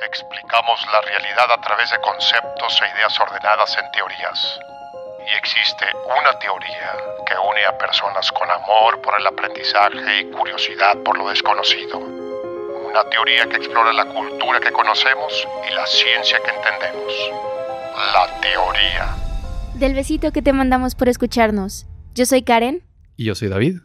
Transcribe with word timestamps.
Explicamos 0.00 0.80
la 0.90 1.02
realidad 1.02 1.52
a 1.52 1.60
través 1.60 1.90
de 1.90 2.00
conceptos 2.00 2.80
e 2.80 2.96
ideas 2.96 3.20
ordenadas 3.20 3.76
en 3.76 3.90
teorías. 3.92 4.58
Y 5.28 5.36
existe 5.36 5.84
una 6.06 6.38
teoría 6.38 6.96
que 7.26 7.34
une 7.36 7.62
a 7.66 7.76
personas 7.76 8.32
con 8.32 8.50
amor 8.50 9.02
por 9.02 9.20
el 9.20 9.26
aprendizaje 9.26 10.20
y 10.22 10.30
curiosidad 10.30 10.96
por 11.04 11.18
lo 11.18 11.28
desconocido. 11.28 11.98
Una 11.98 13.04
teoría 13.10 13.46
que 13.50 13.56
explora 13.56 13.92
la 13.92 14.06
cultura 14.06 14.60
que 14.60 14.72
conocemos 14.72 15.46
y 15.70 15.74
la 15.74 15.86
ciencia 15.86 16.40
que 16.42 16.50
entendemos. 16.50 17.12
La 18.14 18.40
teoría. 18.40 19.14
Del 19.74 19.92
besito 19.92 20.32
que 20.32 20.40
te 20.40 20.54
mandamos 20.54 20.94
por 20.94 21.10
escucharnos. 21.10 21.84
Yo 22.14 22.24
soy 22.24 22.42
Karen. 22.42 22.82
Y 23.18 23.26
yo 23.26 23.34
soy 23.34 23.48
David. 23.48 23.80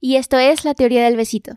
Y 0.00 0.18
esto 0.18 0.38
es 0.38 0.64
la 0.64 0.74
teoría 0.74 1.02
del 1.02 1.16
besito. 1.16 1.56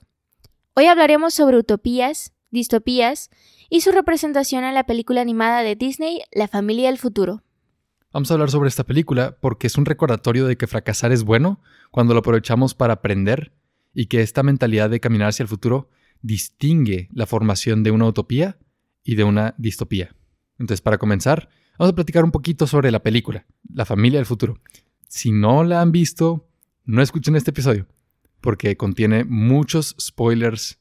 Hoy 0.73 0.87
hablaremos 0.87 1.35
sobre 1.35 1.57
utopías, 1.57 2.33
distopías 2.49 3.29
y 3.73 3.81
su 3.81 3.93
representación 3.93 4.65
en 4.65 4.75
la 4.75 4.83
película 4.83 5.21
animada 5.21 5.63
de 5.63 5.77
Disney, 5.77 6.19
La 6.33 6.49
familia 6.49 6.89
del 6.89 6.97
futuro. 6.97 7.41
Vamos 8.11 8.29
a 8.29 8.33
hablar 8.33 8.51
sobre 8.51 8.67
esta 8.67 8.83
película 8.83 9.37
porque 9.39 9.67
es 9.67 9.77
un 9.77 9.85
recordatorio 9.85 10.45
de 10.45 10.57
que 10.57 10.67
fracasar 10.67 11.13
es 11.13 11.23
bueno 11.23 11.61
cuando 11.89 12.13
lo 12.13 12.19
aprovechamos 12.19 12.75
para 12.75 12.95
aprender 12.95 13.53
y 13.93 14.07
que 14.07 14.21
esta 14.21 14.43
mentalidad 14.43 14.89
de 14.89 14.99
caminar 14.99 15.29
hacia 15.29 15.43
el 15.43 15.47
futuro 15.47 15.89
distingue 16.21 17.07
la 17.13 17.25
formación 17.25 17.81
de 17.81 17.91
una 17.91 18.07
utopía 18.07 18.57
y 19.05 19.15
de 19.15 19.23
una 19.23 19.55
distopía. 19.57 20.13
Entonces, 20.59 20.81
para 20.81 20.97
comenzar, 20.97 21.47
vamos 21.79 21.93
a 21.93 21.95
platicar 21.95 22.25
un 22.25 22.31
poquito 22.31 22.67
sobre 22.67 22.91
la 22.91 23.01
película, 23.01 23.45
La 23.73 23.85
familia 23.85 24.19
del 24.19 24.25
futuro. 24.25 24.59
Si 25.07 25.31
no 25.31 25.63
la 25.63 25.79
han 25.79 25.93
visto, 25.93 26.45
no 26.83 27.01
escuchen 27.01 27.37
este 27.37 27.51
episodio 27.51 27.87
porque 28.41 28.75
contiene 28.75 29.23
muchos 29.23 29.95
spoilers 29.97 30.77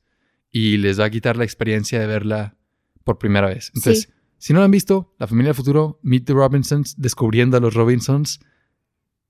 y 0.51 0.79
les 0.79 0.99
va 0.99 1.05
a 1.05 1.11
quitar 1.11 1.37
la 1.37 1.45
experiencia 1.45 2.01
de 2.01 2.09
verla 2.09 2.57
por 3.05 3.19
primera 3.19 3.49
vez. 3.49 3.73
Entonces, 3.75 4.13
si 4.39 4.53
no 4.53 4.61
lo 4.61 4.65
han 4.65 4.71
visto, 4.71 5.15
La 5.19 5.27
familia 5.27 5.51
del 5.51 5.57
futuro, 5.57 5.99
Meet 6.03 6.25
the 6.25 6.33
Robinsons, 6.33 6.95
descubriendo 6.99 7.57
a 7.57 7.61
los 7.61 7.74
Robinsons, 7.74 8.41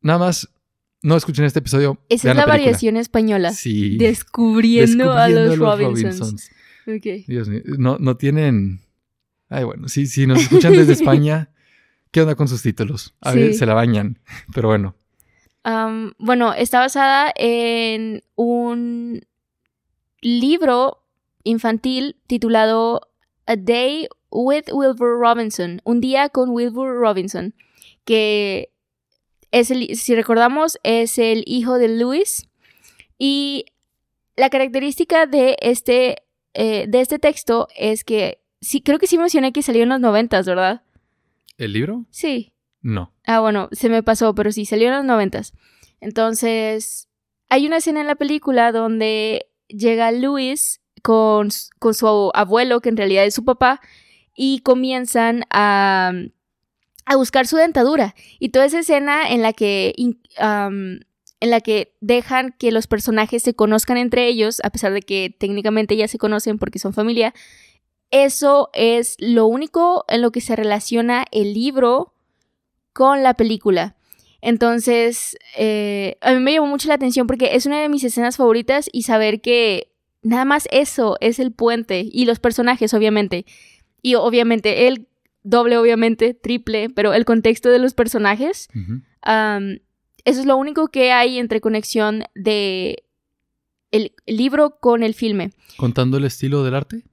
nada 0.01 0.19
más 0.19 0.49
no 1.03 1.17
escuchen 1.17 1.45
este 1.45 1.59
episodio. 1.59 1.99
Esa 2.09 2.31
es 2.31 2.37
la, 2.37 2.47
variación 2.47 2.97
española. 2.97 3.53
Sí. 3.53 3.97
Descubriendo, 3.97 5.13
a 5.13 5.29
los, 5.29 5.59
Robinsons. 5.59 6.51
Dios 7.27 7.49
mío, 7.49 7.63
no, 7.79 7.99
no 7.99 8.17
tienen... 8.17 8.81
Ay, 9.49 9.65
bueno, 9.65 9.89
sí, 9.89 10.07
sí, 10.07 10.27
nos 10.27 10.41
escuchan 10.43 10.73
desde 10.75 10.93
España. 11.01 11.51
¿Qué 12.11 12.21
onda 12.21 12.35
con 12.35 12.49
sus 12.49 12.63
títulos? 12.63 13.15
A 13.21 13.33
ver, 13.33 13.55
se 13.55 13.67
la 13.67 13.75
bañan. 13.75 14.19
Pero 14.55 14.69
bueno. 14.69 14.95
bueno, 16.19 16.55
está 16.55 16.81
basada 16.81 17.33
en 17.35 18.23
un 18.37 19.23
libro 20.21 21.03
infantil 21.45 22.17
titulado 22.27 23.10
A 23.51 23.57
Day 23.57 24.07
with 24.31 24.67
Wilbur 24.73 25.19
Robinson, 25.19 25.81
un 25.83 26.01
día 26.01 26.29
con 26.29 26.51
Wilbur 26.51 26.95
Robinson, 26.95 27.53
que 28.05 28.71
es 29.51 29.73
el, 29.73 29.97
si 29.97 30.15
recordamos, 30.15 30.79
es 30.85 31.19
el 31.19 31.43
hijo 31.47 31.77
de 31.77 31.89
Lewis. 31.89 32.49
Y 33.19 33.67
la 34.37 34.51
característica 34.51 35.27
de 35.27 35.57
este, 35.61 36.23
eh, 36.55 36.87
de 36.89 37.01
este 37.01 37.19
texto 37.19 37.67
es 37.77 38.05
que, 38.05 38.41
sí, 38.61 38.83
creo 38.83 39.01
que 39.01 39.09
sí 39.09 39.19
mencioné 39.19 39.53
que 39.53 39.63
salió 39.63 39.83
en 39.83 39.89
los 39.89 40.01
noventas, 40.01 40.47
¿verdad? 40.47 40.83
¿El 41.59 41.73
libro? 41.73 42.07
Sí. 42.11 42.53
No. 42.83 43.13
Ah, 43.27 43.41
bueno, 43.41 43.69
se 43.73 43.89
me 43.89 44.05
pasó, 44.05 44.33
pero 44.33 44.53
sí, 44.53 44.65
salió 44.65 44.89
en 44.89 44.95
los 44.95 45.05
noventas. 45.05 45.55
Entonces, 46.01 47.09
hay 47.49 47.67
una 47.67 47.79
escena 47.79 48.01
en 48.01 48.07
la 48.07 48.15
película 48.15 48.71
donde 48.71 49.51
llega 49.67 50.13
Lewis 50.13 50.80
con, 51.03 51.49
con 51.79 51.95
su 51.95 52.31
abuelo, 52.35 52.81
que 52.81 52.89
en 52.89 52.97
realidad 52.97 53.25
es 53.25 53.35
su 53.35 53.45
papá, 53.45 53.81
y 54.35 54.61
comienzan 54.61 55.45
a, 55.51 56.13
a 57.05 57.17
buscar 57.17 57.47
su 57.47 57.57
dentadura. 57.57 58.15
Y 58.39 58.51
toda 58.51 58.67
esa 58.67 58.81
escena 58.81 59.29
en 59.29 59.43
la 59.43 59.53
que... 59.53 59.95
en 59.97 61.51
la 61.51 61.63
que 61.63 61.95
dejan 62.03 62.55
que 62.59 62.71
los 62.71 62.87
personajes 62.87 63.43
se 63.43 63.55
conozcan 63.55 63.97
entre 63.97 64.27
ellos, 64.27 64.61
a 64.63 64.69
pesar 64.69 64.93
de 64.93 65.01
que 65.01 65.35
técnicamente 65.39 65.97
ya 65.97 66.07
se 66.07 66.19
conocen 66.19 66.59
porque 66.59 66.79
son 66.79 66.93
familia, 66.93 67.33
eso 68.11 68.69
es 68.75 69.17
lo 69.19 69.47
único 69.47 70.05
en 70.09 70.21
lo 70.21 70.33
que 70.33 70.43
se 70.43 70.55
relaciona 70.55 71.25
el 71.31 71.55
libro 71.55 72.13
con 72.93 73.23
la 73.23 73.35
película. 73.35 73.97
Entonces, 74.43 75.37
eh, 75.57 76.19
a 76.21 76.33
mí 76.33 76.41
me 76.41 76.53
llamó 76.53 76.67
mucho 76.67 76.89
la 76.89 76.95
atención 76.95 77.27
porque 77.27 77.55
es 77.55 77.67
una 77.67 77.81
de 77.81 77.89
mis 77.89 78.05
escenas 78.05 78.37
favoritas 78.37 78.91
y 78.93 79.03
saber 79.03 79.41
que 79.41 79.90
nada 80.23 80.45
más 80.45 80.69
eso 80.71 81.17
es 81.21 81.39
el 81.39 81.53
puente 81.53 82.07
y 82.11 82.25
los 82.25 82.39
personajes, 82.39 82.95
obviamente. 82.95 83.47
Y 84.03 84.15
obviamente 84.15 84.89
el 84.89 85.07
doble, 85.43 85.79
obviamente, 85.79 86.35
triple, 86.35 86.91
pero 86.91 87.13
el 87.13 87.25
contexto 87.25 87.71
de 87.71 87.79
los 87.79 87.95
personajes. 87.95 88.69
eso 89.25 90.41
es 90.41 90.47
lo 90.47 90.57
único 90.57 90.89
que 90.89 91.13
hay 91.13 91.39
entre 91.39 91.61
conexión 91.61 92.25
de 92.35 93.05
el 93.91 94.13
libro 94.27 94.79
con 94.79 95.03
el 95.03 95.15
filme. 95.15 95.51
¿Contando 95.77 96.19
el 96.19 96.25
estilo 96.25 96.63
del 96.63 96.75
arte? 96.75 97.05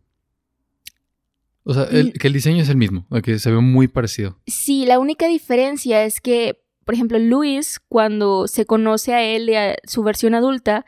O 1.64 1.74
sea, 1.74 1.84
el, 1.84 2.14
que 2.14 2.28
el 2.28 2.34
diseño 2.34 2.62
es 2.62 2.70
el 2.70 2.78
mismo, 2.78 3.06
que 3.24 3.40
se 3.40 3.52
ve 3.52 3.60
muy 3.60 3.90
parecido. 3.90 4.40
Sí, 4.48 4.86
la 4.86 5.00
única 5.00 5.28
diferencia 5.28 6.06
es 6.06 6.22
que, 6.22 6.62
por 6.86 6.96
ejemplo, 6.96 7.20
Luis, 7.20 7.82
cuando 7.90 8.48
se 8.48 8.66
conoce 8.66 9.14
a 9.14 9.22
él, 9.22 9.54
a 9.54 9.76
su 9.84 10.02
versión 10.04 10.34
adulta, 10.34 10.86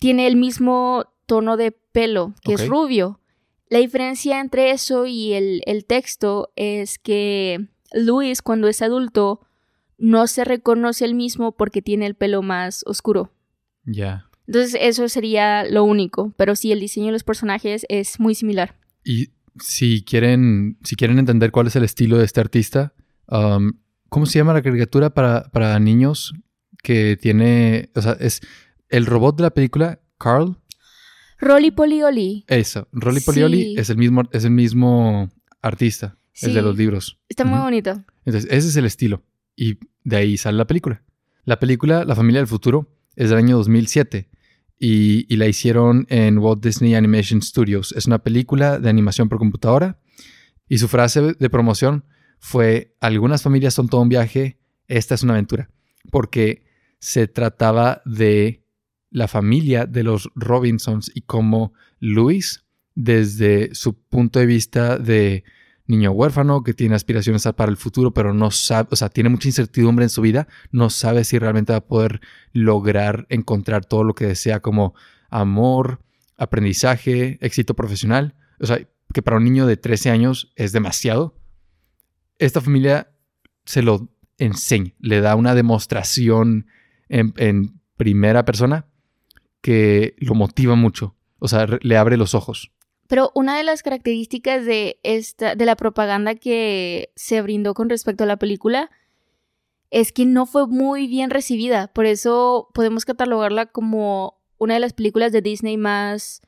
tiene 0.00 0.26
el 0.26 0.34
mismo 0.34 1.04
tono 1.26 1.56
de 1.56 1.72
pelo, 1.72 2.34
que 2.42 2.54
es 2.54 2.68
rubio. 2.68 3.20
La 3.68 3.78
diferencia 3.78 4.40
entre 4.40 4.70
eso 4.70 5.06
y 5.06 5.32
el, 5.32 5.84
texto 5.86 6.52
es 6.56 6.98
que 6.98 7.68
Luis, 7.92 8.42
cuando 8.42 8.68
es 8.68 8.82
adulto, 8.82 9.40
no 9.98 10.26
se 10.26 10.44
reconoce 10.44 11.04
el 11.04 11.14
mismo 11.14 11.56
porque 11.56 11.82
tiene 11.82 12.06
el 12.06 12.14
pelo 12.14 12.42
más 12.42 12.84
oscuro. 12.86 13.32
Ya. 13.84 14.28
Entonces, 14.46 14.76
eso 14.80 15.08
sería 15.08 15.64
lo 15.64 15.84
único. 15.84 16.34
Pero 16.36 16.56
sí, 16.56 16.72
el 16.72 16.80
diseño 16.80 17.06
de 17.06 17.12
los 17.12 17.24
personajes 17.24 17.86
es 17.88 18.20
muy 18.20 18.34
similar. 18.34 18.78
Y 19.04 19.28
si 19.60 20.04
quieren, 20.04 20.78
si 20.84 20.96
quieren 20.96 21.18
entender 21.18 21.50
cuál 21.50 21.68
es 21.68 21.76
el 21.76 21.84
estilo 21.84 22.18
de 22.18 22.24
este 22.24 22.40
artista, 22.40 22.94
um, 23.28 23.72
¿cómo 24.08 24.26
se 24.26 24.38
llama 24.38 24.52
la 24.52 24.62
caricatura 24.62 25.10
para, 25.14 25.50
para 25.50 25.78
niños 25.78 26.34
que 26.84 27.16
tiene. 27.16 27.90
O 27.96 28.02
sea, 28.02 28.12
es 28.20 28.40
el 28.88 29.06
robot 29.06 29.36
de 29.36 29.42
la 29.42 29.50
película, 29.50 29.98
Carl. 30.18 30.56
Rolly 31.44 31.70
Polioli. 31.70 32.44
Eso, 32.48 32.88
Rolly 32.92 33.20
Polioli 33.20 33.74
es 33.78 33.90
el 33.90 33.96
mismo, 33.96 34.22
es 34.32 34.44
el 34.44 34.50
mismo 34.50 35.30
artista, 35.62 36.16
el 36.42 36.54
de 36.54 36.62
los 36.62 36.76
libros. 36.76 37.18
Está 37.28 37.44
muy 37.44 37.58
bonito. 37.58 38.02
Entonces, 38.24 38.50
ese 38.50 38.68
es 38.68 38.76
el 38.76 38.86
estilo. 38.86 39.22
Y 39.54 39.78
de 40.02 40.16
ahí 40.16 40.36
sale 40.36 40.58
la 40.58 40.66
película. 40.66 41.02
La 41.44 41.60
película 41.60 42.04
La 42.04 42.16
familia 42.16 42.40
del 42.40 42.48
futuro 42.48 42.88
es 43.14 43.28
del 43.28 43.38
año 43.38 43.56
2007 43.58 44.28
y, 44.78 45.32
y, 45.32 45.36
la 45.36 45.46
hicieron 45.46 46.06
en 46.08 46.38
Walt 46.38 46.64
Disney 46.64 46.94
Animation 46.94 47.42
Studios. 47.42 47.92
Es 47.92 48.06
una 48.06 48.18
película 48.18 48.78
de 48.78 48.88
animación 48.88 49.28
por 49.28 49.38
computadora 49.38 50.00
y 50.68 50.78
su 50.78 50.88
frase 50.88 51.34
de 51.38 51.50
promoción 51.50 52.04
fue, 52.38 52.96
algunas 53.00 53.42
familias 53.42 53.74
son 53.74 53.88
todo 53.88 54.00
un 54.00 54.08
viaje, 54.08 54.58
esta 54.88 55.14
es 55.14 55.22
una 55.22 55.34
aventura, 55.34 55.70
porque 56.10 56.66
se 56.98 57.28
trataba 57.28 58.02
de 58.04 58.63
la 59.14 59.28
familia 59.28 59.86
de 59.86 60.02
los 60.02 60.28
Robinsons 60.34 61.12
y 61.14 61.20
cómo 61.20 61.72
Luis, 62.00 62.64
desde 62.96 63.72
su 63.72 63.96
punto 63.96 64.40
de 64.40 64.46
vista 64.46 64.98
de 64.98 65.44
niño 65.86 66.10
huérfano 66.10 66.64
que 66.64 66.74
tiene 66.74 66.96
aspiraciones 66.96 67.46
para 67.56 67.70
el 67.70 67.76
futuro, 67.76 68.12
pero 68.12 68.34
no 68.34 68.50
sabe, 68.50 68.88
o 68.90 68.96
sea, 68.96 69.10
tiene 69.10 69.28
mucha 69.28 69.46
incertidumbre 69.46 70.04
en 70.04 70.08
su 70.08 70.20
vida, 70.20 70.48
no 70.72 70.90
sabe 70.90 71.22
si 71.22 71.38
realmente 71.38 71.72
va 71.72 71.78
a 71.78 71.86
poder 71.86 72.22
lograr 72.52 73.26
encontrar 73.28 73.84
todo 73.84 74.02
lo 74.02 74.16
que 74.16 74.26
desea 74.26 74.58
como 74.58 74.94
amor, 75.30 76.00
aprendizaje, 76.36 77.38
éxito 77.40 77.74
profesional. 77.74 78.34
O 78.58 78.66
sea, 78.66 78.80
que 79.12 79.22
para 79.22 79.36
un 79.36 79.44
niño 79.44 79.66
de 79.66 79.76
13 79.76 80.10
años 80.10 80.52
es 80.56 80.72
demasiado. 80.72 81.38
Esta 82.40 82.60
familia 82.60 83.12
se 83.64 83.82
lo 83.82 84.08
enseña, 84.38 84.92
le 84.98 85.20
da 85.20 85.36
una 85.36 85.54
demostración 85.54 86.66
en, 87.08 87.32
en 87.36 87.80
primera 87.96 88.44
persona 88.44 88.88
que 89.64 90.14
lo 90.18 90.34
motiva 90.34 90.74
mucho. 90.74 91.16
O 91.38 91.48
sea, 91.48 91.66
le 91.80 91.96
abre 91.96 92.18
los 92.18 92.34
ojos. 92.34 92.70
Pero 93.08 93.32
una 93.34 93.56
de 93.56 93.64
las 93.64 93.82
características 93.82 94.66
de 94.66 95.00
esta, 95.02 95.54
de 95.54 95.64
la 95.64 95.74
propaganda 95.74 96.34
que 96.34 97.10
se 97.16 97.40
brindó 97.40 97.72
con 97.72 97.88
respecto 97.88 98.24
a 98.24 98.26
la 98.26 98.36
película, 98.36 98.90
es 99.90 100.12
que 100.12 100.26
no 100.26 100.44
fue 100.44 100.66
muy 100.66 101.06
bien 101.06 101.30
recibida. 101.30 101.88
Por 101.88 102.04
eso 102.04 102.68
podemos 102.74 103.06
catalogarla 103.06 103.64
como 103.64 104.38
una 104.58 104.74
de 104.74 104.80
las 104.80 104.92
películas 104.92 105.32
de 105.32 105.40
Disney 105.40 105.78
más. 105.78 106.42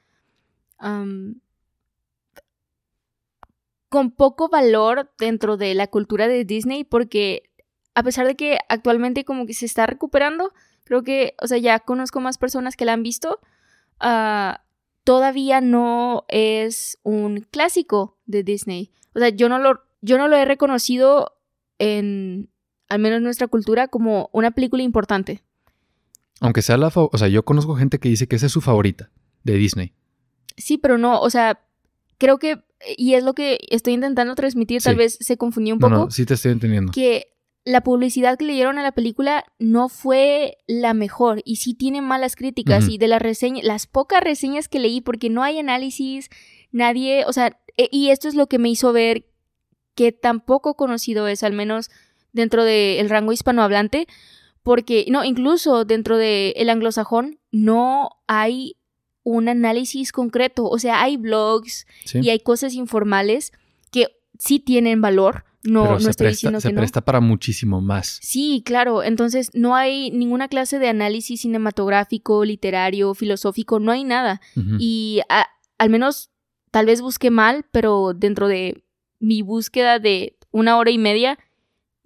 con 3.88 4.10
poco 4.10 4.50
valor 4.50 5.10
dentro 5.18 5.56
de 5.56 5.72
la 5.72 5.86
cultura 5.86 6.28
de 6.28 6.44
Disney, 6.44 6.84
porque 6.84 7.48
a 7.94 8.02
pesar 8.02 8.26
de 8.26 8.36
que 8.36 8.58
actualmente 8.68 9.24
como 9.24 9.46
que 9.46 9.54
se 9.54 9.64
está 9.64 9.86
recuperando, 9.86 10.52
Creo 10.86 11.02
que, 11.02 11.34
o 11.42 11.46
sea, 11.46 11.58
ya 11.58 11.78
conozco 11.80 12.20
más 12.20 12.38
personas 12.38 12.74
que 12.76 12.84
la 12.86 12.94
han 12.94 13.02
visto. 13.02 13.40
Ah, 14.00 14.62
todavía 15.04 15.60
no 15.60 16.24
es 16.28 16.98
un 17.02 17.40
clásico 17.50 18.16
de 18.26 18.42
Disney. 18.42 18.90
O 19.14 19.18
sea, 19.18 19.28
yo 19.28 19.48
no 19.48 19.58
lo, 19.58 19.82
yo 20.00 20.16
no 20.16 20.28
lo 20.28 20.36
he 20.36 20.44
reconocido 20.44 21.38
en, 21.78 22.48
al 22.88 23.00
menos 23.00 23.18
en 23.18 23.24
nuestra 23.24 23.48
cultura, 23.48 23.88
como 23.88 24.30
una 24.32 24.52
película 24.52 24.82
importante. 24.82 25.42
Aunque 26.40 26.62
sea 26.62 26.76
la... 26.76 26.90
O 26.94 27.18
sea, 27.18 27.28
yo 27.28 27.44
conozco 27.44 27.74
gente 27.76 27.98
que 27.98 28.08
dice 28.08 28.28
que 28.28 28.36
esa 28.36 28.46
es 28.46 28.52
su 28.52 28.60
favorita 28.60 29.10
de 29.42 29.54
Disney. 29.54 29.92
Sí, 30.56 30.78
pero 30.78 30.98
no, 30.98 31.20
o 31.20 31.30
sea, 31.30 31.60
creo 32.18 32.38
que, 32.38 32.62
y 32.96 33.14
es 33.14 33.24
lo 33.24 33.34
que 33.34 33.58
estoy 33.70 33.94
intentando 33.94 34.34
transmitir, 34.34 34.82
tal 34.82 34.94
Sí. 34.94 34.98
vez 34.98 35.18
se 35.20 35.36
confundió 35.36 35.74
un 35.74 35.80
poco, 35.80 35.90
No, 35.92 36.04
no, 36.06 36.10
sí 36.10 36.24
te 36.26 36.34
estoy 36.34 36.52
entendiendo. 36.52 36.92
que 36.92 37.28
la 37.66 37.82
publicidad 37.82 38.38
que 38.38 38.44
le 38.46 38.52
dieron 38.54 38.78
a 38.78 38.82
la 38.82 38.92
película 38.92 39.44
no 39.58 39.88
fue 39.88 40.56
la 40.68 40.94
mejor 40.94 41.42
y 41.44 41.56
sí 41.56 41.74
tiene 41.74 42.00
malas 42.00 42.36
críticas 42.36 42.88
y 42.88 42.96
de 42.96 43.08
las 43.08 43.20
reseñas, 43.20 43.64
las 43.64 43.86
pocas 43.88 44.22
reseñas 44.22 44.68
que 44.68 44.78
leí, 44.78 45.00
porque 45.00 45.28
no 45.30 45.42
hay 45.42 45.58
análisis, 45.58 46.30
nadie, 46.70 47.24
o 47.26 47.32
sea, 47.32 47.58
e- 47.76 47.88
y 47.90 48.10
esto 48.10 48.28
es 48.28 48.34
lo 48.36 48.46
que 48.46 48.58
me 48.60 48.68
hizo 48.70 48.92
ver 48.92 49.26
que 49.96 50.12
tan 50.12 50.40
poco 50.40 50.74
conocido 50.76 51.26
es, 51.26 51.42
al 51.42 51.52
menos 51.54 51.90
dentro 52.32 52.62
del 52.64 53.08
rango 53.10 53.32
hispanohablante, 53.32 54.06
porque, 54.62 55.04
no, 55.08 55.24
incluso 55.24 55.84
dentro 55.84 56.16
del 56.18 56.70
anglosajón 56.70 57.40
no 57.50 58.10
hay 58.28 58.76
un 59.24 59.48
análisis 59.48 60.12
concreto, 60.12 60.66
o 60.66 60.78
sea, 60.78 61.02
hay 61.02 61.16
blogs 61.16 61.84
Sí. 62.04 62.20
y 62.22 62.30
hay 62.30 62.38
cosas 62.38 62.74
informales 62.74 63.52
que 63.90 64.06
sí 64.38 64.60
tienen 64.60 65.00
valor, 65.00 65.44
no, 65.66 65.82
Pero 65.82 65.94
no 65.94 66.00
se 66.00 66.10
estoy 66.10 66.24
presta, 66.26 66.36
diciendo 66.36 66.60
se 66.60 66.68
que 66.68 66.74
no. 66.74 66.80
presta 66.80 67.00
para 67.02 67.20
muchísimo 67.20 67.80
más. 67.80 68.18
Sí, 68.22 68.62
claro. 68.64 69.02
Entonces 69.02 69.50
no 69.54 69.74
hay 69.76 70.10
ninguna 70.10 70.48
clase 70.48 70.78
de 70.78 70.88
análisis 70.88 71.40
cinematográfico, 71.42 72.44
literario, 72.44 73.14
filosófico, 73.14 73.78
no 73.80 73.92
hay 73.92 74.04
nada. 74.04 74.40
Y 74.78 75.20
a- 75.28 75.46
al 75.78 75.90
menos 75.90 76.30
tal 76.70 76.86
vez 76.86 77.00
busqué 77.00 77.30
mal, 77.30 77.64
pero 77.72 78.12
dentro 78.14 78.48
de 78.48 78.84
mi 79.18 79.42
búsqueda 79.42 79.98
de 79.98 80.36
una 80.50 80.76
hora 80.78 80.90
y 80.90 80.98
media, 80.98 81.38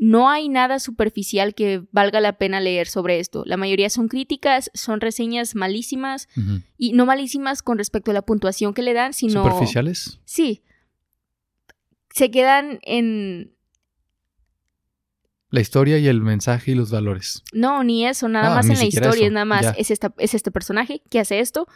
no 0.03 0.31
hay 0.31 0.49
nada 0.49 0.79
superficial 0.81 1.55
que 1.55 1.83
valga 1.93 2.21
la 2.21 2.39
pena 2.39 2.59
leer 2.61 2.89
sobre 2.89 3.21
esto. 3.21 3.43
La 3.45 3.59
mayoría 3.59 3.91
son 3.91 4.09
críticas, 4.09 4.71
son 4.73 5.01
reseñas 5.03 5.55
malísimas 5.55 6.27
y 6.79 6.93
no 6.95 7.05
malísimas 7.05 7.63
con 7.63 7.77
respecto 7.77 8.11
a 8.11 8.15
la 8.15 8.23
puntuación 8.23 8.73
que 8.73 8.81
le 8.83 8.95
dan, 8.95 9.13
sino... 9.13 9.43
¿Superficiales? 9.43 10.19
Sí. 10.25 10.63
Se 12.15 12.31
quedan 12.31 12.79
en... 12.83 13.55
La 15.53 15.61
historia 15.61 15.99
y 15.99 16.07
el 16.07 16.21
mensaje 16.21 16.71
y 16.71 16.75
los 16.77 16.93
valores. 16.93 17.43
No, 17.53 17.83
ni 17.83 18.07
eso, 18.07 18.29
nada 18.29 18.53
Ah, 18.53 18.55
más 18.55 18.69
en 18.69 18.79
la 18.79 18.85
historia, 18.85 19.27
es 19.27 19.33
nada 19.33 19.45
más, 19.45 19.63
ya. 19.63 19.71
es, 19.71 19.91
esta, 19.91 20.15
es 20.19 20.33
este 20.35 20.53
personaje 20.53 21.03
que 21.11 21.19
hace 21.19 21.41
esto 21.41 21.67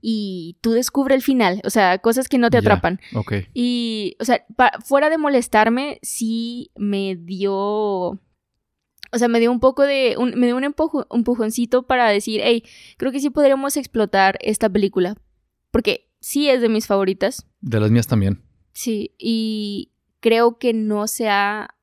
y 0.00 0.56
tú 0.60 0.70
descubres 0.70 1.16
el 1.16 1.22
final, 1.22 1.60
o 1.64 1.70
sea, 1.70 1.98
cosas 1.98 2.28
que 2.28 2.38
no 2.38 2.48
te 2.48 2.58
Ya. 2.58 2.60
atrapan. 2.60 3.00
Ok. 3.12 3.32
Y, 3.52 4.16
o 4.20 4.24
sea, 4.24 4.44
pa- 4.54 4.78
fuera 4.84 5.10
de 5.10 5.18
molestarme, 5.18 5.98
sí 6.02 6.70
me 6.76 7.16
dio, 7.16 7.54
o 7.56 8.20
sea, 9.14 9.26
me 9.26 9.40
dio 9.40 9.50
un 9.50 9.58
poco 9.58 9.82
de, 9.82 10.14
un- 10.16 10.38
me 10.38 10.46
dio 10.46 10.56
un 10.56 10.62
empujo- 10.62 11.08
empujoncito 11.10 11.88
para 11.88 12.08
decir, 12.10 12.40
hey, 12.44 12.62
creo 12.98 13.10
que 13.10 13.18
sí 13.18 13.30
podríamos 13.30 13.76
explotar 13.76 14.38
esta 14.42 14.68
película, 14.70 15.16
porque 15.72 16.08
sí 16.20 16.48
es 16.48 16.60
de 16.60 16.68
mis 16.68 16.86
favoritas, 16.86 17.48
De 17.60 17.80
las 17.80 17.90
mías 17.90 18.06
también. 18.06 18.43
Sí, 18.74 19.14
y 19.18 19.90
creo 20.20 20.58
que 20.58 20.74
no 20.74 21.06
se 21.06 21.30
ha 21.30 21.74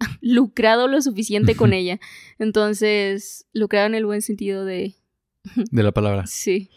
lucrado 0.20 0.88
lo 0.88 1.00
suficiente 1.00 1.54
con 1.54 1.72
ella. 1.72 1.98
Entonces, 2.38 3.46
lucrado 3.54 3.86
en 3.86 3.94
el 3.94 4.04
buen 4.04 4.20
sentido 4.20 4.64
de, 4.64 4.94
De 5.70 5.82
la 5.82 5.92
palabra. 5.92 6.26
sí. 6.26 6.70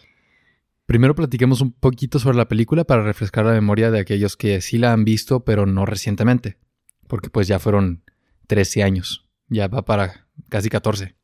Primero 0.85 1.15
platiquemos 1.15 1.61
un 1.61 1.71
poquito 1.71 2.19
sobre 2.19 2.37
la 2.37 2.47
película 2.47 2.83
para 2.83 3.01
refrescar 3.01 3.43
la 3.43 3.53
memoria 3.53 3.89
de 3.89 3.99
aquellos 3.99 4.37
que 4.37 4.61
sí 4.61 4.77
la 4.77 4.93
han 4.93 5.03
visto, 5.03 5.43
pero 5.43 5.65
no 5.65 5.83
recientemente. 5.87 6.59
Porque 7.07 7.31
pues 7.31 7.47
ya 7.47 7.57
fueron 7.57 8.03
13 8.45 8.83
años. 8.83 9.25
Ya 9.47 9.67
va 9.67 9.83
para 9.83 10.27
casi 10.47 10.69
14. 10.69 11.15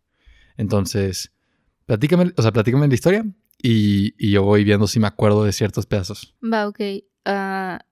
Entonces, 0.57 1.31
platícame, 1.85 2.33
o 2.35 2.41
sea, 2.41 2.51
platícame 2.51 2.87
la 2.87 2.93
historia 2.95 3.23
y, 3.61 4.15
y 4.17 4.31
yo 4.31 4.41
voy 4.41 4.63
viendo 4.63 4.87
si 4.87 4.99
me 4.99 5.05
acuerdo 5.05 5.43
de 5.43 5.53
ciertos 5.53 5.85
pedazos. 5.85 6.35
Va, 6.43 6.67
ok. 6.67 6.79
Ah, 7.25 7.85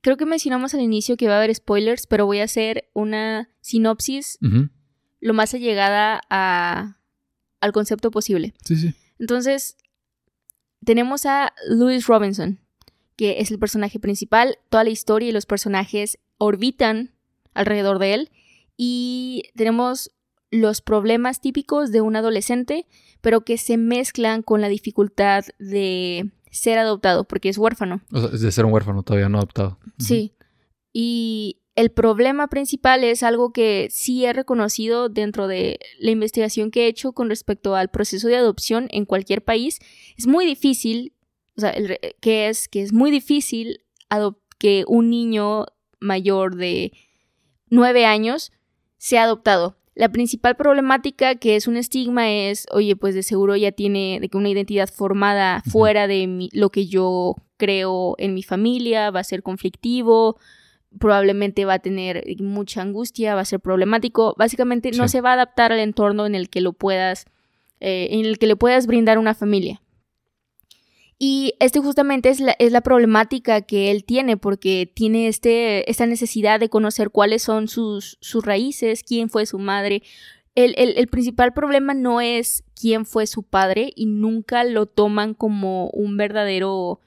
creo 0.00 0.16
que 0.16 0.26
mencionamos 0.26 0.74
al 0.74 0.80
inicio 0.80 1.16
que 1.16 1.28
va 1.28 1.34
a 1.34 1.38
haber 1.38 1.54
spoilers, 1.54 2.06
pero 2.06 2.26
voy 2.26 2.40
a 2.40 2.44
hacer 2.44 2.88
una 2.94 3.50
sinopsis 3.60 4.38
lo 5.20 5.34
más 5.34 5.54
allegada 5.54 6.20
a, 6.30 6.98
al 7.60 7.72
concepto 7.72 8.10
posible. 8.10 8.54
Sí, 8.64 8.76
sí. 8.76 8.94
Entonces, 9.18 9.76
tenemos 10.84 11.26
a 11.26 11.52
Louis 11.68 12.06
Robinson, 12.06 12.60
que 13.16 13.40
es 13.40 13.50
el 13.50 13.58
personaje 13.58 13.98
principal. 13.98 14.58
Toda 14.68 14.84
la 14.84 14.90
historia 14.90 15.28
y 15.28 15.32
los 15.32 15.46
personajes 15.46 16.18
orbitan 16.38 17.12
alrededor 17.54 17.98
de 17.98 18.14
él. 18.14 18.30
Y 18.76 19.42
tenemos 19.56 20.12
los 20.50 20.80
problemas 20.80 21.40
típicos 21.40 21.90
de 21.90 22.00
un 22.00 22.16
adolescente, 22.16 22.86
pero 23.20 23.40
que 23.42 23.58
se 23.58 23.76
mezclan 23.76 24.42
con 24.42 24.60
la 24.60 24.68
dificultad 24.68 25.44
de 25.58 26.30
ser 26.50 26.78
adoptado, 26.78 27.24
porque 27.24 27.48
es 27.48 27.58
huérfano. 27.58 28.00
O 28.12 28.20
sea, 28.20 28.30
es 28.32 28.40
de 28.40 28.52
ser 28.52 28.64
un 28.64 28.72
huérfano 28.72 29.02
todavía 29.02 29.28
no 29.28 29.38
adoptado. 29.38 29.78
Sí. 29.98 30.34
Y 30.92 31.60
el 31.78 31.90
problema 31.90 32.48
principal 32.48 33.04
es 33.04 33.22
algo 33.22 33.52
que 33.52 33.86
sí 33.90 34.24
he 34.24 34.32
reconocido 34.32 35.08
dentro 35.08 35.46
de 35.46 35.78
la 36.00 36.10
investigación 36.10 36.72
que 36.72 36.84
he 36.84 36.88
hecho 36.88 37.12
con 37.12 37.28
respecto 37.28 37.76
al 37.76 37.88
proceso 37.88 38.26
de 38.26 38.36
adopción 38.36 38.88
en 38.90 39.04
cualquier 39.04 39.44
país. 39.44 39.78
Es 40.16 40.26
muy 40.26 40.44
difícil, 40.44 41.12
o 41.56 41.60
sea, 41.60 41.70
el 41.70 41.98
que 42.20 42.48
es 42.48 42.66
que 42.66 42.82
es 42.82 42.92
muy 42.92 43.12
difícil 43.12 43.82
que 44.58 44.84
un 44.88 45.08
niño 45.08 45.66
mayor 46.00 46.56
de 46.56 46.92
nueve 47.70 48.06
años 48.06 48.50
sea 48.96 49.22
adoptado. 49.22 49.78
La 49.98 50.08
principal 50.10 50.54
problemática 50.56 51.34
que 51.34 51.56
es 51.56 51.66
un 51.66 51.76
estigma 51.76 52.30
es, 52.30 52.66
oye, 52.70 52.94
pues 52.94 53.16
de 53.16 53.24
seguro 53.24 53.56
ya 53.56 53.72
tiene 53.72 54.18
de 54.20 54.28
que 54.28 54.36
una 54.38 54.48
identidad 54.48 54.88
formada 54.88 55.60
fuera 55.68 56.06
de 56.06 56.28
mi- 56.28 56.50
lo 56.52 56.70
que 56.70 56.86
yo 56.86 57.34
creo 57.56 58.14
en 58.18 58.32
mi 58.32 58.44
familia, 58.44 59.10
va 59.10 59.18
a 59.18 59.24
ser 59.24 59.42
conflictivo, 59.42 60.38
probablemente 61.00 61.64
va 61.64 61.74
a 61.74 61.78
tener 61.80 62.22
mucha 62.38 62.80
angustia, 62.80 63.34
va 63.34 63.40
a 63.40 63.44
ser 63.44 63.58
problemático. 63.58 64.34
Básicamente 64.38 64.90
no 64.92 65.08
se 65.08 65.20
va 65.20 65.30
a 65.30 65.34
adaptar 65.34 65.72
al 65.72 65.80
entorno 65.80 66.26
en 66.26 66.36
el 66.36 66.48
que 66.48 66.60
lo 66.60 66.72
puedas, 66.72 67.26
eh, 67.80 68.06
en 68.12 68.24
el 68.24 68.38
que 68.38 68.46
le 68.46 68.54
puedas 68.54 68.86
brindar 68.86 69.18
una 69.18 69.34
familia. 69.34 69.82
Y 71.20 71.54
este 71.58 71.80
justamente 71.80 72.28
es 72.28 72.38
la, 72.38 72.54
es 72.60 72.70
la 72.70 72.80
problemática 72.80 73.60
que 73.62 73.90
él 73.90 74.04
tiene, 74.04 74.36
porque 74.36 74.90
tiene 74.92 75.26
este, 75.26 75.90
esta 75.90 76.06
necesidad 76.06 76.60
de 76.60 76.68
conocer 76.68 77.10
cuáles 77.10 77.42
son 77.42 77.66
sus, 77.66 78.18
sus 78.20 78.44
raíces, 78.44 79.02
quién 79.02 79.28
fue 79.28 79.44
su 79.44 79.58
madre. 79.58 80.02
El, 80.54 80.74
el- 80.76 80.96
el 80.96 81.08
principal 81.08 81.52
problema 81.52 81.92
no 81.92 82.20
es 82.20 82.62
quién 82.80 83.04
fue 83.04 83.26
su 83.26 83.42
padre 83.42 83.92
y 83.96 84.06
nunca 84.06 84.62
lo 84.62 84.86
toman 84.86 85.34
como 85.34 85.88
un 85.90 86.16
verdadero, 86.16 87.00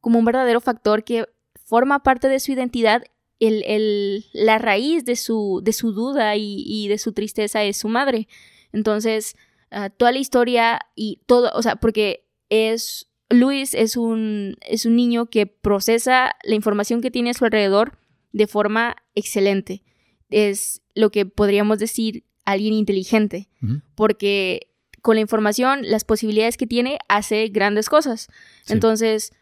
como 0.00 0.18
un 0.18 0.24
verdadero 0.24 0.60
factor 0.60 1.04
que 1.04 1.26
forma 1.64 2.02
parte 2.02 2.28
de 2.28 2.40
su 2.40 2.50
identidad. 2.52 3.04
El, 3.38 4.24
la 4.32 4.58
raíz 4.58 5.04
de 5.04 5.16
su, 5.16 5.60
de 5.64 5.72
su 5.72 5.92
duda 5.92 6.36
y, 6.36 6.62
y 6.64 6.86
de 6.88 6.98
su 6.98 7.12
tristeza 7.12 7.62
es 7.64 7.76
su 7.76 7.88
madre. 7.88 8.28
Entonces, 8.72 9.36
ah, 9.72 9.90
toda 9.90 10.12
la 10.12 10.18
historia 10.18 10.80
y 10.94 11.20
todo, 11.26 11.50
o 11.54 11.62
sea, 11.62 11.74
porque 11.76 12.24
es 12.50 13.08
Luis 13.32 13.74
es 13.74 13.96
un, 13.96 14.56
es 14.62 14.86
un 14.86 14.96
niño 14.96 15.26
que 15.26 15.46
procesa 15.46 16.36
la 16.44 16.54
información 16.54 17.00
que 17.00 17.10
tiene 17.10 17.30
a 17.30 17.34
su 17.34 17.44
alrededor 17.44 17.98
de 18.32 18.46
forma 18.46 18.96
excelente. 19.14 19.82
Es 20.30 20.82
lo 20.94 21.10
que 21.10 21.26
podríamos 21.26 21.78
decir 21.78 22.24
alguien 22.44 22.74
inteligente, 22.74 23.48
porque 23.94 24.68
con 25.00 25.16
la 25.16 25.20
información, 25.20 25.80
las 25.82 26.04
posibilidades 26.04 26.56
que 26.56 26.66
tiene, 26.66 26.98
hace 27.08 27.48
grandes 27.48 27.88
cosas. 27.88 28.28
Sí. 28.64 28.72
Entonces, 28.72 29.32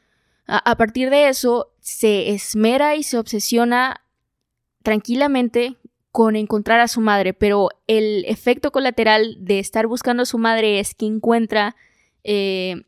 a, 0.47 0.59
a 0.59 0.77
partir 0.77 1.11
de 1.11 1.29
eso, 1.29 1.73
se 1.81 2.31
esmera 2.31 2.97
y 2.97 3.03
se 3.03 3.19
obsesiona 3.19 4.03
tranquilamente 4.83 5.77
con 6.13 6.35
encontrar 6.35 6.81
a 6.81 6.89
su 6.89 7.01
madre, 7.01 7.35
pero 7.35 7.69
el 7.87 8.25
efecto 8.27 8.73
colateral 8.73 9.37
de 9.39 9.59
estar 9.59 9.87
buscando 9.87 10.25
a 10.25 10.27
su 10.27 10.39
madre 10.39 10.81
es 10.81 10.95
que 10.95 11.07
encuentra 11.07 11.77
eh, 12.25 12.83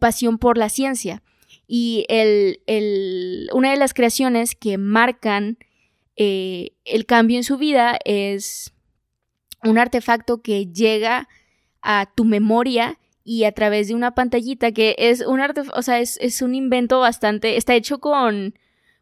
pasión 0.00 0.38
por 0.38 0.58
la 0.58 0.68
ciencia. 0.68 1.22
Y 1.66 2.04
el, 2.08 2.60
el- 2.66 3.48
una 3.52 3.70
de 3.70 3.76
las 3.76 3.94
creaciones 3.94 4.54
que 4.54 4.78
marcan 4.78 5.58
eh, 6.16 6.72
el 6.84 7.06
cambio 7.06 7.36
en 7.36 7.44
su 7.44 7.58
vida 7.58 7.98
es 8.04 8.72
un 9.62 9.78
artefacto 9.78 10.42
que 10.42 10.66
llega 10.66 11.28
a 11.82 12.10
tu 12.14 12.24
memoria 12.24 12.98
y 13.24 13.44
a 13.44 13.52
través 13.52 13.88
de 13.88 13.94
una 13.94 14.14
pantallita 14.14 14.72
que 14.72 14.96
es 14.98 15.20
un 15.20 15.40
o 15.40 15.82
sea, 15.82 16.00
es, 16.00 16.18
es 16.20 16.40
un 16.42 16.54
invento 16.54 16.98
bastante, 17.00 17.56
está 17.56 17.74
hecho 17.74 17.98
con 18.00 18.54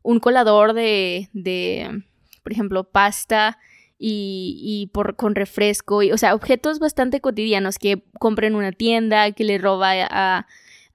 un 0.02 0.21
colador 0.21 0.73
de, 0.73 1.28
de 1.33 2.02
por 2.42 2.52
ejemplo, 2.52 2.85
pasta 2.85 3.59
y, 3.99 4.61
y 4.62 4.87
por, 4.88 5.16
con 5.16 5.35
refresco, 5.35 6.02
y, 6.02 6.12
o 6.12 6.18
sea, 6.18 6.35
objetos 6.35 6.78
bastante 6.80 7.21
cotidianos 7.21 7.78
que 7.78 8.02
compra 8.18 8.47
en 8.47 8.56
una 8.56 8.73
tienda, 8.73 9.33
que 9.33 9.45
le 9.45 9.59
roba 9.59 9.92
a, 10.11 10.47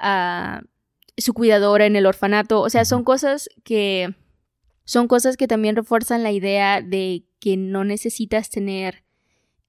a 0.02 0.64
su 1.18 1.34
cuidadora 1.34 1.86
en 1.86 1.96
el 1.96 2.06
orfanato. 2.06 2.62
O 2.62 2.70
sea, 2.70 2.86
son 2.86 3.04
cosas 3.04 3.50
que 3.64 4.16
son 4.84 5.08
cosas 5.08 5.38
que 5.38 5.48
también 5.48 5.76
refuerzan 5.76 6.24
la 6.24 6.32
idea 6.32 6.82
de 6.82 7.24
que 7.40 7.56
no 7.56 7.84
necesitas 7.84 8.50
tener 8.50 9.04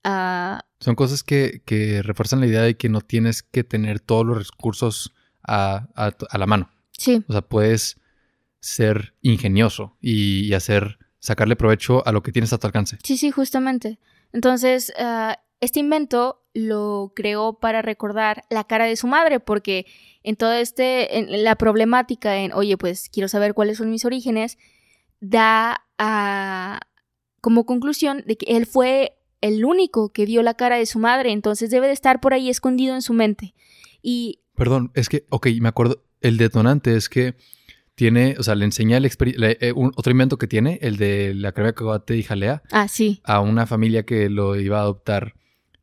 ah, 0.04 0.64
Son 0.80 0.94
cosas 0.94 1.22
que, 1.22 1.62
que 1.64 2.02
refuerzan 2.02 2.40
la 2.40 2.46
idea 2.46 2.62
de 2.62 2.76
que 2.76 2.88
no 2.88 3.00
tienes 3.00 3.42
que 3.42 3.62
tener 3.62 4.00
todos 4.00 4.26
los 4.26 4.50
recursos 4.50 5.12
a, 5.46 5.88
a 5.94 6.12
a 6.30 6.38
la 6.38 6.46
mano. 6.46 6.70
sí, 6.92 7.22
O 7.28 7.32
sea, 7.32 7.42
puedes 7.42 8.00
ser 8.60 9.14
ingenioso 9.22 9.96
y, 10.00 10.46
y 10.46 10.54
hacer, 10.54 10.98
sacarle 11.18 11.56
provecho 11.56 12.06
a 12.06 12.12
lo 12.12 12.22
que 12.22 12.32
tienes 12.32 12.52
a 12.52 12.58
tu 12.58 12.66
alcance. 12.66 12.96
sí, 13.02 13.16
sí, 13.16 13.30
justamente. 13.30 13.98
Entonces, 14.32 14.92
ah, 14.98 15.38
este 15.60 15.80
invento 15.80 16.42
lo 16.54 17.12
creó 17.14 17.58
para 17.60 17.82
recordar 17.82 18.44
la 18.50 18.64
cara 18.64 18.86
de 18.86 18.96
su 18.96 19.06
madre, 19.06 19.40
porque 19.40 19.86
en 20.24 20.36
todo 20.36 20.52
este, 20.52 21.18
en 21.18 21.42
la 21.44 21.56
problemática 21.56 22.36
en, 22.38 22.52
oye, 22.52 22.76
pues 22.76 23.08
quiero 23.10 23.28
saber 23.28 23.54
cuáles 23.54 23.78
son 23.78 23.90
mis 23.90 24.04
orígenes, 24.04 24.58
da 25.20 25.82
a, 25.98 26.80
como 27.40 27.66
conclusión 27.66 28.22
de 28.26 28.36
que 28.36 28.56
él 28.56 28.66
fue 28.66 29.18
el 29.40 29.64
único 29.64 30.12
que 30.12 30.24
vio 30.26 30.42
la 30.42 30.54
cara 30.54 30.76
de 30.76 30.86
su 30.86 30.98
madre, 30.98 31.32
entonces 31.32 31.70
debe 31.70 31.88
de 31.88 31.92
estar 31.92 32.20
por 32.20 32.32
ahí 32.34 32.48
escondido 32.48 32.94
en 32.94 33.02
su 33.02 33.12
mente. 33.12 33.54
Y 34.00 34.40
Perdón, 34.54 34.92
es 34.94 35.08
que, 35.08 35.26
ok, 35.30 35.48
me 35.60 35.68
acuerdo, 35.68 36.04
el 36.20 36.36
detonante 36.36 36.94
es 36.96 37.08
que 37.08 37.34
tiene, 37.94 38.36
o 38.38 38.42
sea, 38.42 38.54
le 38.54 38.64
enseña 38.64 38.96
el 38.98 39.02
le- 39.36 39.58
eh, 39.60 39.72
un- 39.72 39.92
otro 39.96 40.12
invento 40.12 40.38
que 40.38 40.46
tiene, 40.46 40.78
el 40.82 40.96
de 40.96 41.34
la 41.34 41.52
crema 41.52 41.68
de 41.68 41.74
cacahuate 41.74 42.16
y 42.16 42.22
jalea, 42.22 42.62
Ah, 42.70 42.86
sí. 42.88 43.20
a 43.24 43.40
una 43.40 43.66
familia 43.66 44.04
que 44.04 44.28
lo 44.30 44.56
iba 44.58 44.78
a 44.78 44.82
adoptar 44.82 45.34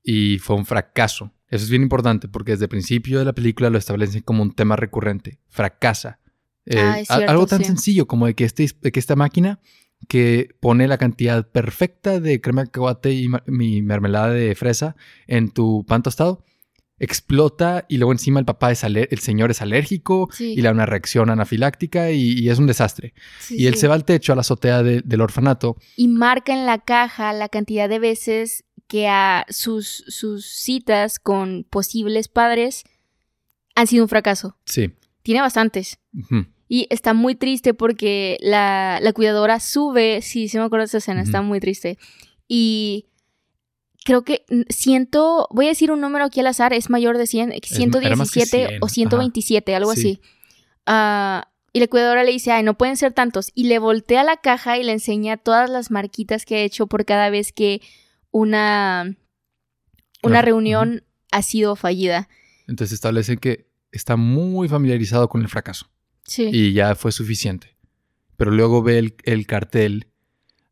y 0.03 0.39
fue 0.39 0.55
un 0.55 0.65
fracaso. 0.65 1.31
Eso 1.49 1.63
es 1.63 1.69
bien 1.69 1.81
importante 1.81 2.27
porque 2.27 2.51
desde 2.51 2.65
el 2.65 2.69
principio 2.69 3.19
de 3.19 3.25
la 3.25 3.33
película 3.33 3.69
lo 3.69 3.77
establecen 3.77 4.21
como 4.21 4.43
un 4.43 4.53
tema 4.53 4.75
recurrente. 4.75 5.39
Fracasa. 5.47 6.19
Eh, 6.65 6.77
Ah, 6.79 6.97
cierto, 7.03 7.31
algo 7.31 7.47
tan 7.47 7.59
sí. 7.59 7.65
sencillo 7.65 8.07
como 8.07 8.27
de 8.27 8.35
que, 8.35 8.43
este, 8.45 8.69
de 8.81 8.91
que 8.91 8.99
esta 8.99 9.15
máquina 9.15 9.59
que 10.07 10.49
pone 10.61 10.87
la 10.87 10.97
cantidad 10.97 11.49
perfecta 11.49 12.19
de 12.19 12.39
crema 12.39 12.61
de 12.61 12.67
cacahuate 12.67 13.11
y 13.13 13.27
mi 13.47 13.81
mermelada 13.81 14.31
de 14.31 14.53
fresa 14.55 14.95
en 15.27 15.49
tu 15.49 15.83
pan 15.87 16.03
tostado, 16.03 16.45
explota 16.99 17.85
y 17.89 17.97
luego 17.97 18.11
encima 18.11 18.39
el 18.39 18.45
papá 18.45 18.71
es 18.71 18.83
el 18.83 19.19
señor 19.19 19.51
es 19.51 19.61
alérgico 19.61 20.27
Sí. 20.31 20.51
y 20.53 20.57
le 20.57 20.63
da 20.63 20.71
una 20.71 20.85
reacción 20.85 21.29
anafiláctica 21.29 22.11
y, 22.11 22.33
y 22.33 22.49
es 22.49 22.59
un 22.59 22.67
desastre. 22.67 23.13
Sí, 23.39 23.55
y 23.57 23.67
él 23.67 23.75
sí. 23.75 23.81
se 23.81 23.87
va 23.87 23.95
al 23.95 24.05
techo, 24.05 24.33
a 24.33 24.35
la 24.35 24.41
azotea 24.41 24.83
de- 24.83 25.01
del 25.03 25.21
orfanato 25.21 25.77
y 25.95 26.07
marca 26.09 26.53
en 26.53 26.65
la 26.65 26.79
caja 26.79 27.31
la 27.33 27.49
cantidad 27.49 27.87
de 27.89 27.99
veces 27.99 28.65
que 28.89 29.07
a 29.07 29.45
sus, 29.49 30.03
sus 30.07 30.45
citas 30.47 31.19
con 31.19 31.63
posibles 31.69 32.27
padres 32.27 32.83
han 33.75 33.87
sido 33.87 34.03
un 34.03 34.09
fracaso. 34.09 34.57
Sí. 34.65 34.91
Tiene 35.21 35.41
bastantes. 35.41 35.99
Y 36.67 36.87
está 36.89 37.13
muy 37.13 37.35
triste 37.35 37.73
porque 37.73 38.37
la, 38.41 38.99
la 39.01 39.13
cuidadora 39.13 39.59
sube, 39.59 40.21
sí, 40.21 40.49
sí 40.49 40.57
me 40.57 40.63
acuerdo 40.63 40.81
de 40.83 40.87
esa 40.87 40.97
escena, 40.97 41.21
está 41.21 41.41
muy 41.41 41.59
triste. 41.59 41.97
Y 42.47 43.05
creo 44.05 44.23
que 44.23 44.43
siento, 44.69 45.47
voy 45.51 45.67
a 45.67 45.69
decir 45.69 45.91
un 45.91 46.01
número 46.01 46.25
aquí 46.25 46.39
al 46.39 46.47
azar, 46.47 46.73
es 46.73 46.89
mayor 46.89 47.17
de 47.19 47.27
100, 47.27 47.51
era 47.51 48.15
más 48.15 48.31
que 48.31 48.41
117 48.41 48.67
100, 48.69 48.79
o 48.83 48.89
127, 48.89 49.75
algo 49.75 49.93
Sí. 49.93 49.99
así. 49.99 50.21
Ah, 50.87 51.51
y 51.73 51.79
la 51.79 51.87
cuidadora 51.87 52.23
le 52.23 52.31
dice, 52.31 52.51
ay, 52.51 52.63
no 52.63 52.75
pueden 52.75 52.97
ser 52.97 53.13
tantos. 53.13 53.51
Y 53.53 53.65
le 53.65 53.77
voltea 53.77 54.23
la 54.23 54.37
caja 54.37 54.79
y 54.79 54.83
le 54.83 54.93
enseña 54.93 55.37
todas 55.37 55.69
las 55.69 55.91
marquitas 55.91 56.43
que 56.45 56.55
ha 56.55 56.61
hecho 56.61 56.87
por 56.87 57.05
cada 57.05 57.29
vez 57.29 57.51
que 57.53 57.81
una, 58.31 59.15
una 60.23 60.41
reunión 60.41 61.03
ha 61.31 61.41
sido 61.41 61.75
fallida. 61.75 62.27
Entonces 62.67 62.93
establece 62.93 63.37
que 63.37 63.67
está 63.91 64.15
muy 64.15 64.67
familiarizado 64.67 65.29
con 65.29 65.41
el 65.41 65.47
fracaso 65.47 65.89
Sí. 66.25 66.49
y 66.51 66.73
ya 66.73 66.95
fue 66.95 67.11
suficiente. 67.11 67.75
Pero 68.37 68.51
luego 68.51 68.83
ve 68.83 68.99
el, 68.99 69.15
el 69.23 69.47
cartel 69.47 70.07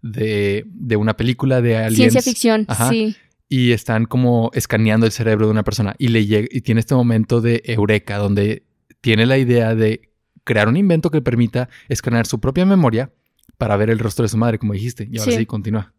de, 0.01 0.63
de 0.67 0.95
una 0.95 1.17
película 1.17 1.61
de 1.61 1.77
aliens 1.77 1.95
Ciencia 2.13 2.21
ficción, 2.21 2.65
Ajá. 2.67 2.89
sí. 2.89 3.15
y 3.49 3.71
están 3.71 4.05
como 4.05 4.51
escaneando 4.53 5.05
el 5.05 5.11
cerebro 5.11 5.47
de 5.47 5.51
una 5.51 5.63
persona 5.63 5.95
y 5.97 6.09
le 6.09 6.25
llega 6.25 6.47
y 6.51 6.61
tiene 6.61 6.79
este 6.79 6.93
momento 6.95 7.41
de 7.41 7.61
eureka 7.65 8.17
donde 8.17 8.63
tiene 9.01 9.25
la 9.25 9.37
idea 9.37 9.73
de 9.75 10.11
crear 10.43 10.67
un 10.69 10.77
invento 10.77 11.09
que 11.11 11.21
permita 11.21 11.67
escanear 11.89 12.25
su 12.27 12.39
propia 12.39 12.65
memoria 12.65 13.11
para 13.57 13.75
ver 13.75 13.89
el 13.89 13.99
rostro 13.99 14.23
de 14.23 14.29
su 14.29 14.37
madre, 14.37 14.59
como 14.59 14.73
dijiste. 14.73 15.09
Y 15.11 15.17
ahora 15.17 15.31
Sí. 15.31 15.37
sí, 15.39 15.45
continúa. 15.45 15.93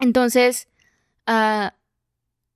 Entonces, 0.00 0.68
ah, 1.26 1.74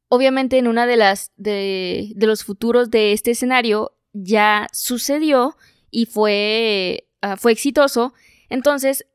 obviamente 0.09 0.59
en 0.59 0.67
una 0.67 0.87
de 0.87 0.97
las 0.97 1.33
de, 1.37 2.13
de 2.15 2.27
los 2.27 2.45
futuros 2.45 2.91
de 2.91 3.13
este 3.13 3.33
escenario 3.33 3.93
ya 4.13 4.67
sucedió 4.73 5.57
y 5.91 6.07
fue, 6.07 7.09
ah, 7.21 7.37
fue 7.37 7.53
exitoso. 7.53 8.15
Entonces, 8.49 9.07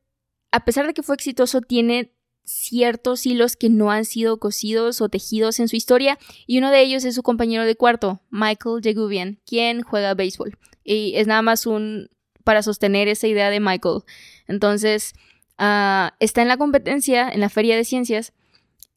a 0.52 0.66
pesar 0.66 0.88
de 0.88 0.94
que 0.94 1.04
fue 1.04 1.16
exitoso, 1.16 1.62
tiene 1.62 2.12
ciertos 2.46 3.26
hilos 3.26 3.56
que 3.56 3.70
no 3.70 3.90
han 3.92 4.06
sido 4.06 4.38
cosidos 4.38 5.00
o 5.02 5.10
tejidos 5.10 5.60
en 5.60 5.70
su 5.70 5.78
historia 5.78 6.20
y 6.46 6.58
uno 6.58 6.72
de 6.72 6.82
ellos 6.82 7.06
es 7.06 7.16
su 7.16 7.24
compañero 7.24 7.66
de 7.66 7.76
cuarto, 7.76 8.22
Michael 8.30 8.82
Jagubian, 8.84 9.40
quien 9.46 9.82
juega 9.82 10.14
béisbol 10.14 10.58
y 10.84 11.14
es 11.16 11.28
nada 11.28 11.42
más 11.42 11.66
un 11.66 12.10
para 12.44 12.62
sostener 12.62 13.08
esa 13.08 13.28
idea 13.28 13.50
de 13.50 13.60
Michael. 13.60 14.02
Entonces, 14.48 15.14
ah, 15.58 16.16
está 16.20 16.42
en 16.42 16.48
la 16.48 16.58
competencia, 16.58 17.30
en 17.30 17.40
la 17.40 17.50
feria 17.50 17.76
de 17.76 17.84
ciencias 17.86 18.34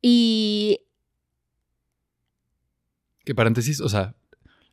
y 0.02 0.80
Que 3.24 3.34
paréntesis, 3.34 3.80
o 3.80 3.88
sea, 3.88 4.14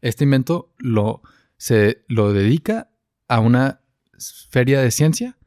este 0.01 0.23
invento 0.25 0.71
lo, 0.77 1.21
se, 1.57 2.03
lo 2.07 2.33
dedica 2.33 2.89
a 3.27 3.39
una 3.39 3.81
feria 4.49 4.81
de 4.81 4.91
ciencia 4.91 5.37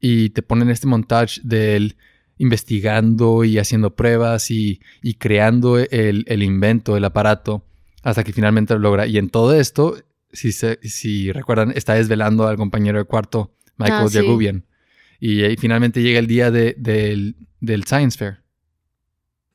y 0.00 0.30
te 0.30 0.42
ponen 0.42 0.70
este 0.70 0.86
montage 0.86 1.40
de 1.44 1.76
él 1.76 1.96
investigando 2.38 3.44
y 3.44 3.58
haciendo 3.58 3.94
pruebas 3.94 4.50
y, 4.50 4.80
y 5.02 5.14
creando 5.14 5.78
el, 5.78 6.24
el 6.26 6.42
invento, 6.42 6.96
el 6.96 7.04
aparato, 7.04 7.64
hasta 8.02 8.24
que 8.24 8.32
finalmente 8.32 8.74
lo 8.74 8.80
logra. 8.80 9.06
Y 9.06 9.18
en 9.18 9.30
todo 9.30 9.54
esto, 9.54 9.96
si, 10.32 10.52
se, 10.52 10.78
si 10.82 11.32
recuerdan, 11.32 11.72
está 11.74 11.94
desvelando 11.94 12.46
al 12.46 12.56
compañero 12.56 12.98
de 12.98 13.04
cuarto, 13.04 13.54
Michael 13.76 14.06
Ah, 14.06 14.08
sí. 14.08 14.18
Jagubian. 14.18 14.64
Y, 15.26 15.42
ahí 15.44 15.56
finalmente 15.56 16.02
llega 16.02 16.18
el 16.18 16.26
día 16.26 16.50
de- 16.50 16.74
del, 16.76 17.36
del 17.60 17.84
Science 17.84 18.18
Fair. 18.18 18.38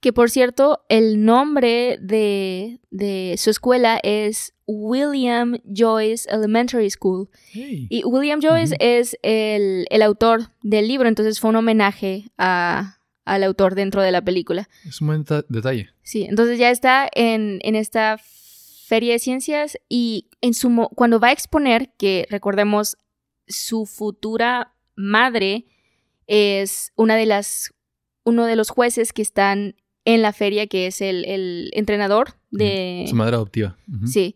que 0.01 0.13
por 0.13 0.29
cierto, 0.29 0.85
el 0.89 1.25
nombre 1.25 1.97
de, 2.01 2.79
de 2.89 3.35
su 3.37 3.49
escuela 3.49 3.99
es 4.01 4.53
William 4.65 5.57
Joyce 5.65 6.29
Elementary 6.29 6.89
School. 6.89 7.29
Y 7.53 8.03
William 8.05 8.39
Joyce 8.41 8.75
es 8.79 9.17
el, 9.23 9.85
el 9.89 10.01
autor 10.01 10.51
del 10.63 10.87
libro, 10.87 11.07
entonces 11.09 11.39
fue 11.39 11.49
un 11.49 11.57
homenaje 11.57 12.31
a, 12.37 12.99
al 13.25 13.43
autor 13.43 13.75
dentro 13.75 14.01
de 14.01 14.11
la 14.13 14.21
película. 14.23 14.69
Es 14.87 15.01
un 15.01 15.07
buen 15.07 15.23
deta- 15.25 15.45
detalle. 15.49 15.89
Sí, 16.01 16.23
entonces 16.23 16.57
ya 16.59 16.71
está 16.71 17.09
en, 17.13 17.59
en 17.63 17.75
esta 17.75 18.17
feria 18.87 19.13
de 19.13 19.19
ciencias 19.19 19.77
y 19.89 20.29
en 20.41 20.53
su 20.53 20.69
cuando 20.95 21.19
va 21.19 21.27
a 21.27 21.31
exponer, 21.33 21.91
que 21.97 22.25
recordemos, 22.29 22.95
su 23.47 23.85
futura 23.85 24.73
madre 24.99 25.65
es 26.27 26.91
una 26.95 27.15
de 27.15 27.25
las, 27.25 27.73
uno 28.23 28.45
de 28.45 28.55
los 28.55 28.69
jueces 28.69 29.13
que 29.13 29.21
están 29.21 29.75
en 30.05 30.21
la 30.21 30.33
feria, 30.33 30.67
que 30.67 30.87
es 30.87 31.01
el, 31.01 31.25
el 31.25 31.69
entrenador 31.73 32.35
de... 32.51 33.05
Su 33.07 33.15
madre 33.15 33.35
adoptiva. 33.35 33.77
Sí. 34.05 34.35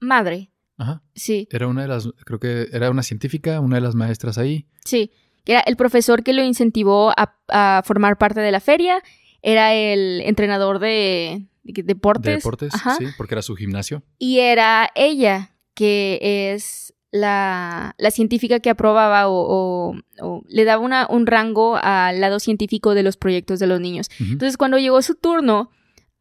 Madre, 0.00 0.50
Ajá. 0.76 1.02
sí, 1.14 1.48
Era 1.50 1.68
una 1.68 1.82
de 1.82 1.88
las, 1.88 2.08
creo 2.24 2.40
que 2.40 2.66
era 2.72 2.90
una 2.90 3.02
científica, 3.02 3.60
una 3.60 3.76
de 3.76 3.82
las 3.82 3.94
maestras 3.94 4.38
ahí. 4.38 4.66
sí. 4.84 5.10
Era 5.44 5.58
el 5.66 5.74
profesor 5.76 6.22
que 6.22 6.32
lo 6.34 6.44
incentivó 6.44 7.10
a, 7.16 7.36
a 7.48 7.82
formar 7.84 8.16
parte 8.16 8.38
de 8.38 8.52
la 8.52 8.60
feria. 8.60 9.02
Era 9.42 9.74
el 9.74 10.20
entrenador 10.20 10.78
de, 10.78 11.48
de 11.64 11.82
deportes. 11.82 12.26
De 12.26 12.36
deportes, 12.36 12.72
Ajá. 12.72 12.94
sí, 12.94 13.06
porque 13.16 13.34
era 13.34 13.42
su 13.42 13.56
gimnasio. 13.56 14.04
Y 14.20 14.38
era 14.38 14.92
ella, 14.94 15.56
que 15.74 16.20
es 16.54 16.91
la, 17.12 17.94
la 17.98 18.10
científica 18.10 18.58
que 18.60 18.70
aprobaba 18.70 19.28
o, 19.28 19.34
o- 19.34 19.94
o 20.20 20.42
le 20.48 20.64
daba 20.64 20.82
una- 20.82 21.06
un 21.08 21.26
rango 21.26 21.76
al 21.76 22.20
lado 22.20 22.40
científico 22.40 22.94
de 22.94 23.02
los 23.04 23.16
proyectos 23.16 23.58
de 23.60 23.66
los 23.66 23.80
niños. 23.80 24.08
Entonces, 24.18 24.56
cuando 24.56 24.78
llegó 24.78 25.00
su 25.02 25.14
turno, 25.14 25.70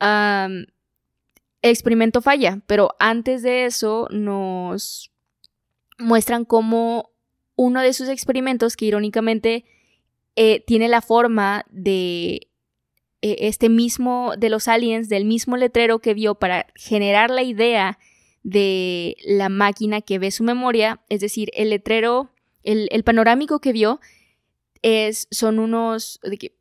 el 0.02 0.68
experimento 1.62 2.22
falla, 2.22 2.60
pero 2.68 2.96
antes 3.00 3.42
de 3.44 3.66
eso 3.66 4.08
nos 4.12 5.12
muestran 5.98 6.44
cómo 6.46 7.12
uno 7.56 7.82
de 7.82 7.94
sus 7.94 8.10
experimentos, 8.10 8.76
que 8.76 8.86
irónicamente 8.86 9.66
eh, 10.36 10.64
tiene 10.66 10.88
la 10.88 11.02
forma 11.02 11.66
de 11.70 12.48
eh, 13.22 13.36
este 13.42 13.70
mismo, 13.70 14.34
de 14.38 14.50
los 14.50 14.68
aliens, 14.68 15.10
del 15.10 15.26
mismo 15.26 15.56
letrero 15.58 16.00
que 16.00 16.14
vio 16.16 16.36
para 16.36 16.66
generar 16.76 17.30
la 17.30 17.44
idea 17.44 18.00
de 18.44 19.16
la 19.26 19.50
máquina 19.50 20.02
que 20.02 20.20
ve 20.20 20.32
su 20.32 20.44
memoria, 20.44 21.02
es 21.10 21.20
decir, 21.22 21.50
el 21.54 21.70
letrero, 21.70 22.32
el, 22.64 22.88
el 22.92 23.04
panorámico 23.04 23.60
que 23.60 23.72
vio 23.74 24.00
es, 24.82 25.28
son 25.32 25.60
unos, 25.60 26.20
de 26.24 26.38
que- 26.38 26.56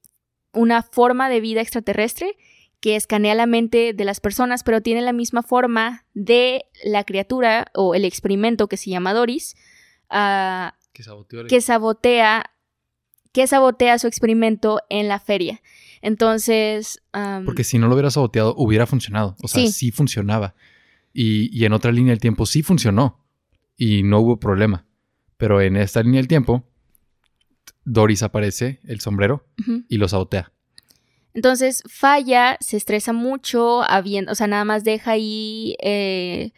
una 0.52 0.82
forma 0.82 1.28
de 1.28 1.40
vida 1.40 1.60
extraterrestre 1.60 2.36
que 2.80 2.96
escanea 2.96 3.34
la 3.34 3.46
mente 3.46 3.92
de 3.94 4.04
las 4.04 4.20
personas, 4.20 4.62
pero 4.64 4.80
tiene 4.80 5.00
la 5.02 5.12
misma 5.12 5.42
forma 5.42 6.06
de 6.14 6.64
la 6.84 7.04
criatura 7.04 7.66
o 7.74 7.94
el 7.94 8.04
experimento 8.04 8.68
que 8.68 8.76
se 8.76 8.90
llama 8.90 9.12
Doris, 9.14 9.54
ah, 10.08 10.74
Que 10.92 11.02
saboteó 11.02 11.40
el- 11.42 11.46
que 11.46 11.60
sabotea, 11.60 12.50
que 13.32 13.46
sabotea 13.46 13.98
su 13.98 14.06
experimento 14.06 14.80
en 14.88 15.08
la 15.08 15.20
feria. 15.20 15.60
Entonces, 16.02 17.02
Porque 17.44 17.64
si 17.64 17.78
no 17.78 17.86
lo 17.88 17.94
hubiera 17.94 18.10
saboteado, 18.10 18.54
hubiera 18.56 18.86
funcionado. 18.86 19.36
O 19.42 19.48
sea, 19.48 19.62
Sí. 19.66 19.72
sí, 19.72 19.90
funcionaba. 19.92 20.54
Y, 21.12 21.56
y 21.56 21.64
en 21.64 21.72
otra 21.72 21.92
línea 21.92 22.12
del 22.12 22.20
tiempo 22.20 22.46
sí 22.46 22.62
funcionó. 22.62 23.24
Y 23.76 24.02
no 24.02 24.20
hubo 24.20 24.38
problema. 24.38 24.86
Pero 25.36 25.60
en 25.60 25.76
esta 25.76 26.02
línea 26.02 26.18
del 26.18 26.28
tiempo, 26.28 26.70
Doris 27.84 28.22
aparece, 28.22 28.80
el 28.84 29.00
sombrero, 29.00 29.46
y 29.88 29.96
lo 29.96 30.08
sabotea. 30.08 30.52
Entonces 31.32 31.82
falla, 31.88 32.56
se 32.60 32.76
estresa 32.76 33.12
mucho, 33.12 33.82
habiendo, 33.82 34.32
o 34.32 34.34
sea, 34.34 34.46
nada 34.46 34.64
más 34.64 34.84
deja 34.84 35.12
ahí 35.12 35.76
eh, 35.80 36.52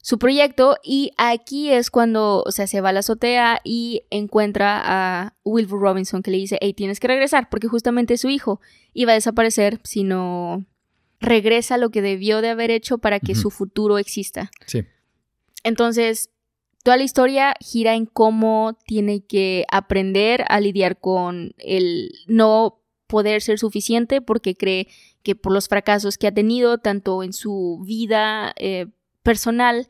su 0.00 0.18
proyecto 0.18 0.76
y 0.82 1.12
aquí 1.16 1.70
es 1.70 1.90
cuando, 1.90 2.42
o 2.46 2.52
sea, 2.52 2.66
se 2.66 2.80
va 2.80 2.90
a 2.90 2.92
la 2.92 3.00
azotea 3.00 3.60
y 3.64 4.02
encuentra 4.10 4.80
a 4.84 5.34
Wilbur 5.44 5.80
Robinson 5.80 6.22
que 6.22 6.30
le 6.30 6.38
dice, 6.38 6.58
hey, 6.60 6.72
tienes 6.72 7.00
que 7.00 7.08
regresar 7.08 7.48
porque 7.50 7.68
justamente 7.68 8.16
su 8.16 8.28
hijo 8.28 8.60
iba 8.94 9.12
a 9.12 9.16
desaparecer 9.16 9.80
si 9.82 10.04
no 10.04 10.64
regresa 11.22 11.78
lo 11.78 11.90
que 11.90 12.02
debió 12.02 12.40
de 12.42 12.50
haber 12.50 12.70
hecho 12.70 12.98
para 12.98 13.20
que 13.20 13.34
su 13.34 13.50
futuro 13.50 13.98
exista. 13.98 14.50
Sí. 14.66 14.82
Entonces, 15.64 16.30
toda 16.82 16.96
la 16.96 17.04
historia 17.04 17.54
gira 17.60 17.94
en 17.94 18.06
cómo 18.06 18.76
tiene 18.86 19.24
que 19.24 19.64
aprender 19.70 20.44
a 20.48 20.60
lidiar 20.60 20.98
con 20.98 21.54
el 21.58 22.10
no 22.26 22.80
poder 23.06 23.40
ser 23.42 23.58
suficiente 23.58 24.20
porque 24.20 24.54
cree 24.56 24.88
que 25.22 25.36
por 25.36 25.52
los 25.52 25.68
fracasos 25.68 26.18
que 26.18 26.26
ha 26.26 26.34
tenido, 26.34 26.78
tanto 26.78 27.22
en 27.22 27.32
su 27.32 27.82
vida 27.86 28.52
eh, 28.58 28.86
personal, 29.22 29.86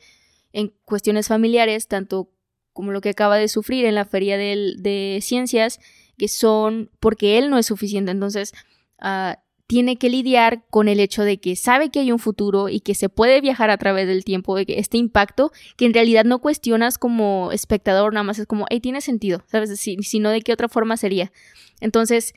en 0.53 0.75
cuestiones 0.85 1.29
familiares, 1.29 1.89
tanto 1.89 2.31
como 2.75 2.91
lo 2.93 3.01
que 3.01 3.11
acaba 3.11 3.39
de 3.39 3.49
sufrir 3.49 3.85
en 3.87 3.95
la 3.95 4.05
feria 4.05 4.37
del- 4.37 4.83
de 4.83 5.21
ciencias, 5.23 5.79
que 6.19 6.29
son 6.29 6.91
porque 7.01 7.39
él 7.39 7.49
no 7.49 7.57
es 7.59 7.67
suficiente. 7.67 8.11
Entonces, 8.11 8.53
ah, 8.99 9.39
tiene 9.73 9.97
que 9.97 10.11
lidiar 10.11 10.67
con 10.69 10.87
el 10.87 11.01
hecho 11.01 11.23
de 11.23 11.41
que 11.41 11.57
sabe 11.57 11.89
que 11.91 12.01
hay 12.01 12.13
un 12.13 12.19
futuro 12.19 12.69
y 12.69 12.81
que 12.81 12.95
se 12.95 13.09
puede 13.09 13.41
viajar 13.41 13.71
a 13.71 13.79
través 13.79 14.07
del 14.07 14.23
tiempo, 14.23 14.55
de 14.55 14.67
este 14.69 14.99
impacto 14.99 15.51
que 15.79 15.87
en 15.87 15.95
realidad 15.95 16.27
no 16.27 16.41
cuestionas 16.41 16.99
como 16.99 17.51
espectador, 17.53 18.13
nada 18.13 18.23
más 18.23 18.39
es 18.39 18.47
como, 18.47 18.67
hey, 18.69 18.81
tiene 18.81 19.01
sentido, 19.01 19.43
¿sabes? 19.47 19.81
Si, 19.81 19.97
sino 20.03 20.29
de 20.29 20.43
qué 20.43 20.53
otra 20.53 20.69
forma 20.69 20.99
sería. 20.99 21.33
Entonces, 21.81 22.35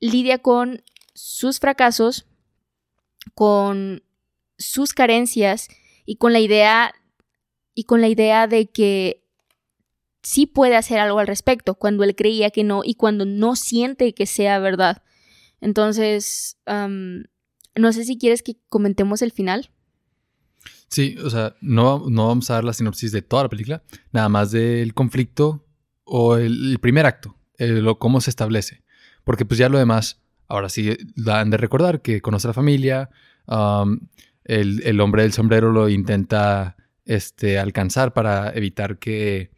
lidia 0.00 0.36
con 0.36 0.82
sus 1.14 1.60
fracasos, 1.60 2.26
con 3.32 4.02
sus 4.58 4.92
carencias 4.92 5.68
y 6.04 6.16
con 6.16 6.34
la 6.34 6.40
idea 6.40 6.94
y 7.74 7.84
con 7.84 8.02
la 8.02 8.08
idea 8.08 8.48
de 8.48 8.66
que 8.66 9.24
sí 10.20 10.44
puede 10.44 10.76
hacer 10.76 10.98
algo 10.98 11.20
al 11.20 11.26
respecto 11.26 11.76
cuando 11.76 12.04
él 12.04 12.14
creía 12.14 12.50
que 12.50 12.64
no 12.64 12.82
y 12.84 12.96
cuando 12.96 13.24
no 13.24 13.56
siente 13.56 14.12
que 14.12 14.26
sea 14.26 14.58
verdad. 14.58 15.02
Entonces, 15.66 16.58
am, 16.64 17.24
no 17.74 17.92
sé 17.92 18.04
si 18.04 18.16
quieres 18.18 18.42
que 18.44 18.56
comentemos 18.68 19.20
el 19.20 19.32
final. 19.32 19.70
Sí, 20.88 21.16
o 21.24 21.28
sea, 21.28 21.56
no, 21.60 22.04
no 22.08 22.28
vamos 22.28 22.48
a 22.50 22.54
dar 22.54 22.64
la 22.64 22.72
sinopsis 22.72 23.10
de 23.10 23.20
toda 23.20 23.42
la 23.42 23.48
película, 23.48 23.82
nada 24.12 24.28
más 24.28 24.52
del 24.52 24.94
conflicto 24.94 25.66
o 26.04 26.36
el, 26.36 26.70
el 26.70 26.78
primer 26.78 27.04
acto, 27.04 27.36
el- 27.58 27.80
lo, 27.82 27.98
cómo 27.98 28.20
se 28.20 28.30
establece. 28.30 28.84
Porque 29.24 29.44
pues 29.44 29.58
ya 29.58 29.68
lo 29.68 29.78
demás, 29.78 30.22
ahora 30.46 30.68
sí, 30.68 30.96
dan 31.16 31.50
de 31.50 31.56
recordar 31.56 32.00
que 32.00 32.20
conoce 32.20 32.46
a 32.46 32.50
la 32.50 32.54
familia, 32.54 33.10
um, 33.48 33.98
el, 34.44 34.80
el 34.84 35.00
hombre 35.00 35.22
del 35.22 35.32
sombrero 35.32 35.72
lo 35.72 35.88
intenta 35.88 36.76
este, 37.04 37.58
alcanzar 37.58 38.12
para 38.12 38.52
evitar 38.54 39.00
que, 39.00 39.50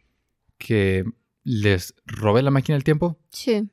que 0.57 1.03
les 1.43 1.93
robe 2.07 2.41
la 2.41 2.49
máquina 2.49 2.75
del 2.75 2.83
tiempo, 2.83 3.19
Sí. 3.29 3.69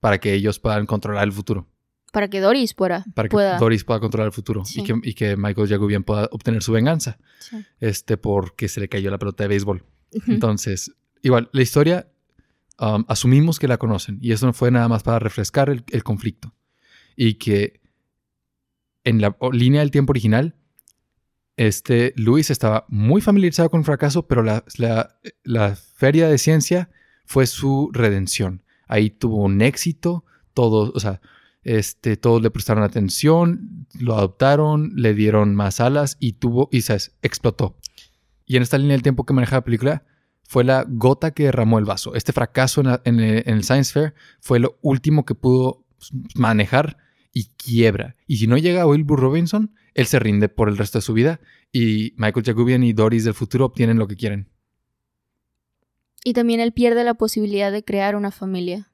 para 0.00 0.18
que 0.18 0.34
ellos 0.34 0.58
puedan 0.58 0.84
controlar 0.84 1.24
el 1.24 1.32
futuro. 1.32 1.66
Para 2.12 2.28
que 2.28 2.40
Doris 2.40 2.74
pueda. 2.74 3.04
Para 3.14 3.28
que 3.28 3.32
pueda. 3.34 3.58
Doris 3.58 3.84
pueda 3.84 4.00
controlar 4.00 4.26
el 4.26 4.32
futuro 4.32 4.64
Sí. 4.64 4.80
y, 4.80 4.84
que, 4.84 4.94
y 5.02 5.14
que 5.14 5.36
Michael 5.36 5.68
Jacobian 5.68 6.02
pueda 6.04 6.28
obtener 6.32 6.62
su 6.62 6.72
venganza 6.72 7.18
Sí. 7.38 7.56
este, 7.78 8.16
porque 8.16 8.68
se 8.68 8.80
le 8.80 8.88
cayó 8.88 9.10
la 9.10 9.18
pelota 9.18 9.44
de 9.44 9.48
béisbol. 9.48 9.84
Ujú. 10.14 10.32
Entonces, 10.32 10.92
igual, 11.22 11.48
la 11.52 11.62
historia 11.62 12.08
um, 12.80 13.04
asumimos 13.08 13.58
que 13.58 13.68
la 13.68 13.76
conocen 13.78 14.18
y 14.20 14.32
eso 14.32 14.46
no 14.46 14.52
fue 14.52 14.70
nada 14.70 14.88
más 14.88 15.02
para 15.02 15.18
refrescar 15.20 15.70
el, 15.70 15.84
el 15.90 16.02
conflicto. 16.02 16.54
Y 17.16 17.34
que 17.34 17.80
en 19.04 19.20
la 19.20 19.36
línea 19.52 19.80
del 19.80 19.90
tiempo 19.90 20.12
original, 20.12 20.56
este, 21.56 22.12
Luis 22.16 22.50
estaba 22.50 22.86
muy 22.88 23.20
familiarizado 23.20 23.70
con 23.70 23.80
el 23.80 23.84
fracaso, 23.84 24.26
pero 24.26 24.42
la, 24.42 24.64
la- 24.78 25.16
la 25.44 25.76
feria 25.76 26.28
de 26.28 26.38
ciencia 26.38 26.90
fue 27.26 27.46
su 27.46 27.90
redención. 27.92 28.64
Ahí 28.88 29.10
tuvo 29.10 29.36
un 29.44 29.60
éxito, 29.60 30.24
todos, 30.54 30.90
o 30.94 31.00
sea, 31.00 31.20
este, 31.62 32.16
todos 32.16 32.42
le 32.42 32.50
prestaron 32.50 32.82
atención, 32.84 33.86
lo 33.98 34.14
adoptaron, 34.16 34.92
le 34.96 35.14
dieron 35.14 35.54
más 35.54 35.80
alas 35.80 36.16
y 36.20 36.34
tuvo, 36.34 36.68
y 36.72 36.82
se 36.82 36.96
explotó. 37.22 37.76
Y 38.46 38.56
en 38.56 38.62
esta 38.62 38.78
línea 38.78 38.94
del 38.94 39.02
tiempo 39.02 39.24
que 39.24 39.32
maneja 39.34 39.56
la 39.56 39.64
película, 39.64 40.04
fue 40.42 40.64
la 40.64 40.84
gota 40.88 41.30
que 41.32 41.44
derramó 41.44 41.78
el 41.78 41.84
vaso. 41.84 42.14
Este 42.16 42.32
fracaso 42.32 42.80
en, 42.80 42.86
la- 42.88 43.02
en 43.04 43.20
el, 43.20 43.42
en 43.46 43.54
el 43.56 43.62
Science 43.64 43.92
Fair 43.92 44.14
fue 44.40 44.58
lo 44.58 44.78
último 44.82 45.24
que 45.24 45.34
pudo 45.36 45.86
manejar 46.34 46.96
y 47.32 47.44
quiebra. 47.56 48.16
Y 48.26 48.38
si 48.38 48.48
no 48.48 48.58
llega 48.58 48.86
Wilbur 48.86 49.20
Robinson, 49.20 49.72
él 49.94 50.06
se 50.06 50.18
rinde 50.18 50.48
por 50.48 50.68
el 50.68 50.76
resto 50.76 50.98
de 50.98 51.02
su 51.02 51.12
vida 51.12 51.40
y 51.72 52.14
Michael 52.16 52.44
Jacobian 52.44 52.82
y 52.82 52.92
Doris 52.92 53.22
del 53.24 53.34
futuro 53.34 53.66
obtienen 53.66 53.98
lo 53.98 54.08
que 54.08 54.16
quieren. 54.16 54.48
Y 56.24 56.32
también 56.32 56.60
él 56.60 56.72
pierde 56.72 57.04
la 57.04 57.14
posibilidad 57.14 57.70
de 57.72 57.84
crear 57.84 58.16
una 58.16 58.30
familia. 58.30 58.90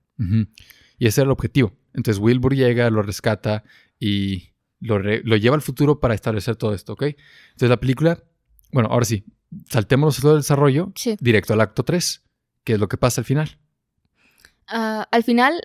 Y 0.98 1.06
ese 1.06 1.22
era 1.22 1.26
el 1.28 1.32
objetivo. 1.32 1.72
Entonces 1.96 2.20
Wilbur 2.22 2.54
llega, 2.54 2.88
lo 2.90 3.02
rescata 3.02 3.64
y 3.98 4.50
lo, 4.80 4.98
re- 4.98 5.22
lo 5.24 5.36
lleva 5.36 5.56
al 5.56 5.62
futuro 5.62 5.98
para 5.98 6.14
establecer 6.14 6.54
todo 6.56 6.74
esto, 6.74 6.92
¿ok? 6.92 7.02
Entonces 7.02 7.68
la 7.70 7.80
película, 7.80 8.22
bueno, 8.72 8.90
ahora 8.92 9.06
sí, 9.06 9.24
saltémonos 9.70 10.20
todo 10.20 10.32
el 10.34 10.40
desarrollo 10.40 10.92
Sí. 10.94 11.16
directo 11.20 11.54
al 11.54 11.60
acto 11.62 11.82
3, 11.84 12.22
que 12.64 12.74
es 12.74 12.78
lo 12.78 12.88
que 12.88 12.96
pasa 12.98 13.20
al 13.22 13.24
final. 13.24 13.58
Ah, 14.68 15.08
al 15.10 15.24
final 15.24 15.62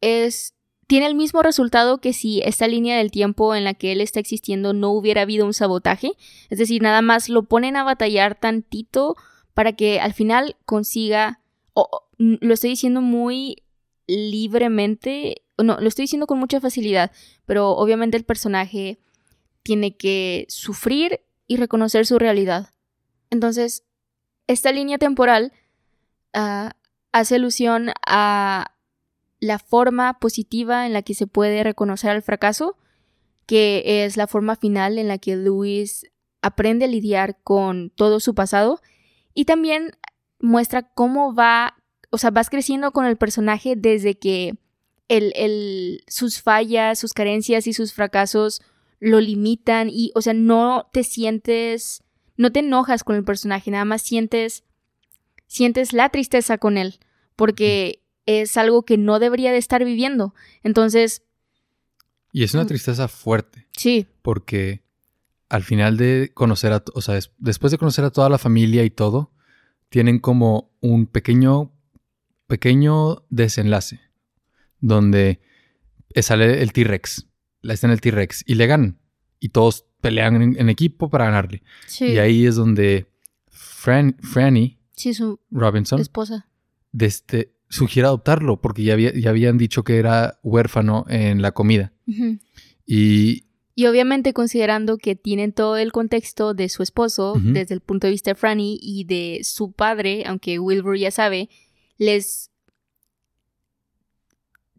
es 0.00 0.54
tiene 0.86 1.06
el 1.06 1.14
mismo 1.14 1.42
resultado 1.42 1.98
que 1.98 2.12
si 2.12 2.42
esta 2.42 2.68
línea 2.68 2.98
del 2.98 3.10
tiempo 3.10 3.54
en 3.54 3.64
la 3.64 3.72
que 3.72 3.92
él 3.92 4.02
está 4.02 4.20
existiendo 4.20 4.74
no 4.74 4.90
hubiera 4.90 5.22
habido 5.22 5.46
un 5.46 5.54
sabotaje. 5.54 6.12
Es 6.50 6.58
decir, 6.58 6.82
nada 6.82 7.00
más 7.00 7.30
lo 7.30 7.44
ponen 7.44 7.76
a 7.76 7.84
batallar 7.84 8.38
tantito 8.38 9.16
para 9.54 9.72
que 9.72 9.98
al 10.00 10.12
final 10.12 10.56
consiga. 10.66 11.40
o- 11.72 12.02
lo 12.18 12.54
estoy 12.54 12.70
diciendo 12.70 13.00
muy 13.00 13.62
libremente. 14.06 15.42
No, 15.58 15.78
lo 15.80 15.88
estoy 15.88 16.04
diciendo 16.04 16.26
con 16.26 16.38
mucha 16.38 16.60
facilidad. 16.60 17.12
Pero 17.46 17.70
obviamente 17.70 18.16
el 18.16 18.24
personaje 18.24 18.98
tiene 19.62 19.96
que 19.96 20.46
sufrir 20.48 21.20
y 21.46 21.56
reconocer 21.56 22.06
su 22.06 22.18
realidad. 22.18 22.74
Entonces, 23.30 23.84
esta 24.46 24.72
línea 24.72 24.98
temporal 24.98 25.52
ah, 26.32 26.76
hace 27.12 27.36
alusión 27.36 27.90
a 28.06 28.74
la 29.40 29.58
forma 29.58 30.18
positiva 30.18 30.86
en 30.86 30.92
la 30.92 31.02
que 31.02 31.14
se 31.14 31.26
puede 31.26 31.62
reconocer 31.62 32.10
al 32.10 32.22
fracaso, 32.22 32.76
que 33.46 34.04
es 34.04 34.16
la 34.16 34.26
forma 34.26 34.56
final 34.56 34.98
en 34.98 35.08
la 35.08 35.18
que 35.18 35.36
Luis 35.36 36.06
aprende 36.40 36.86
a 36.86 36.88
lidiar 36.88 37.38
con 37.42 37.90
todo 37.90 38.20
su 38.20 38.34
pasado 38.34 38.80
y 39.34 39.44
también 39.44 39.92
muestra 40.40 40.82
cómo 40.82 41.34
va, 41.34 41.76
o 42.10 42.18
sea, 42.18 42.30
vas 42.30 42.50
creciendo 42.50 42.92
con 42.92 43.06
el 43.06 43.16
personaje 43.16 43.74
desde 43.76 44.18
que 44.18 44.56
el, 45.08 45.32
el- 45.36 46.02
sus 46.08 46.40
fallas, 46.40 46.98
sus 46.98 47.12
carencias 47.12 47.66
y 47.66 47.72
sus 47.72 47.92
fracasos 47.92 48.62
lo 49.00 49.20
limitan 49.20 49.88
y, 49.90 50.12
o 50.14 50.22
sea, 50.22 50.32
no 50.34 50.88
te 50.92 51.04
sientes, 51.04 52.02
no 52.36 52.50
te 52.52 52.60
enojas 52.60 53.04
con 53.04 53.16
el 53.16 53.24
personaje, 53.24 53.70
nada 53.70 53.84
más 53.84 54.02
sientes, 54.02 54.64
sientes 55.46 55.92
la 55.92 56.08
tristeza 56.08 56.56
con 56.58 56.78
él, 56.78 56.98
porque 57.36 58.02
es 58.26 58.56
algo 58.56 58.84
que 58.84 58.96
no 58.96 59.18
debería 59.18 59.52
de 59.52 59.58
estar 59.58 59.84
viviendo. 59.84 60.34
Entonces, 60.62 61.22
Y 62.32 62.42
es 62.42 62.52
una 62.54 62.64
Mm. 62.64 62.68
tristeza 62.68 63.06
fuerte, 63.06 63.68
sí, 63.76 64.06
porque 64.22 64.82
al 65.50 65.62
final 65.62 65.96
de 65.96 66.32
conocer 66.34 66.72
a, 66.72 66.82
o 66.94 67.00
sea, 67.02 67.14
des- 67.14 67.30
después 67.38 67.70
de 67.70 67.78
conocer 67.78 68.04
a 68.04 68.10
toda 68.10 68.28
la 68.28 68.38
familia 68.38 68.82
y 68.84 68.90
todo, 68.90 69.30
tienen 69.88 70.18
como 70.18 70.72
un 70.80 71.06
pequeño, 71.06 71.70
pequeño 72.48 73.24
desenlace, 73.30 74.00
donde 74.86 75.40
sale 76.20 76.62
el 76.62 76.72
T-Rex, 76.72 77.26
la 77.62 77.74
escena 77.74 77.92
del 77.92 78.00
T-Rex, 78.00 78.44
y 78.46 78.54
le 78.54 78.66
ganan, 78.66 78.98
y 79.40 79.48
todos 79.50 79.86
pelean 80.00 80.40
en, 80.42 80.56
en 80.60 80.68
equipo 80.68 81.08
para 81.10 81.24
ganarle. 81.26 81.62
sí, 81.86 82.06
Y 82.06 82.18
ahí 82.18 82.46
es 82.46 82.56
donde 82.56 83.06
Fran, 83.48 84.16
Franny 84.20 84.78
sí, 84.94 85.14
su 85.14 85.40
Robinson 85.50 86.00
esposa. 86.00 86.48
desde, 86.92 87.52
sugiere 87.68 88.06
adoptarlo, 88.06 88.60
porque 88.60 88.82
ya, 88.84 88.92
había- 88.92 89.12
ya 89.18 89.30
habían 89.30 89.56
dicho 89.58 89.82
que 89.82 89.96
era 89.96 90.38
huérfano 90.42 91.04
en 91.08 91.40
la 91.42 91.52
comida. 91.52 91.92
Y 92.86 93.44
Y 93.74 93.86
obviamente 93.86 94.32
considerando 94.32 94.98
que 94.98 95.16
tienen 95.16 95.52
todo 95.52 95.76
el 95.78 95.90
contexto 95.90 96.54
de 96.54 96.68
su 96.68 96.82
esposo 96.82 97.34
desde 97.42 97.74
el 97.74 97.80
punto 97.80 98.06
de 98.06 98.12
vista 98.12 98.30
de 98.30 98.34
Franny 98.36 98.78
y 98.80 99.04
de 99.04 99.40
su 99.42 99.72
padre, 99.72 100.24
aunque 100.26 100.58
Wilbur 100.60 100.96
ya 100.96 101.10
sabe, 101.10 101.48
les 101.98 102.50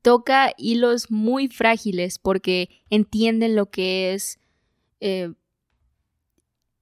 toca 0.05 0.53
hilos 0.55 1.09
muy 1.09 1.47
frágiles 1.47 2.19
porque 2.19 2.69
entienden 2.91 3.55
lo 3.55 3.71
que 3.71 4.13
es 4.13 4.39
eh, 4.99 5.33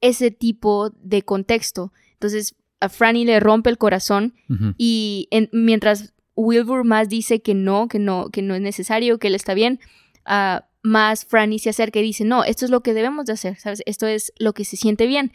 ese 0.02 0.30
tipo 0.32 0.90
de 1.02 1.22
contexto. 1.24 1.94
Entonces 2.14 2.56
a 2.82 2.90
Franny 2.90 3.24
le 3.24 3.40
rompe 3.40 3.70
el 3.70 3.78
corazón 3.78 4.34
y 4.78 5.30
en- 5.32 5.50
mientras 5.54 6.14
Wilbur 6.36 6.84
más 6.84 7.08
dice 7.08 7.42
que 7.42 7.54
no, 7.54 7.88
que 7.88 7.98
no, 8.00 8.30
que 8.30 8.42
no 8.42 8.56
es 8.56 8.62
necesario, 8.62 9.20
que 9.20 9.28
él 9.30 9.36
está 9.36 9.54
bien, 9.54 9.80
ah, 10.26 10.68
más 10.82 11.24
Franny 11.26 11.60
se 11.60 11.70
acerca 11.70 12.00
y 12.00 12.04
dice, 12.04 12.26
no, 12.26 12.44
esto 12.44 12.66
es 12.66 12.72
lo 12.72 12.82
que 12.82 12.94
debemos 12.94 13.26
de 13.26 13.34
hacer, 13.34 13.58
¿sabes? 13.58 13.82
Esto 13.86 14.06
es 14.06 14.34
lo 14.38 14.52
que 14.52 14.66
se 14.66 14.76
siente 14.76 15.08
bien. 15.08 15.32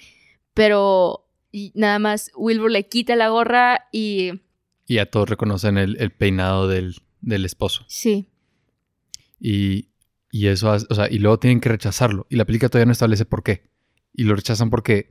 Pero 0.53 1.24
nada 1.74 1.98
más 1.98 2.31
Wilbur 2.37 2.70
le 2.70 2.87
quita 2.87 3.16
la 3.16 3.29
gorra 3.31 3.88
y 3.92 4.33
Y 4.87 4.96
ya 4.96 5.07
todos 5.07 5.31
reconocen 5.31 5.79
el, 5.79 5.96
el 6.01 6.11
peinado 6.11 6.68
del, 6.68 6.96
del 7.20 7.44
esposo. 7.44 7.85
sí, 7.88 8.28
Y, 9.40 9.88
y 10.31 10.46
eso, 10.48 10.70
o 10.70 10.94
sea, 10.94 11.11
y 11.11 11.18
luego 11.18 11.38
tienen 11.38 11.61
que 11.61 11.68
rechazarlo. 11.68 12.26
Y 12.28 12.37
la 12.37 12.44
película 12.44 12.68
todavía 12.68 12.87
no 12.87 12.92
establece 12.92 13.24
por 13.24 13.42
qué. 13.42 13.70
Y 14.12 14.24
lo 14.24 14.35
rechazan 14.35 14.70
porque 14.70 15.11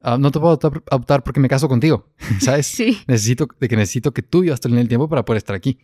ah, 0.00 0.18
no 0.18 0.30
te 0.30 0.38
puedo 0.38 0.52
adoptar, 0.54 0.82
adoptar 0.90 1.22
porque 1.24 1.40
me 1.40 1.48
caso 1.48 1.68
contigo, 1.68 2.10
¿sabes? 2.40 2.66
sí. 2.66 2.98
Necesito, 3.06 3.48
de 3.60 3.68
que 3.68 3.76
necesito 3.76 4.12
que 4.12 4.22
tú 4.22 4.40
vivas 4.40 4.60
en 4.64 4.78
el 4.78 4.88
tiempo 4.88 5.08
para 5.08 5.24
poder 5.24 5.38
estar 5.38 5.54
aquí. 5.54 5.78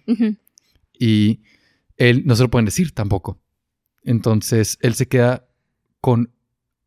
Y 0.98 1.40
él 1.96 2.22
no 2.26 2.36
se 2.36 2.42
lo 2.42 2.50
pueden 2.50 2.66
decir 2.66 2.92
tampoco. 2.92 3.40
Entonces 4.04 4.78
él 4.80 4.94
se 4.94 5.06
queda 5.06 5.48
con 6.00 6.32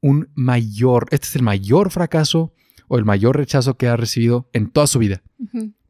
un 0.01 0.29
mayor, 0.35 1.07
este 1.11 1.27
es 1.27 1.35
el 1.35 1.43
mayor 1.43 1.89
fracaso 1.91 2.53
o 2.87 2.97
el 2.97 3.05
mayor 3.05 3.37
rechazo 3.37 3.77
que 3.77 3.87
ha 3.87 3.97
recibido 3.97 4.49
en 4.53 4.69
toda 4.69 4.87
su 4.87 4.99
vida. 4.99 5.23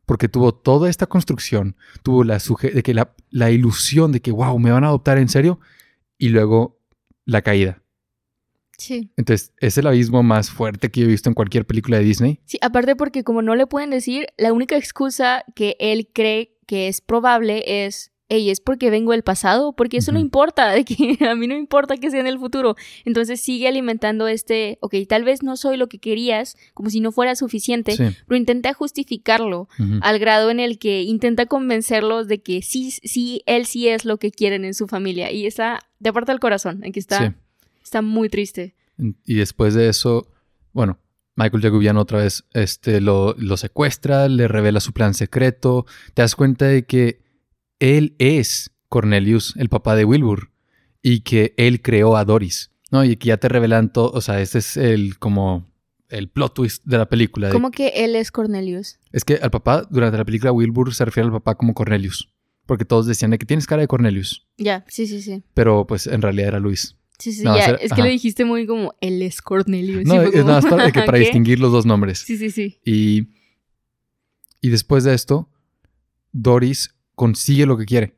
Porque 0.05 0.29
tuvo 0.29 0.53
toda 0.53 0.89
esta 0.89 1.07
construcción, 1.07 1.75
tuvo 2.03 2.23
la, 2.23 2.37
de 2.61 2.83
que 2.83 2.93
la, 2.93 3.13
la 3.31 3.51
ilusión 3.51 4.11
de 4.11 4.21
que, 4.21 4.31
wow, 4.31 4.57
me 4.59 4.71
van 4.71 4.83
a 4.83 4.87
adoptar 4.87 5.17
en 5.17 5.29
serio, 5.29 5.59
y 6.17 6.29
luego 6.29 6.79
la 7.25 7.41
caída. 7.41 7.81
Sí. 8.77 9.11
Entonces, 9.15 9.53
es 9.59 9.77
el 9.77 9.87
abismo 9.87 10.21
más 10.21 10.49
fuerte 10.49 10.91
que 10.91 11.01
yo 11.01 11.07
he 11.07 11.09
visto 11.09 11.29
en 11.29 11.33
cualquier 11.33 11.65
película 11.65 11.97
de 11.97 12.03
Disney. 12.03 12.39
Sí, 12.45 12.57
aparte 12.61 12.95
porque 12.95 13.23
como 13.23 13.41
no 13.41 13.55
le 13.55 13.67
pueden 13.67 13.89
decir, 13.89 14.27
la 14.37 14.53
única 14.53 14.75
excusa 14.75 15.45
que 15.55 15.77
él 15.79 16.09
cree 16.13 16.57
que 16.67 16.87
es 16.87 17.01
probable 17.01 17.85
es, 17.85 18.11
hey, 18.29 18.49
es 18.49 18.59
porque 18.59 18.89
vengo 18.89 19.11
del 19.11 19.21
pasado, 19.23 19.73
porque 19.73 19.97
eso 19.97 20.11
no 20.11 20.19
importa, 20.19 20.71
de 20.71 20.83
que 20.83 21.17
a 21.29 21.35
mí 21.35 21.47
no 21.47 21.55
importa 21.55 21.97
que 21.97 22.09
sea 22.09 22.19
en 22.19 22.27
el 22.27 22.39
futuro. 22.39 22.75
Entonces 23.05 23.39
sigue 23.41 23.67
alimentando 23.67 24.27
este, 24.27 24.77
ok, 24.81 24.95
tal 25.07 25.23
vez 25.23 25.43
no 25.43 25.57
soy 25.57 25.77
lo 25.77 25.87
que 25.87 25.99
querías, 25.99 26.57
como 26.73 26.89
si 26.89 27.01
no 27.01 27.11
fuera 27.11 27.35
suficiente, 27.35 27.91
Sí. 27.95 28.03
pero 28.27 28.37
intenta 28.37 28.73
justificarlo 28.73 29.67
al 30.01 30.19
grado 30.19 30.49
en 30.49 30.59
el 30.59 30.79
que 30.79 31.03
intenta 31.03 31.45
convencerlos 31.45 32.27
de 32.27 32.41
que 32.41 32.61
sí, 32.61 32.91
sí, 32.91 33.43
él 33.45 33.65
sí 33.65 33.87
es 33.87 34.05
lo 34.05 34.17
que 34.17 34.31
quieren 34.31 34.65
en 34.65 34.73
su 34.73 34.87
familia. 34.87 35.31
Y 35.31 35.45
está 35.45 35.79
de 35.99 36.11
parte 36.13 36.31
del 36.31 36.39
corazón, 36.39 36.83
aquí 36.83 36.99
está, 36.99 37.27
Sí. 37.27 37.33
está 37.83 38.01
muy 38.01 38.29
triste. 38.29 38.75
Y 39.25 39.35
después 39.35 39.73
de 39.73 39.89
eso, 39.89 40.27
bueno, 40.73 40.97
Michael 41.35 41.61
Jacobian 41.63 41.97
otra 41.97 42.19
vez 42.19 42.45
este, 42.53 43.01
lo, 43.01 43.33
lo 43.37 43.57
secuestra, 43.57 44.29
le 44.29 44.47
revela 44.47 44.79
su 44.79 44.93
plan 44.93 45.13
secreto. 45.13 45.85
Te 46.13 46.21
das 46.21 46.35
cuenta 46.35 46.65
de 46.65 46.85
que 46.85 47.19
él 47.79 48.15
es 48.19 48.71
Cornelius, 48.89 49.53
el 49.57 49.69
papá 49.69 49.95
de 49.95 50.05
Wilbur, 50.05 50.51
y 51.01 51.21
que 51.21 51.53
él 51.57 51.81
creó 51.81 52.17
a 52.17 52.25
Doris. 52.25 52.71
¿no? 52.91 53.03
Y 53.03 53.15
que 53.17 53.27
ya 53.29 53.37
te 53.37 53.49
revelan 53.49 53.91
todo, 53.91 54.11
o 54.11 54.21
sea, 54.21 54.39
ese 54.41 54.59
es 54.59 54.77
el 54.77 55.17
como 55.17 55.69
el 56.07 56.29
plot 56.29 56.53
twist 56.53 56.85
de 56.85 56.97
la 56.97 57.09
película. 57.09 57.47
de- 57.47 57.53
¿Cómo 57.53 57.71
que 57.71 57.87
él 57.89 58.15
es 58.15 58.31
Cornelius? 58.31 58.99
Es 59.11 59.25
que 59.25 59.35
al 59.35 59.49
papá, 59.51 59.85
durante 59.89 60.17
la 60.17 60.23
película, 60.23 60.51
Wilbur 60.51 60.93
se 60.93 61.03
refiere 61.03 61.25
al 61.25 61.31
papá 61.33 61.55
como 61.55 61.73
Cornelius. 61.73 62.31
Porque 62.67 62.85
todos 62.85 63.05
decían 63.05 63.31
de 63.31 63.37
que 63.39 63.45
tienes 63.45 63.67
cara 63.67 63.81
de 63.81 63.87
Cornelius. 63.87 64.47
Ya, 64.57 64.85
sí, 64.87 65.07
sí, 65.07 65.21
sí. 65.21 65.43
Pero 65.53 65.85
pues 65.87 66.07
en 66.07 66.21
realidad 66.21 66.47
era 66.49 66.59
Luis. 66.59 66.95
Sí, 67.19 67.33
sí, 67.33 67.43
No, 67.43 67.55
ya. 67.57 67.65
será- 67.65 67.77
es 67.77 67.89
que 67.89 67.93
ajá. 67.95 68.03
lo 68.05 68.09
dijiste 68.09 68.45
muy 68.45 68.65
como, 68.65 68.93
él 69.01 69.21
es 69.21 69.41
Cornelius. 69.41 70.05
No, 70.05 70.21
es 70.21 70.45
nada 70.45 70.61
más 70.61 70.91
que 70.91 70.99
para 71.05 71.17
¿qué? 71.17 71.23
distinguir 71.25 71.59
los 71.59 71.71
dos 71.71 71.85
nombres. 71.85 72.19
Sí, 72.19 72.37
sí, 72.37 72.49
sí. 72.49 72.79
Y, 72.85 73.29
y 74.61 74.69
después 74.69 75.03
de 75.03 75.13
esto, 75.13 75.49
Doris 76.31 76.94
consigue 77.15 77.65
lo 77.65 77.77
que 77.77 77.85
quiere 77.85 78.17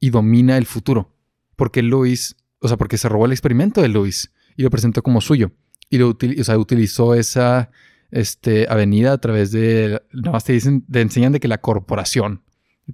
y 0.00 0.10
domina 0.10 0.56
el 0.56 0.66
futuro. 0.66 1.14
Porque 1.56 1.82
Luis, 1.82 2.36
o 2.60 2.68
sea, 2.68 2.76
porque 2.76 2.98
se 2.98 3.08
robó 3.08 3.26
el 3.26 3.32
experimento 3.32 3.80
de 3.82 3.88
Luis 3.88 4.32
y 4.56 4.62
lo 4.62 4.70
presentó 4.70 5.02
como 5.02 5.20
suyo. 5.20 5.52
Y 5.90 5.98
lo 5.98 6.10
util- 6.12 6.40
o 6.40 6.44
sea, 6.44 6.58
utilizó 6.58 7.14
esa 7.14 7.70
este, 8.10 8.66
avenida 8.68 9.12
a 9.12 9.18
través 9.18 9.52
de. 9.52 10.02
Nada 10.12 10.32
más 10.32 10.44
te 10.44 10.52
dicen, 10.52 10.84
te 10.90 11.00
enseñan 11.00 11.32
de 11.32 11.40
que 11.40 11.48
la 11.48 11.60
corporación. 11.60 12.42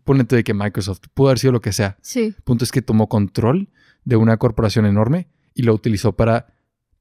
Ponle 0.04 0.24
tú 0.24 0.36
de 0.36 0.44
que 0.44 0.54
Microsoft 0.54 1.00
pudo 1.12 1.28
haber 1.28 1.38
sido 1.38 1.52
lo 1.52 1.60
que 1.60 1.72
sea. 1.72 1.98
Sí, 2.02 2.34
El 2.36 2.42
punto 2.44 2.64
es 2.64 2.72
que 2.72 2.80
tomó 2.82 3.08
control 3.08 3.68
de 4.04 4.16
una 4.16 4.36
corporación 4.38 4.86
enorme 4.86 5.28
y 5.54 5.62
lo 5.64 5.74
utilizó 5.74 6.12
para 6.16 6.54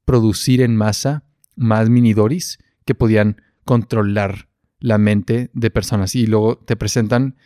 producir 0.04 0.60
en 0.60 0.76
masa 0.76 1.24
más 1.56 1.88
mini 1.88 2.12
Doris 2.12 2.58
que 2.84 2.94
podían 2.94 3.40
controlar 3.64 4.48
la 4.78 4.98
mente 4.98 5.50
de 5.54 5.70
personas. 5.70 6.14
Y 6.14 6.26
luego 6.26 6.58
te 6.58 6.76
presentan, 6.76 7.36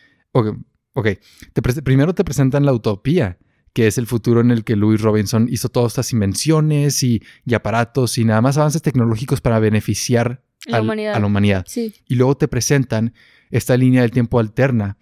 ok, 0.99 1.07
te 1.53 1.61
primero 1.83 2.13
te 2.15 2.23
presentan 2.23 2.65
la 2.65 2.73
utopía, 2.73 3.37
que 3.73 3.85
es 3.87 3.97
el 3.99 4.07
futuro 4.07 4.41
en 4.41 4.49
el 4.51 4.63
que 4.63 4.75
Louis 4.75 4.99
Robinson 5.01 5.47
hizo 5.49 5.69
todas 5.69 5.91
estas 5.91 6.11
invenciones 6.11 7.03
y, 7.03 7.21
y 7.45 7.53
aparatos 7.53 8.17
y 8.17 8.25
nada 8.25 8.41
más 8.41 8.57
avances 8.57 8.81
tecnológicos 8.81 9.39
para 9.41 9.59
beneficiar 9.59 10.43
La 10.65 10.77
al- 10.77 10.83
humanidad. 10.83 11.13
a 11.15 11.19
la 11.19 11.25
humanidad. 11.27 11.65
sí. 11.67 11.93
Y 12.07 12.15
luego 12.15 12.35
te 12.35 12.47
presentan 12.47 13.13
esta 13.51 13.77
línea 13.77 14.01
del 14.01 14.11
tiempo 14.11 14.39
alterna, 14.39 14.97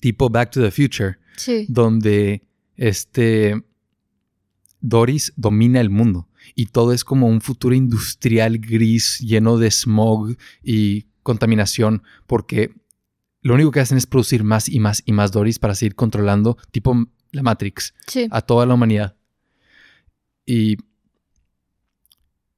tipo 0.00 0.30
Back 0.30 0.52
to 0.52 0.60
the 0.62 0.70
Future, 0.70 1.16
Sí. 1.36 1.66
donde 1.68 2.44
este 2.76 3.62
Doris 4.80 5.32
domina 5.36 5.80
el 5.80 5.90
mundo 5.90 6.28
y 6.54 6.66
todo 6.66 6.92
es 6.92 7.04
como 7.04 7.28
un 7.28 7.40
futuro 7.40 7.74
industrial 7.74 8.58
gris 8.58 9.18
lleno 9.20 9.56
de 9.58 9.70
smog 9.70 10.36
y 10.62 11.06
contaminación 11.22 12.02
porque 12.26 12.74
lo 13.42 13.54
único 13.54 13.70
que 13.70 13.80
hacen 13.80 13.98
es 13.98 14.06
producir 14.06 14.44
más 14.44 14.68
y 14.68 14.78
más 14.80 15.02
y 15.04 15.12
más 15.12 15.32
Doris 15.32 15.58
para 15.58 15.74
seguir 15.74 15.94
controlando 15.94 16.56
tipo 16.70 16.94
la 17.32 17.42
Matrix 17.42 17.92
Sí. 18.06 18.28
a 18.30 18.40
toda 18.40 18.66
la 18.66 18.74
humanidad. 18.74 19.16
Y 20.46 20.76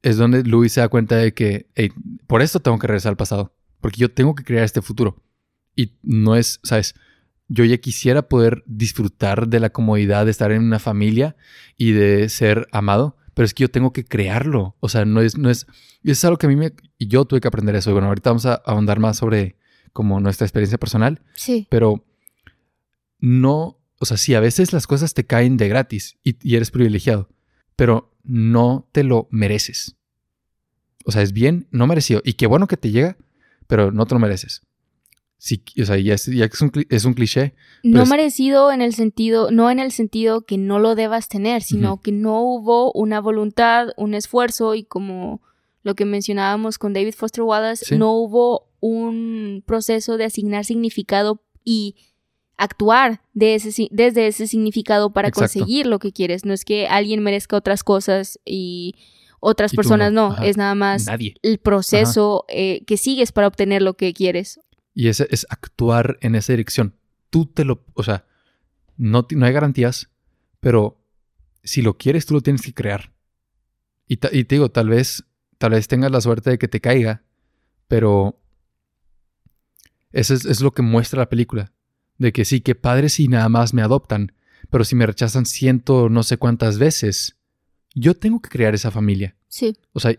es 0.02 0.16
donde 0.16 0.44
Louis 0.44 0.72
se 0.72 0.80
da 0.80 0.88
cuenta 0.88 1.16
de 1.16 1.32
que 1.32 1.68
"Ey, 1.74 1.90
por 2.26 2.42
esto 2.42 2.60
tengo 2.60 2.78
que 2.78 2.86
regresar 2.86 3.10
al 3.10 3.16
pasado, 3.16 3.54
porque 3.80 3.98
yo 4.00 4.10
tengo 4.12 4.34
que 4.34 4.44
crear 4.44 4.64
este 4.64 4.82
futuro. 4.82 5.22
Y 5.76 5.92
no 6.02 6.36
es, 6.36 6.60
¿sabes? 6.62 6.94
Yo 7.48 7.64
ya 7.64 7.78
quisiera 7.78 8.28
poder 8.28 8.62
disfrutar 8.66 9.48
de 9.48 9.60
la 9.60 9.70
comodidad 9.70 10.24
de 10.24 10.30
estar 10.30 10.52
en 10.52 10.62
una 10.62 10.78
familia 10.78 11.36
y 11.76 11.92
de 11.92 12.28
ser 12.28 12.68
amado, 12.72 13.16
pero 13.34 13.44
es 13.46 13.54
que 13.54 13.62
yo 13.62 13.70
tengo 13.70 13.92
que 13.92 14.04
crearlo. 14.04 14.76
O 14.80 14.88
sea, 14.88 15.04
no 15.04 15.20
es, 15.20 15.36
no 15.36 15.50
es, 15.50 15.66
es 16.02 16.24
algo 16.24 16.36
que 16.38 16.46
a 16.46 16.48
mí 16.48 16.56
me, 16.56 16.72
y 16.98 17.08
yo 17.08 17.24
tuve 17.24 17.40
que 17.40 17.48
aprender 17.48 17.74
eso. 17.74 17.90
Y 17.90 17.92
bueno, 17.94 18.08
ahorita 18.08 18.30
vamos 18.30 18.46
a 18.46 18.54
ahondar 18.54 18.98
más 19.00 19.16
sobre 19.18 19.56
como 19.94 20.20
nuestra 20.20 20.44
experiencia 20.46 20.76
personal, 20.76 21.22
Sí. 21.34 21.66
pero 21.70 22.04
no, 23.18 23.78
o 24.00 24.04
sea, 24.04 24.16
sí, 24.16 24.34
a 24.34 24.40
veces 24.40 24.72
las 24.72 24.86
cosas 24.86 25.14
te 25.14 25.24
caen 25.24 25.56
de 25.56 25.68
gratis 25.68 26.18
y, 26.22 26.36
y 26.46 26.56
eres 26.56 26.70
privilegiado, 26.70 27.30
pero 27.76 28.12
no 28.22 28.86
te 28.92 29.04
lo 29.04 29.28
mereces. 29.30 29.96
O 31.06 31.12
sea, 31.12 31.22
es 31.22 31.32
bien, 31.32 31.68
no 31.70 31.86
merecido. 31.86 32.20
Y 32.24 32.34
qué 32.34 32.46
bueno 32.46 32.66
que 32.66 32.76
te 32.76 32.90
llega, 32.90 33.16
pero 33.66 33.92
no 33.92 34.06
te 34.06 34.14
lo 34.14 34.18
mereces. 34.20 34.62
Sí, 35.36 35.62
o 35.80 35.84
sea, 35.84 35.98
ya 35.98 36.14
es, 36.14 36.24
ya 36.26 36.46
es, 36.46 36.60
un, 36.62 36.72
es 36.88 37.04
un 37.04 37.12
cliché. 37.12 37.54
No 37.82 38.02
es- 38.02 38.08
merecido 38.08 38.72
en 38.72 38.80
el 38.80 38.94
sentido, 38.94 39.50
no 39.50 39.70
en 39.70 39.78
el 39.78 39.92
sentido 39.92 40.46
que 40.46 40.56
no 40.56 40.78
lo 40.78 40.94
debas 40.94 41.28
tener, 41.28 41.62
sino 41.62 42.00
que 42.00 42.12
no 42.12 42.40
hubo 42.40 42.90
una 42.92 43.20
voluntad, 43.20 43.88
un 43.98 44.14
esfuerzo 44.14 44.74
y 44.74 44.84
como 44.84 45.42
lo 45.82 45.94
que 45.94 46.06
mencionábamos 46.06 46.78
con 46.78 46.94
David 46.94 47.12
Foster 47.14 47.42
Wallace, 47.44 47.84
Sí. 47.84 47.98
no 47.98 48.12
hubo 48.12 48.70
un 48.86 49.62
proceso 49.66 50.18
de 50.18 50.24
asignar 50.26 50.66
significado 50.66 51.42
y 51.64 51.96
actuar 52.58 53.22
de 53.32 53.54
ese, 53.54 53.88
desde 53.90 54.26
ese 54.26 54.46
significado 54.46 55.10
para 55.14 55.28
Exacto. 55.28 55.54
conseguir 55.58 55.86
lo 55.86 55.98
que 55.98 56.12
quieres. 56.12 56.44
No 56.44 56.52
es 56.52 56.66
que 56.66 56.86
alguien 56.86 57.22
merezca 57.22 57.56
otras 57.56 57.82
cosas 57.82 58.38
y 58.44 58.94
otras 59.40 59.72
Y 59.72 59.76
personas 59.76 60.12
no. 60.12 60.36
es 60.42 60.58
nada 60.58 60.74
más 60.74 61.06
Nadie. 61.06 61.34
el 61.42 61.56
proceso 61.58 62.44
eh, 62.48 62.84
que 62.86 62.98
sigues 62.98 63.32
para 63.32 63.46
obtener 63.48 63.80
lo 63.80 63.94
que 63.96 64.12
quieres. 64.12 64.60
Y 64.92 65.08
ese 65.08 65.26
es 65.30 65.46
actuar 65.48 66.18
en 66.20 66.34
esa 66.34 66.52
dirección. 66.52 66.94
Tú 67.30 67.46
te 67.46 67.64
lo, 67.64 67.86
o 67.94 68.02
sea, 68.02 68.26
no, 68.98 69.26
no 69.30 69.46
hay 69.46 69.52
garantías, 69.54 70.10
pero 70.60 71.00
si 71.62 71.80
lo 71.80 71.96
quieres, 71.96 72.26
tú 72.26 72.34
lo 72.34 72.42
tienes 72.42 72.60
que 72.62 72.74
crear. 72.74 73.14
Y, 74.06 74.14
y 74.36 74.44
te 74.44 74.54
digo, 74.56 74.70
tal 74.70 74.90
vez, 74.90 75.24
tal 75.56 75.70
vez 75.70 75.88
tengas 75.88 76.10
la 76.10 76.20
suerte 76.20 76.50
de 76.50 76.58
que 76.58 76.68
te 76.68 76.82
caiga, 76.82 77.22
pero 77.88 78.40
eso 80.14 80.34
es, 80.34 80.44
es 80.44 80.60
lo 80.60 80.72
que 80.72 80.82
muestra 80.82 81.20
la 81.20 81.28
película. 81.28 81.72
De 82.16 82.32
que 82.32 82.44
sí, 82.44 82.60
que 82.60 82.74
padre 82.74 83.08
si 83.08 83.28
nada 83.28 83.48
más 83.48 83.74
me 83.74 83.82
adoptan, 83.82 84.32
pero 84.70 84.84
si 84.84 84.94
me 84.94 85.06
rechazan 85.06 85.46
ciento 85.46 86.08
no 86.08 86.22
sé 86.22 86.36
cuántas 86.38 86.78
veces, 86.78 87.36
yo 87.94 88.14
tengo 88.14 88.40
que 88.40 88.48
crear 88.48 88.74
esa 88.74 88.90
familia. 88.90 89.36
Sí. 89.48 89.76
O 89.92 90.00
sea, 90.00 90.14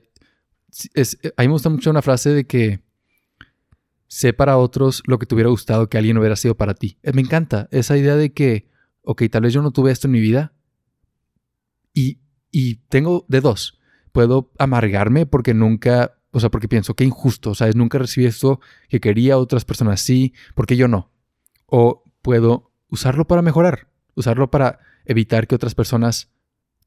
es, 0.94 1.18
a 1.38 1.42
mí 1.42 1.48
me 1.48 1.54
gusta 1.54 1.70
mucho 1.70 1.90
una 1.90 2.02
frase 2.02 2.30
de 2.32 2.46
que 2.46 2.82
sé 4.08 4.34
para 4.34 4.58
otros 4.58 5.04
lo 5.08 5.18
que 5.20 5.26
te 5.26 5.36
hubiera 5.36 5.50
gustado 5.50 5.90
que 5.90 5.98
alguien 5.98 6.18
hubiera 6.18 6.36
sido 6.36 6.56
para 6.56 6.74
ti. 6.74 6.98
Eh, 7.04 7.12
Me 7.14 7.22
encanta 7.22 7.68
esa 7.72 7.98
idea 7.98 8.16
de 8.16 8.34
que, 8.34 8.70
ok, 9.02 9.24
tal 9.32 9.44
vez 9.44 9.54
yo 9.54 9.62
no 9.62 9.72
tuve 9.72 9.92
esto 9.92 10.08
en 10.08 10.12
mi 10.12 10.20
vida 10.20 10.54
y, 11.94 12.20
y 12.52 12.76
tengo 12.90 13.26
de 13.28 13.42
dos. 13.42 13.80
Puedo 14.12 14.52
amargarme 14.58 15.26
porque 15.26 15.54
nunca, 15.54 16.15
o 16.36 16.40
sea, 16.42 16.52
porque 16.52 16.68
pienso 16.68 16.96
que 16.96 17.06
injusto, 17.06 17.52
o 17.52 17.56
sea, 17.56 17.72
nunca 17.76 17.98
recibí 17.98 18.26
esto 18.26 18.60
que 18.90 19.00
quería 19.00 19.38
otras 19.38 19.64
personas 19.64 20.02
sí, 20.02 20.34
porque 20.54 20.76
yo 20.76 20.90
no. 20.90 21.10
O 21.66 22.04
puedo 22.22 22.74
usarlo 22.90 23.26
para 23.26 23.42
mejorar, 23.42 23.88
usarlo 24.16 24.52
para 24.52 24.80
evitar 25.06 25.48
que 25.48 25.56
otras 25.56 25.76
personas 25.76 26.34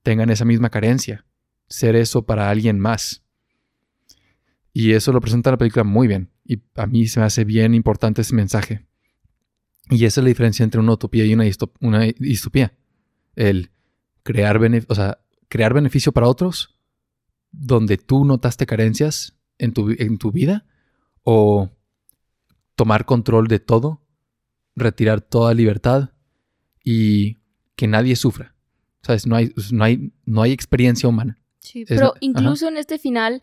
tengan 0.02 0.28
esa 0.28 0.44
misma 0.44 0.68
carencia, 0.68 1.24
ser 1.66 1.96
eso 1.96 2.26
para 2.26 2.50
alguien 2.50 2.78
más. 2.78 3.24
Y 4.74 4.92
eso 4.92 5.12
lo 5.12 5.20
presenta 5.22 5.50
la 5.50 5.56
película 5.56 5.82
muy 5.82 6.08
bien. 6.08 6.30
Y 6.44 6.60
a 6.74 6.86
mí 6.86 7.06
se 7.06 7.18
me 7.18 7.24
hace 7.24 7.46
bien 7.46 7.72
importante 7.72 8.20
ese 8.20 8.34
mensaje. 8.34 8.86
Y 9.88 10.04
esa 10.04 10.20
es 10.20 10.24
la 10.24 10.28
diferencia 10.28 10.62
entre 10.62 10.78
una 10.78 10.92
utopía 10.92 11.24
y 11.24 11.32
una, 11.32 11.46
una 11.80 12.00
distopía. 12.18 12.74
El 13.34 13.70
crear, 14.24 14.60
o 14.88 14.94
sea, 14.94 15.20
crear 15.48 15.72
beneficio 15.72 16.12
para 16.12 16.28
otros 16.28 16.78
donde 17.50 17.96
tú 17.96 18.26
notaste 18.26 18.66
carencias 18.66 19.37
en 19.58 19.72
tu, 19.72 19.90
en 19.90 20.18
tu 20.18 20.32
vida 20.32 20.64
o 21.22 21.70
tomar 22.74 23.04
control 23.04 23.48
de 23.48 23.58
todo, 23.58 24.00
retirar 24.76 25.20
toda 25.20 25.54
libertad 25.54 26.10
y 26.84 27.36
que 27.76 27.86
nadie 27.86 28.16
sufra. 28.16 28.54
¿Sabes? 29.02 29.26
No 29.26 29.36
hay, 29.36 29.52
no 29.72 29.84
hay, 29.84 30.12
no 30.24 30.42
hay 30.42 30.52
experiencia 30.52 31.08
humana. 31.08 31.38
Sí, 31.60 31.82
Es 31.82 31.88
pero 31.88 32.08
ajá. 32.08 32.18
incluso 32.20 32.68
en 32.68 32.76
este 32.76 32.98
final 32.98 33.42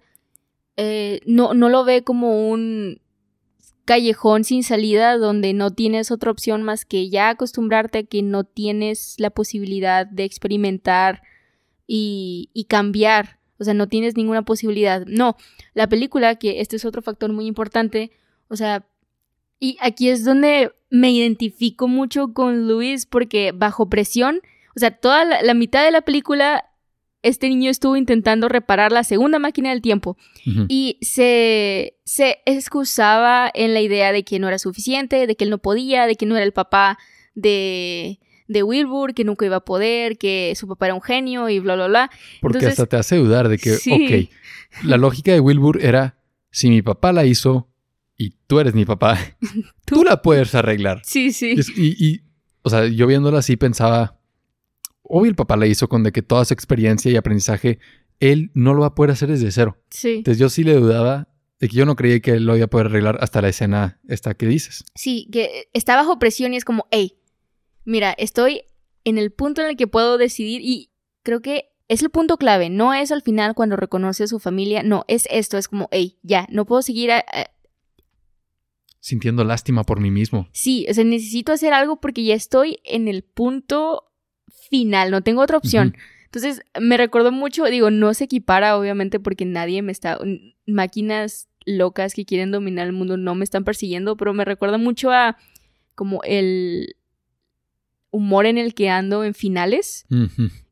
eh, 0.78 1.22
no, 1.26 1.54
no 1.54 1.70
lo 1.70 1.84
ve 1.86 2.04
como 2.04 2.50
un 2.50 3.00
callejón 3.86 4.44
sin 4.44 4.64
salida 4.64 5.18
donde 5.18 5.54
no 5.54 5.72
tienes 5.72 6.12
otra 6.12 6.32
opción 6.32 6.64
más 6.64 6.86
que 6.86 7.10
ya 7.10 7.30
acostumbrarte 7.30 8.00
a 8.00 8.04
que 8.04 8.24
no 8.24 8.44
tienes 8.44 9.16
la 9.20 9.30
posibilidad 9.30 10.08
de 10.08 10.24
experimentar 10.24 11.22
y, 11.88 12.50
y 12.54 12.66
cambiar. 12.66 13.35
O 13.60 13.64
sea, 13.64 13.74
no 13.74 13.88
tienes 13.88 14.16
ninguna 14.16 14.44
posibilidad. 14.44 15.06
No, 15.06 15.38
la 15.74 15.88
película, 15.88 16.36
que 16.36 16.62
este 16.62 16.76
es 16.76 16.86
otro 16.86 17.02
factor 17.02 17.32
muy 17.32 17.46
importante, 17.46 18.12
o 18.48 18.56
sea, 18.56 18.86
y 19.60 19.78
aquí 19.82 20.10
es 20.10 20.26
donde 20.26 20.72
me 20.90 21.12
identifico 21.12 21.88
mucho 21.88 22.34
con 22.34 22.68
Luis 22.68 23.06
porque 23.06 23.52
bajo 23.54 23.90
presión, 23.90 24.42
o 24.76 24.80
sea, 24.80 24.92
toda 24.92 25.24
la, 25.26 25.42
la 25.42 25.54
mitad 25.54 25.84
de 25.84 25.92
la 25.92 26.02
película, 26.02 26.66
este 27.26 27.50
niño 27.50 27.72
estuvo 27.72 27.96
intentando 27.96 28.50
reparar 28.50 28.92
la 28.92 29.04
segunda 29.04 29.40
máquina 29.40 29.72
del 29.72 29.82
tiempo 29.82 30.16
y 30.68 31.00
se, 31.02 31.98
se 32.04 32.38
excusaba 32.46 33.50
en 33.52 33.74
la 33.74 33.82
idea 33.82 34.12
de 34.12 34.24
que 34.24 34.38
no 34.38 34.48
era 34.48 34.60
suficiente, 34.60 35.26
de 35.26 35.36
que 35.36 35.46
él 35.46 35.50
no 35.50 35.58
podía, 35.58 36.06
de 36.06 36.16
que 36.18 36.28
no 36.28 36.36
era 36.36 36.46
el 36.46 36.54
papá 36.54 37.00
de, 37.34 38.20
de 38.48 38.64
Wilbur, 38.64 39.14
que 39.14 39.24
nunca 39.24 39.46
iba 39.46 39.58
a 39.58 39.66
poder, 39.66 40.18
que 40.18 40.54
su 40.56 40.68
papá 40.68 40.86
era 40.88 40.96
un 40.96 41.02
genio 41.02 41.50
y 41.50 41.60
bla, 41.60 41.76
bla, 41.76 41.88
bla. 41.88 42.12
Porque 42.42 42.58
Entonces- 42.60 42.80
hasta 42.80 42.86
te 42.90 42.98
hace 42.98 43.16
dudar 43.18 43.50
de 43.50 43.58
que, 43.58 43.72
Sí. 43.74 44.30
ok, 44.80 44.86
la 44.86 44.98
lógica 44.98 45.32
de 45.32 45.40
Wilbur 45.40 45.84
era, 45.84 46.18
si 46.52 46.70
mi 46.70 46.82
papá 46.82 47.12
la 47.14 47.26
hizo 47.26 47.70
y 48.18 48.32
tú 48.48 48.60
eres 48.60 48.74
mi 48.74 48.86
papá, 48.86 49.18
tú, 49.40 49.42
Tú- 49.86 50.04
la 50.04 50.22
puedes 50.22 50.54
arreglar. 50.56 51.02
Sí, 51.04 51.32
sí. 51.32 51.56
Y- 51.76 52.06
y, 52.06 52.22
o 52.62 52.70
sea, 52.70 52.86
yo 52.88 53.08
viéndola 53.08 53.40
así 53.40 53.58
pensaba, 53.58 54.20
obvio 55.04 55.30
el 55.30 55.36
papá 55.36 55.56
la 55.58 55.68
hizo 55.68 55.88
con 55.90 56.04
de 56.04 56.12
que 56.12 56.22
toda 56.22 56.46
su 56.46 56.54
experiencia 56.54 57.12
y 57.12 57.16
aprendizaje, 57.16 57.80
él 58.20 58.52
no 58.54 58.74
lo 58.74 58.82
va 58.82 58.88
a 58.88 58.96
poder 58.96 59.12
hacer 59.12 59.30
desde 59.30 59.52
cero. 59.52 59.78
Sí. 59.90 60.16
Entonces 60.18 60.40
yo 60.40 60.50
sí 60.50 60.64
le 60.64 60.74
dudaba 60.76 61.28
de 61.60 61.68
que 61.70 61.76
yo 61.76 61.86
no 61.86 61.96
creía 61.96 62.20
que 62.20 62.32
él 62.32 62.46
lo 62.46 62.56
iba 62.56 62.66
a 62.66 62.70
poder 62.70 62.88
arreglar 62.88 63.18
hasta 63.22 63.42
la 63.42 63.50
escena 63.50 64.00
esta 64.08 64.34
que 64.34 64.46
dices. 64.48 64.84
Sí, 64.96 65.28
que 65.32 65.68
está 65.74 65.96
bajo 65.96 66.18
presión 66.20 66.54
y 66.54 66.58
es 66.58 66.66
como, 66.66 66.88
hey, 66.92 67.16
mira, 67.86 68.14
estoy 68.18 68.64
en 69.04 69.18
el 69.18 69.32
punto 69.32 69.62
en 69.62 69.68
el 69.70 69.78
que 69.78 69.88
puedo 69.88 70.18
decidir 70.18 70.62
y 70.62 70.92
creo 71.24 71.42
que 71.42 71.70
es 71.88 72.02
el 72.02 72.10
punto 72.10 72.38
clave, 72.38 72.70
no 72.70 72.94
es 72.94 73.12
al 73.12 73.22
final 73.22 73.54
cuando 73.54 73.76
reconoce 73.76 74.24
a 74.24 74.28
su 74.28 74.40
familia, 74.40 74.82
no, 74.84 75.06
es 75.08 75.28
esto, 75.30 75.58
es 75.58 75.68
como, 75.68 75.88
hey, 75.92 76.18
ya, 76.24 76.48
no 76.50 76.66
puedo 76.66 76.82
seguir, 76.82 77.12
a- 77.12 77.20
a- 77.20 77.52
Sintiendo 79.00 79.44
lástima 79.44 79.84
por 79.84 80.00
mí 80.00 80.10
mismo. 80.10 80.48
sí, 80.52 80.88
o 80.90 80.94
sea, 80.94 81.04
necesito 81.04 81.52
hacer 81.52 81.74
algo 81.74 82.02
porque 82.02 82.24
ya 82.24 82.34
estoy 82.34 82.80
en 82.84 83.08
el 83.08 83.22
punto 83.24 84.12
final, 84.70 85.12
no 85.12 85.22
tengo 85.22 85.42
otra 85.42 85.58
opción. 85.58 85.96
Entonces, 86.26 86.64
me 86.82 86.98
recordó 86.98 87.32
mucho, 87.32 87.66
digo, 87.66 87.92
no 87.92 88.14
se 88.16 88.24
equipara 88.24 88.78
obviamente 88.78 89.20
porque 89.20 89.46
nadie 89.46 89.84
me 89.84 89.92
está, 89.92 90.18
máquinas 90.66 91.50
locas 91.68 92.14
que 92.16 92.26
quieren 92.26 92.50
dominar 92.52 92.88
el 92.88 92.94
mundo 92.94 93.16
no 93.18 93.36
me 93.36 93.44
están 93.44 93.64
persiguiendo, 93.64 94.18
pero 94.18 94.34
me 94.34 94.44
recuerda 94.44 94.78
mucho 94.80 95.12
a 95.12 95.38
como 95.94 96.22
el 96.24 96.96
humor 98.16 98.46
en 98.46 98.58
el 98.58 98.74
que 98.74 98.90
ando 98.90 99.24
en 99.24 99.34
finales. 99.34 100.06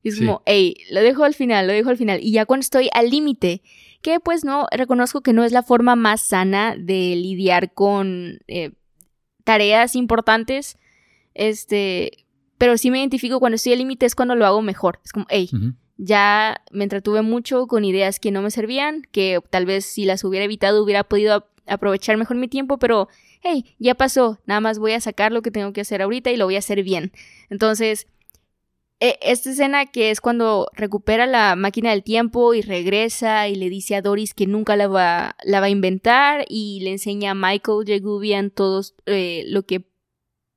Y 0.04 0.10
es 0.10 0.16
Sí. 0.16 0.20
como, 0.26 0.42
hey, 0.46 0.76
lo 0.92 1.02
dejo 1.02 1.24
al 1.24 1.34
final, 1.34 1.68
lo 1.68 1.74
dejo 1.74 1.90
al 1.90 1.98
final. 1.98 2.20
Y 2.22 2.32
ya 2.32 2.46
cuando 2.46 2.62
estoy 2.64 2.90
al 2.94 3.10
límite, 3.10 3.62
que 4.02 4.20
pues 4.20 4.44
no, 4.44 4.68
reconozco 4.72 5.22
que 5.22 5.34
no 5.34 5.44
es 5.44 5.52
la 5.52 5.64
forma 5.64 5.96
más 5.96 6.22
sana 6.22 6.76
de 6.78 7.16
lidiar 7.16 7.74
con 7.74 8.40
eh, 8.48 8.72
tareas 9.44 9.96
importantes, 9.96 10.78
este, 11.34 12.26
pero 12.58 12.78
sí 12.78 12.92
me 12.92 13.00
identifico 13.00 13.40
cuando 13.40 13.56
estoy 13.56 13.74
al 13.74 13.80
límite 13.80 14.06
es 14.06 14.16
cuando 14.16 14.36
lo 14.36 14.46
hago 14.46 14.62
mejor. 14.62 15.00
Es 15.04 15.12
como, 15.12 15.26
hey, 15.30 15.50
Ujú. 15.54 15.74
ya 15.98 16.62
me 16.72 16.84
entretuve 16.84 17.22
mucho 17.22 17.68
con 17.68 17.86
ideas 17.86 18.20
que 18.20 18.32
no 18.32 18.42
me 18.42 18.52
servían, 18.52 19.04
que 19.12 19.40
tal 19.50 19.66
vez 19.66 19.86
si 19.86 20.06
las 20.06 20.24
hubiera 20.24 20.46
evitado 20.46 20.84
hubiera 20.84 21.04
podido 21.04 21.34
ap- 21.34 21.48
aprovechar 21.66 22.18
mejor 22.18 22.38
mi 22.38 22.48
tiempo, 22.48 22.78
pero 22.78 23.08
hey, 23.44 23.76
ya 23.78 23.96
pasó, 23.96 24.40
nada 24.46 24.62
más 24.62 24.80
voy 24.80 24.94
a 24.94 25.02
sacar 25.02 25.32
lo 25.32 25.42
que 25.42 25.52
tengo 25.52 25.74
que 25.74 25.82
hacer 25.82 26.02
ahorita 26.02 26.32
y 26.32 26.38
lo 26.38 26.46
voy 26.46 26.56
a 26.56 26.60
hacer 26.60 26.82
bien. 26.84 27.12
Entonces, 27.50 28.08
e- 29.00 29.20
esta 29.22 29.52
escena 29.52 29.86
que 29.86 30.12
es 30.12 30.22
cuando 30.22 30.70
recupera 30.74 31.26
la 31.26 31.56
máquina 31.58 31.92
del 31.92 32.04
tiempo 32.04 32.54
y 32.54 32.62
regresa 32.62 33.50
y 33.50 33.56
le 33.56 33.70
dice 33.70 33.96
a 33.96 34.02
Doris 34.02 34.34
que 34.34 34.48
nunca 34.48 34.78
la 34.78 34.88
va, 34.88 35.36
la 35.44 35.60
va 35.60 35.66
a 35.66 35.70
inventar 35.70 36.46
y 36.48 36.80
le 36.82 36.92
enseña 36.92 37.32
a 37.32 37.36
Michael 37.36 37.86
Jagubian 37.86 38.50
todos 38.50 38.96
eh, 39.06 39.44
lo 39.48 39.64
que 39.64 39.86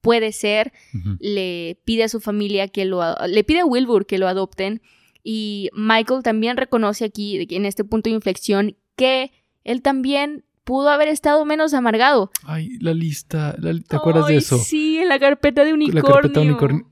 puede 0.01 0.31
ser 0.31 0.73
le 1.19 1.81
pide 1.85 2.05
a 2.05 2.09
su 2.09 2.21
familia 2.21 2.69
que 2.69 2.85
lo 2.85 3.03
le 3.27 3.43
pide 3.43 3.61
a 3.61 3.67
Wilbur 3.67 4.07
que 4.07 4.19
lo 4.19 4.29
adopten 4.29 4.81
y 5.25 5.69
Michael 5.73 6.23
también 6.23 6.57
reconoce 6.57 7.05
aquí 7.05 7.45
en 7.51 7.67
este 7.67 7.83
punto 7.83 8.09
de 8.09 8.15
inflexión 8.15 8.77
que 8.95 9.33
él 9.65 9.83
también 9.83 10.45
pudo 10.67 10.91
haber 10.91 11.07
estado 11.09 11.45
menos 11.45 11.73
amargado. 11.75 12.31
Ay, 12.43 12.77
la 12.81 12.93
lista. 12.93 13.55
la- 13.59 13.73
¿Te 13.81 13.97
acuerdas 13.97 14.27
de 14.27 14.33
Ay, 14.33 14.39
eso? 14.39 14.59
Sí, 14.59 14.99
en 14.99 15.09
la 15.09 15.19
carpeta 15.21 15.63
de 15.63 15.69
La 15.71 15.75
unicornio. 15.75 16.03
carpeta 16.13 16.41
unicornio. 16.41 16.91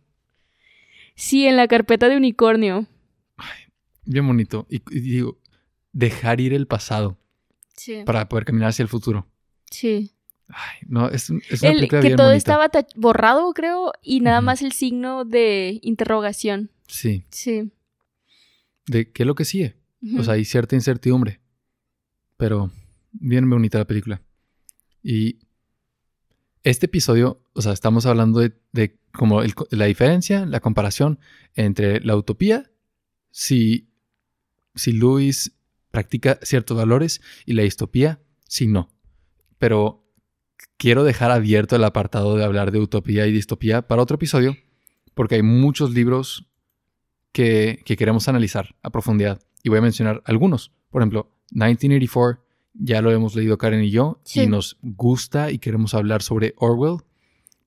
Sí, 1.16 1.46
en 1.46 1.56
la 1.56 1.66
carpeta 1.68 2.08
de 2.08 2.16
unicornio. 2.16 2.86
Bien 4.06 4.26
bonito. 4.26 4.66
Y, 4.70 4.76
y 4.90 5.00
digo, 5.00 5.38
dejar 5.92 6.40
ir 6.40 6.52
el 6.54 6.66
pasado 6.66 7.18
Sí. 7.76 8.02
para 8.06 8.28
poder 8.28 8.44
caminar 8.44 8.68
hacia 8.68 8.82
el 8.84 8.88
futuro. 8.88 9.26
Sí. 9.70 10.12
Ay, 10.48 10.86
no, 10.86 11.08
es, 11.08 11.30
un- 11.30 11.42
es 11.50 11.62
una 11.62 11.70
El- 11.70 11.76
película 11.78 12.00
que 12.02 12.06
bien 12.08 12.16
todo 12.16 12.26
bonita. 12.28 12.36
estaba 12.36 12.68
ta- 12.68 12.86
borrado, 12.96 13.52
creo, 13.54 13.92
y 14.02 14.20
nada 14.20 14.40
más 14.40 14.62
el 14.62 14.72
signo 14.72 15.24
de 15.24 15.80
interrogación. 15.82 16.70
Sí. 16.86 17.24
Sí. 17.30 17.72
De 18.86 19.10
qué 19.10 19.22
es 19.22 19.26
lo 19.26 19.34
que 19.34 19.44
sigue. 19.44 19.76
O 20.18 20.22
sea, 20.22 20.34
hay 20.34 20.44
cierta 20.44 20.74
incertidumbre. 20.76 21.40
Pero 22.36 22.70
bien 23.14 23.48
bonita 23.48 23.78
la 23.78 23.86
película. 23.86 24.22
Y 25.02 25.38
este 26.62 26.86
episodio, 26.86 27.42
o 27.52 27.62
sea, 27.62 27.72
estamos 27.72 28.06
hablando 28.06 28.40
de, 28.40 28.52
de 28.72 28.98
como 29.12 29.42
la 29.70 29.84
diferencia, 29.84 30.44
la 30.46 30.60
comparación 30.60 31.18
entre 31.54 32.00
la 32.00 32.16
utopía, 32.16 32.70
si, 33.30 33.88
si 34.74 34.98
practica 35.90 36.38
ciertos 36.42 36.76
valores, 36.76 37.20
y 37.46 37.52
la 37.52 37.62
distopía, 37.62 38.20
si 38.48 38.66
no. 38.66 38.90
Pero 39.58 40.04
quiero 40.76 41.04
dejar 41.04 41.30
abierto 41.30 41.76
el 41.76 41.84
apartado 41.84 42.36
de 42.36 42.44
hablar 42.44 42.72
de 42.72 42.80
utopía 42.80 43.26
y 43.26 43.32
distopía 43.32 43.82
para 43.86 44.02
otro 44.02 44.16
episodio, 44.16 44.56
porque 45.14 45.36
hay 45.36 45.42
muchos 45.42 45.92
libros 45.92 46.50
que, 47.32 47.82
que 47.84 47.96
queremos 47.96 48.28
analizar 48.28 48.74
a 48.82 48.90
profundidad. 48.90 49.40
Y 49.62 49.68
voy 49.68 49.78
a 49.78 49.82
mencionar 49.82 50.22
algunos. 50.24 50.72
Por 50.90 51.02
ejemplo, 51.02 51.30
1984, 51.52 52.43
ya 52.74 53.00
lo 53.00 53.10
hemos 53.12 53.34
leído 53.36 53.56
Karen 53.58 53.82
y 53.84 53.90
yo, 53.90 54.20
Sí. 54.24 54.42
y 54.42 54.46
nos 54.46 54.76
gusta 54.82 55.50
y 55.50 55.58
queremos 55.58 55.94
hablar 55.94 56.22
sobre 56.22 56.54
Orwell. 56.56 56.98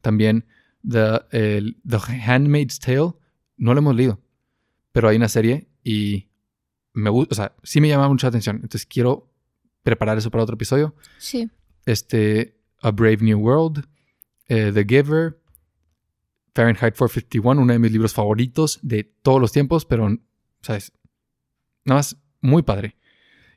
También 0.02 0.46
The, 0.88 1.22
el- 1.32 1.78
The 1.88 1.98
Handmaid's 2.26 2.80
Tale, 2.80 3.14
no 3.58 3.74
lo 3.74 3.80
hemos 3.80 3.96
leído, 3.96 4.22
pero 4.92 5.08
hay 5.10 5.18
una 5.18 5.28
serie 5.30 5.68
y 5.84 6.28
me 6.94 7.10
gusta, 7.10 7.34
o 7.34 7.36
sea, 7.36 7.56
sí 7.64 7.82
me 7.82 7.88
llama 7.88 8.08
mucha 8.10 8.28
atención. 8.28 8.58
Entonces 8.58 8.86
quiero 8.86 9.32
preparar 9.84 10.18
eso 10.18 10.30
para 10.32 10.44
otro 10.44 10.56
episodio. 10.56 10.96
Sí. 11.18 11.50
Este, 11.86 12.60
A 12.82 12.92
Brave 12.92 13.18
New 13.22 13.40
World, 13.40 13.86
eh, 14.48 14.72
The 14.74 14.86
Giver, 14.86 15.40
Fahrenheit 16.54 16.96
451, 16.96 17.62
uno 17.62 17.74
de 17.74 17.80
mis 17.80 17.92
libros 17.92 18.14
favoritos 18.14 18.80
de 18.82 19.04
todos 19.04 19.40
los 19.40 19.52
tiempos, 19.52 19.86
pero, 19.86 20.08
¿sabes? 20.62 20.92
nada 21.86 22.00
más 22.00 22.18
muy 22.42 22.64
padre. 22.64 22.96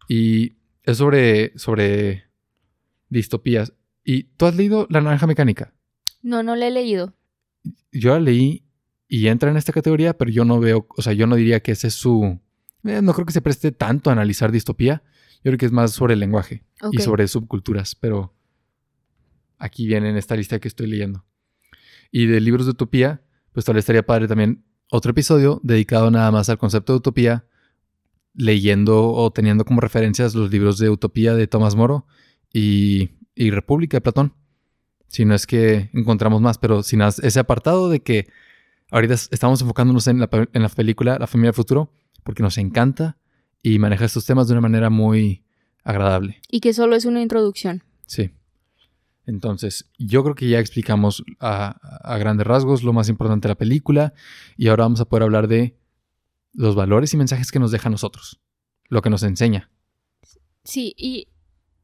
Y 0.09 0.57
es 0.83 0.97
sobre, 0.99 1.57
sobre 1.59 2.25
distopías. 3.09 3.73
¿Y 4.05 4.25
tú 4.25 4.47
has 4.47 4.57
leído 4.57 4.87
La 4.91 5.01
Naranja 5.01 5.27
Mecánica? 5.27 5.75
No, 6.23 6.43
no 6.43 6.57
la 6.57 6.69
he 6.69 6.71
leído. 6.71 7.15
Yo 7.93 8.15
la 8.15 8.21
leí 8.21 8.65
y 9.09 9.27
entra 9.29 9.51
en 9.51 9.57
esta 9.57 9.73
categoría, 9.73 10.17
pero 10.17 10.31
yo 10.31 10.45
no 10.45 10.61
veo, 10.61 10.87
o 10.97 11.03
sea, 11.03 11.13
yo 11.13 11.27
no 11.27 11.37
diría 11.37 11.61
que 11.61 11.73
ese 11.73 11.89
es 11.89 11.95
su... 11.95 12.41
eh, 12.85 13.03
no 13.03 13.13
creo 13.13 13.27
que 13.27 13.33
se 13.33 13.43
preste 13.43 13.73
tanto 13.73 14.11
a 14.11 14.13
analizar 14.13 14.53
distopía. 14.53 15.03
Yo 15.43 15.51
creo 15.51 15.59
que 15.59 15.67
es 15.67 15.73
más 15.73 15.93
sobre 15.93 16.15
el 16.15 16.21
lenguaje 16.21 16.65
y 16.93 16.99
sobre 16.99 17.27
subculturas, 17.27 17.95
pero 17.95 18.35
aquí 19.59 19.87
viene 19.87 20.11
en 20.11 20.17
esta 20.17 20.37
lista 20.37 20.59
que 20.59 20.69
estoy 20.69 20.87
leyendo. 20.87 21.25
Y 22.11 22.27
de 22.27 22.41
libros 22.41 22.67
de 22.67 22.73
utopía, 22.73 23.23
pues 23.53 23.65
tal 23.65 23.75
vez 23.75 23.83
estaría 23.83 24.05
padre 24.05 24.29
también 24.29 24.65
otro 24.91 25.13
episodio 25.13 25.61
dedicado 25.63 26.11
nada 26.11 26.31
más 26.31 26.49
al 26.51 26.59
concepto 26.59 26.93
de 26.93 26.99
utopía, 26.99 27.47
leyendo 28.35 29.11
o 29.13 29.31
teniendo 29.33 29.65
como 29.65 29.81
referencias 29.81 30.35
los 30.35 30.51
libros 30.51 30.79
de 30.79 30.91
utopía 30.91 31.35
de 31.35 31.47
Tomás 31.47 31.75
Moro 31.77 32.07
y, 32.53 33.11
y 33.35 33.51
República 33.51 33.97
de 33.97 34.01
Platón. 34.03 34.35
Si 35.09 35.25
no 35.25 35.35
es 35.35 35.47
que 35.47 35.91
encontramos 35.93 36.41
más, 36.41 36.59
pero 36.59 36.83
sin 36.83 37.01
ese 37.03 37.41
apartado 37.41 37.89
de 37.89 38.01
que 38.03 38.29
ahorita 38.93 39.15
es- 39.15 39.29
estamos 39.33 39.61
enfocándonos 39.61 40.07
en 40.07 40.21
la, 40.21 40.29
en 40.53 40.63
la 40.63 40.69
película 40.69 41.19
La 41.19 41.27
familia 41.27 41.49
del 41.49 41.57
futuro, 41.57 41.93
porque 42.23 42.43
nos 42.43 42.59
encanta 42.59 43.19
y 43.63 43.79
maneja 43.79 44.05
estos 44.05 44.25
temas 44.25 44.47
de 44.47 44.53
una 44.55 44.61
manera 44.61 44.89
muy 44.91 45.45
agradable. 45.83 46.41
Y 46.49 46.61
que 46.61 46.73
solo 46.73 46.95
es 46.95 47.05
una 47.07 47.21
introducción. 47.23 47.83
Sí. 48.07 48.31
Entonces, 49.27 49.91
yo 49.99 50.23
creo 50.23 50.35
que 50.35 50.49
ya 50.49 50.59
explicamos 50.59 51.23
a, 51.41 51.77
a 52.03 52.19
grandes 52.19 52.47
rasgos 52.47 52.83
lo 52.83 52.93
más 52.93 53.09
importante 53.09 53.47
de 53.49 53.53
la 53.53 53.59
película 53.59 54.13
y 54.57 54.69
ahora 54.69 54.85
vamos 54.85 55.01
a 55.01 55.05
poder 55.05 55.25
hablar 55.25 55.47
de 55.49 55.77
los 56.53 56.75
valores 56.75 57.15
y 57.15 57.17
mensajes 57.17 57.53
que 57.53 57.59
nos 57.59 57.71
deja 57.71 57.89
a 57.89 57.93
nosotros, 57.93 58.41
lo 58.89 59.03
que 59.03 59.11
nos 59.11 59.23
enseña. 59.23 59.71
Sí, 60.65 60.95
y 60.97 61.29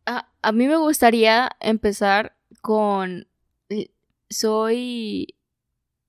a, 0.04 0.32
a 0.42 0.52
mí 0.52 0.66
me 0.66 0.76
gustaría 0.76 1.50
empezar 1.60 2.36
con... 2.60 3.28
Soy 4.28 5.36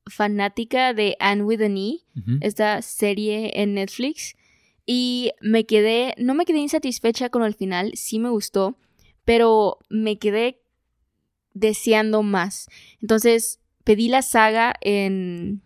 fanática 0.08 0.93
de 0.93 1.15
Anne 1.20 1.43
with 1.43 1.62
an 1.62 1.78
E, 1.78 2.00
esta 2.41 2.82
serie 2.82 3.62
en 3.62 3.76
Netflix, 3.76 4.36
y 4.86 5.34
me 5.41 5.65
quedé, 5.65 6.15
no 6.17 6.34
me 6.34 6.46
quedé 6.46 6.60
insatisfecha 6.60 7.30
con 7.30 7.43
el 7.43 7.54
final, 7.54 7.91
sí 7.93 8.17
me 8.17 8.30
gustó, 8.30 8.80
pero 9.24 9.78
me 9.89 10.17
quedé 10.17 10.63
deseando 11.54 12.24
más. 12.24 12.70
Entonces 13.02 13.60
pedí 13.84 14.08
la 14.08 14.22
saga 14.22 14.74
en, 14.82 15.62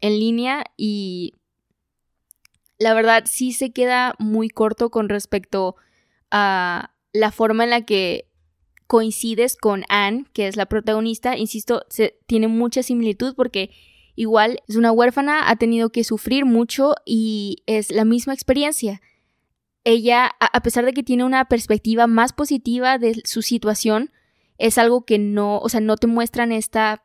en 0.00 0.18
línea 0.18 0.64
y 0.76 1.32
la 2.78 2.94
verdad 2.94 3.24
sí 3.26 3.52
se 3.52 3.70
queda 3.72 4.14
muy 4.18 4.48
corto 4.48 4.90
con 4.90 5.08
respecto 5.08 5.76
a 6.30 6.92
la 7.12 7.32
forma 7.32 7.64
en 7.64 7.70
la 7.70 7.82
que 7.82 8.28
coincides 8.86 9.56
con 9.56 9.84
Anne, 9.88 10.26
que 10.32 10.46
es 10.46 10.56
la 10.56 10.66
protagonista. 10.66 11.36
Insisto, 11.36 11.84
se, 11.88 12.18
tiene 12.26 12.48
mucha 12.48 12.82
similitud 12.82 13.34
porque 13.34 13.70
igual 14.14 14.62
es 14.68 14.76
una 14.76 14.92
huérfana, 14.92 15.48
ha 15.50 15.56
tenido 15.56 15.90
que 15.90 16.04
sufrir 16.04 16.44
mucho 16.44 16.94
y 17.04 17.62
es 17.66 17.90
la 17.90 18.04
misma 18.04 18.34
experiencia. 18.34 19.00
Ella, 19.84 20.26
a, 20.40 20.46
a 20.46 20.62
pesar 20.62 20.84
de 20.84 20.92
que 20.92 21.02
tiene 21.02 21.24
una 21.24 21.46
perspectiva 21.46 22.06
más 22.06 22.32
positiva 22.32 22.98
de 22.98 23.22
su 23.24 23.42
situación, 23.42 24.10
es 24.58 24.78
algo 24.78 25.04
que 25.04 25.18
no, 25.18 25.58
o 25.58 25.68
sea, 25.68 25.80
no 25.80 25.96
te 25.96 26.06
muestran 26.06 26.52
esta, 26.52 27.04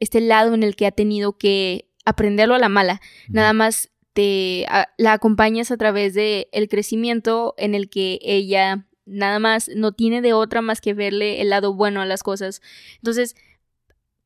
este 0.00 0.20
lado 0.20 0.54
en 0.54 0.62
el 0.62 0.76
que 0.76 0.86
ha 0.86 0.92
tenido 0.92 1.36
que 1.36 1.90
aprenderlo 2.04 2.54
a 2.54 2.58
la 2.58 2.68
mala. 2.68 3.00
Nada 3.28 3.52
más 3.52 3.90
te 4.16 4.64
a- 4.70 4.88
la 4.96 5.12
acompañas 5.12 5.70
a 5.70 5.76
través 5.76 6.14
de 6.14 6.48
el 6.52 6.68
crecimiento 6.68 7.54
en 7.58 7.74
el 7.74 7.90
que 7.90 8.18
ella 8.22 8.86
nada 9.04 9.38
más 9.38 9.68
no 9.76 9.92
tiene 9.92 10.22
de 10.22 10.32
otra 10.32 10.62
más 10.62 10.80
que 10.80 10.94
verle 10.94 11.42
el 11.42 11.50
lado 11.50 11.74
bueno 11.74 12.00
a 12.00 12.06
las 12.06 12.22
cosas. 12.22 12.62
Entonces, 12.96 13.36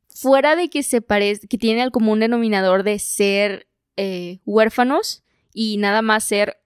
fuera 0.08 0.54
de 0.54 0.70
que 0.70 0.84
se 0.84 1.02
parece, 1.02 1.48
que 1.48 1.58
tiene 1.58 1.82
el 1.82 1.90
común 1.90 2.20
denominador 2.20 2.84
de 2.84 3.00
ser 3.00 3.66
eh, 3.96 4.38
huérfanos 4.46 5.24
y 5.52 5.76
nada 5.78 6.02
más 6.02 6.22
ser 6.22 6.58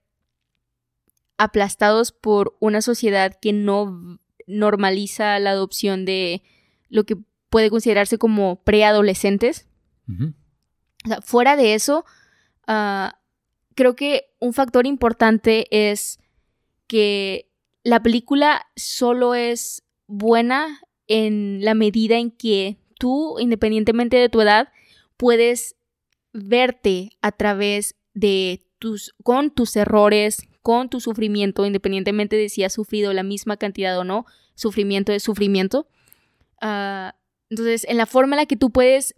aplastados 1.39 2.13
por 2.13 2.57
una 2.61 2.83
sociedad 2.83 3.35
que 3.41 3.53
no 3.55 4.19
normaliza 4.47 5.39
la 5.39 5.51
adopción 5.53 6.05
de 6.05 6.43
lo 6.91 7.05
que 7.05 7.17
puede 7.49 7.71
considerarse 7.71 8.19
como 8.19 8.63
preadolescentes. 8.63 9.67
Ujú. 10.09 10.35
O 11.07 11.09
sea, 11.09 11.21
fuera 11.23 11.57
de 11.57 11.75
eso, 11.75 12.05
ah, 12.67 13.19
creo 13.75 13.97
que 13.97 14.27
un 14.41 14.53
factor 14.53 14.87
importante 14.87 15.67
es 15.71 16.19
que 16.87 17.49
la 17.83 18.03
película 18.03 18.67
solo 18.77 19.35
es 19.35 19.83
buena 20.07 20.81
en 21.07 21.65
la 21.65 21.75
medida 21.75 22.19
en 22.19 22.31
que 22.31 22.79
tú, 22.99 23.39
independientemente 23.39 24.17
de 24.17 24.29
tu 24.29 24.41
edad, 24.41 24.69
puedes 25.17 25.77
verte 26.33 27.11
a 27.21 27.33
través 27.33 27.95
de 28.15 28.63
tus, 28.79 29.15
con 29.23 29.51
tus 29.51 29.77
errores, 29.77 30.39
con 30.63 30.89
tu 30.89 31.01
sufrimiento, 31.01 31.67
independientemente 31.67 32.37
de 32.37 32.49
si 32.49 32.65
has 32.65 32.73
sufrido 32.73 33.13
la 33.13 33.23
misma 33.23 33.57
cantidad 33.57 33.99
o 33.99 34.05
no, 34.05 34.25
sufrimiento 34.55 35.13
es 35.13 35.23
sufrimiento. 35.23 35.87
Ah, 36.61 37.15
entonces, 37.51 37.85
en 37.89 37.99
la 37.99 38.07
forma 38.07 38.37
en 38.37 38.39
la 38.39 38.47
que 38.47 38.57
tú 38.57 38.71
puedes 38.71 39.15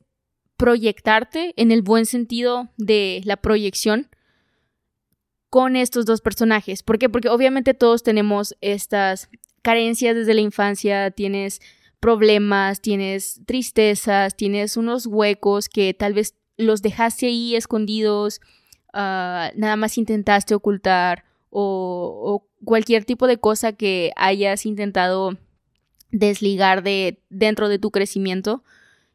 proyectarte 0.56 1.52
en 1.56 1.70
el 1.70 1.82
buen 1.82 2.06
sentido 2.06 2.68
de 2.76 3.20
la 3.24 3.36
proyección 3.36 4.08
con 5.50 5.76
estos 5.76 6.06
dos 6.06 6.20
personajes. 6.20 6.82
¿Por 6.82 6.98
qué? 6.98 7.08
Porque 7.08 7.28
obviamente 7.28 7.74
todos 7.74 8.02
tenemos 8.02 8.56
estas 8.60 9.28
carencias 9.62 10.14
desde 10.14 10.34
la 10.34 10.40
infancia, 10.40 11.10
tienes 11.10 11.60
problemas, 12.00 12.80
tienes 12.80 13.40
tristezas, 13.46 14.36
tienes 14.36 14.76
unos 14.76 15.06
huecos 15.06 15.68
que 15.68 15.94
tal 15.94 16.14
vez 16.14 16.34
los 16.56 16.82
dejaste 16.82 17.26
ahí 17.26 17.56
escondidos, 17.56 18.40
ah, 18.92 19.50
nada 19.56 19.76
más 19.76 19.98
intentaste 19.98 20.54
ocultar 20.54 21.24
o, 21.50 22.20
o 22.22 22.48
cualquier 22.64 23.04
tipo 23.04 23.26
de 23.26 23.38
cosa 23.38 23.72
que 23.72 24.12
hayas 24.16 24.66
intentado 24.66 25.38
desligar 26.10 26.82
de 26.82 27.22
dentro 27.28 27.68
de 27.68 27.78
tu 27.78 27.90
crecimiento 27.90 28.62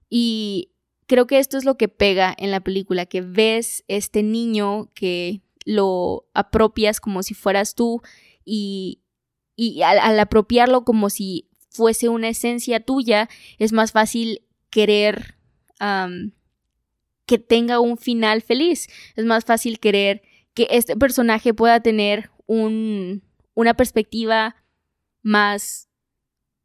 y 0.10 0.71
creo 1.12 1.28
que 1.28 1.40
esto 1.40 1.58
es 1.58 1.66
lo 1.66 1.76
que 1.76 1.90
pega 1.90 2.34
en 2.38 2.52
la 2.52 2.62
película, 2.62 3.06
que 3.06 3.20
ves 3.20 3.84
este 3.90 4.24
niño 4.24 4.90
que 4.94 5.42
lo 5.66 6.24
apropias 6.34 7.02
como 7.02 7.22
si 7.22 7.34
fueras 7.34 7.76
tú 7.76 8.02
y, 8.46 9.02
y 9.58 9.82
al, 9.82 10.18
apropiarlo 10.22 10.86
como 10.86 11.10
si 11.10 11.50
fuese 11.70 12.08
una 12.08 12.30
esencia 12.30 12.80
tuya, 12.80 13.28
es 13.60 13.74
más 13.74 13.92
fácil 13.92 14.44
querer 14.70 15.36
que 17.26 17.38
tenga 17.38 17.82
un 17.82 17.98
final 17.98 18.42
feliz. 18.42 18.88
Es 19.18 19.26
más 19.26 19.44
fácil 19.44 19.82
querer 19.82 20.22
que 20.54 20.70
este 20.72 20.96
personaje 20.96 21.54
pueda 21.54 21.82
tener 21.82 22.32
un, 22.46 23.22
una 23.54 23.74
perspectiva 23.74 24.56
más 25.24 25.90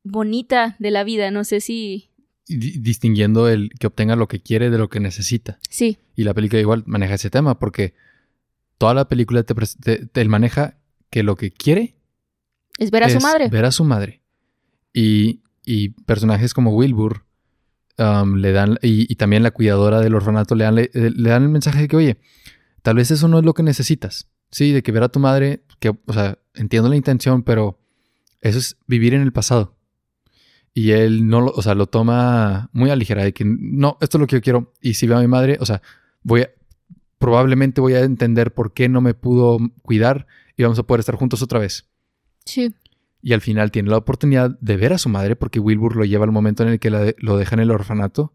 bonita 0.05 0.77
de 0.79 0.93
la 0.93 1.03
vida. 1.03 1.33
No 1.33 1.43
sé 1.43 1.61
si... 1.61 2.06
Distinguiendo 2.49 3.49
el 3.49 3.71
que 3.79 3.89
obtenga 3.89 4.15
lo 4.15 4.29
que 4.29 4.41
quiere 4.41 4.71
de 4.71 4.79
lo 4.79 4.89
que 4.89 5.01
necesita. 5.01 5.59
Sí, 5.69 5.99
Y 6.15 6.25
la 6.25 6.35
película 6.35 6.61
igual 6.61 6.85
maneja 6.87 7.15
ese 7.15 7.31
tema 7.31 7.59
porque 7.59 7.95
toda 8.79 8.95
la 8.95 9.09
película 9.09 9.43
te, 9.43 10.25
maneja 10.27 10.79
que 11.11 11.23
lo 11.23 11.37
que 11.37 11.51
quiere 11.51 11.97
es 12.79 12.91
ver 12.91 13.05
a 13.05 13.11
su 13.11 13.21
madre. 13.21 13.49
Ver 13.49 13.65
a 13.65 13.73
su 13.73 13.85
madre. 13.85 14.23
Y, 14.93 15.43
y 15.65 15.91
personajes 15.91 16.55
como 16.55 16.75
Wilbur 16.75 17.25
um, 17.99 18.37
le 18.37 18.53
dan, 18.53 18.79
y, 18.83 19.11
y 19.11 19.17
también 19.17 19.43
la 19.43 19.51
cuidadora 19.51 20.01
del 20.01 20.15
orfanato 20.15 20.55
le 20.55 20.65
dan, 20.65 20.75
le, 20.75 20.91
le 20.93 21.31
dan 21.31 21.43
el 21.43 21.49
mensaje 21.49 21.83
de 21.83 21.89
que, 21.89 21.97
oye, 21.97 22.19
tal 22.83 22.97
vez 22.97 23.11
eso 23.11 23.29
no 23.29 23.39
es 23.39 23.45
lo 23.45 23.55
que 23.55 23.63
necesitas. 23.63 24.29
Sí, 24.51 24.73
de 24.73 24.83
que 24.83 24.93
ver 24.93 25.03
a 25.03 25.09
tu 25.09 25.19
madre, 25.19 25.65
que, 25.81 25.89
o 25.89 26.13
sea, 26.13 26.39
entiendo 26.55 26.89
la 26.89 26.97
intención, 26.97 27.43
pero 27.43 27.81
eso 28.41 28.59
es 28.59 28.77
vivir 28.87 29.15
en 29.15 29.23
el 29.23 29.33
pasado. 29.33 29.76
Y 30.79 30.91
él 30.91 31.27
no 31.27 31.41
lo, 31.41 31.53
o 31.53 31.63
sea, 31.63 31.75
lo 31.75 31.87
toma 31.87 32.69
muy 32.75 32.91
a 32.91 32.97
ligera, 32.97 33.25
de 33.25 33.33
que 33.33 33.47
no, 33.47 33.97
esto 34.03 34.19
es 34.19 34.21
lo 34.21 34.27
que 34.27 34.37
yo 34.37 34.43
quiero. 34.43 34.75
Y 34.83 34.93
si 34.93 35.07
veo 35.07 35.17
a 35.17 35.23
mi 35.23 35.27
madre, 35.27 35.57
o 35.59 35.65
sea, 35.65 35.81
voy 36.23 36.43
a, 36.43 36.51
probablemente 37.17 37.81
voy 37.81 37.95
a 37.95 38.01
entender 38.01 38.53
por 38.53 38.75
qué 38.75 38.91
no 38.91 39.01
me 39.01 39.15
pudo 39.15 39.57
cuidar 39.81 40.27
y 40.55 40.65
vamos 40.65 40.79
a 40.79 40.83
poder 40.83 41.01
estar 41.01 41.15
juntos 41.15 41.41
otra 41.41 41.59
vez. 41.61 41.89
Sí. 42.45 42.75
Y 43.23 43.33
al 43.33 43.41
final 43.41 43.71
tiene 43.71 43.89
la 43.89 43.97
oportunidad 43.97 44.51
de 44.61 44.77
ver 44.77 44.93
a 44.93 44.99
su 44.99 45.09
madre 45.09 45.35
porque 45.35 45.61
Wilbur 45.61 45.97
lo 45.97 46.05
lleva 46.05 46.27
al 46.27 46.31
momento 46.31 46.63
en 46.63 46.69
el 46.69 46.79
que 46.79 46.91
la 46.91 47.01
de- 47.01 47.17
lo 47.21 47.39
deja 47.39 47.55
en 47.55 47.61
el 47.61 47.71
orfanato. 47.71 48.35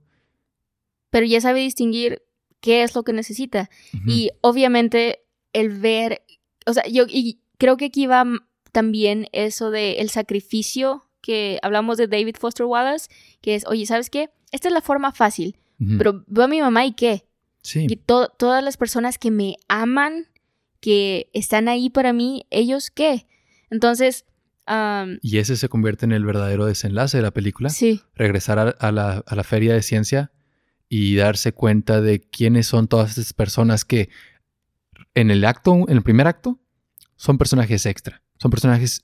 Pero 1.11 1.27
ya 1.27 1.41
sabe 1.41 1.59
distinguir 1.59 2.23
qué 2.59 2.81
es 2.81 2.95
lo 2.95 3.03
que 3.03 3.13
necesita. 3.13 3.69
Y 4.07 4.31
obviamente 4.41 5.19
el 5.53 5.77
ver, 5.77 6.23
o 6.65 6.73
sea, 6.73 6.87
yo 6.87 7.05
y 7.07 7.39
creo 7.59 7.77
que 7.77 7.85
aquí 7.85 8.07
va 8.07 8.25
también 8.71 9.27
eso 9.31 9.69
de 9.69 9.99
el 9.99 10.09
sacrificio 10.09 11.03
que 11.22 11.59
hablamos 11.61 11.97
de 11.97 12.07
David 12.07 12.36
Foster 12.39 12.65
Wallace, 12.65 13.09
que 13.41 13.55
es, 13.55 13.65
oye, 13.67 13.86
¿sabes 13.86 14.09
qué? 14.09 14.30
Esta 14.51 14.67
es 14.67 14.74
la 14.74 14.82
forma 14.82 15.11
fácil, 15.13 15.55
pero 15.97 16.24
veo 16.28 16.45
a 16.45 16.47
mi 16.47 16.61
mamá 16.61 16.86
y 16.86 16.93
qué? 16.93 17.26
sí. 17.63 17.88
Que 17.88 17.95
to- 17.95 18.30
todas 18.38 18.63
las 18.63 18.78
personas 18.78 19.17
que 19.17 19.32
me 19.32 19.55
aman 19.67 20.28
que 20.80 21.30
están 21.34 21.67
ahí 21.67 21.89
para 21.89 22.11
mí, 22.13 22.45
¿ellos 22.49 22.89
qué? 22.91 23.28
Entonces... 23.69 24.26
Y 25.22 25.38
ese 25.39 25.55
se 25.57 25.67
convierte 25.69 26.05
en 26.05 26.11
el 26.11 26.24
verdadero 26.26 26.65
desenlace 26.65 27.17
de 27.17 27.24
la 27.24 27.32
película. 27.32 27.69
sí, 27.69 28.01
Regresar 28.15 28.57
a, 28.59 28.63
a 28.69 28.91
la, 28.91 29.24
a 29.28 29.36
la 29.36 29.43
feria 29.43 29.74
de 29.74 29.82
ciencia 29.82 30.32
y 30.88 31.15
darse 31.15 31.51
cuenta 31.51 31.99
de 32.01 32.22
quiénes 32.22 32.67
son 32.67 32.88
todas 32.88 33.09
estas 33.11 33.34
personas 33.34 33.84
que 33.86 34.09
en 35.13 35.30
el 35.32 35.43
acto, 35.45 35.74
en 35.88 35.97
el 35.97 36.03
primer 36.03 36.28
acto, 36.28 36.59
son 37.15 37.38
personajes 37.38 37.86
extra. 37.86 38.24
Son 38.39 38.49
personajes 38.51 39.03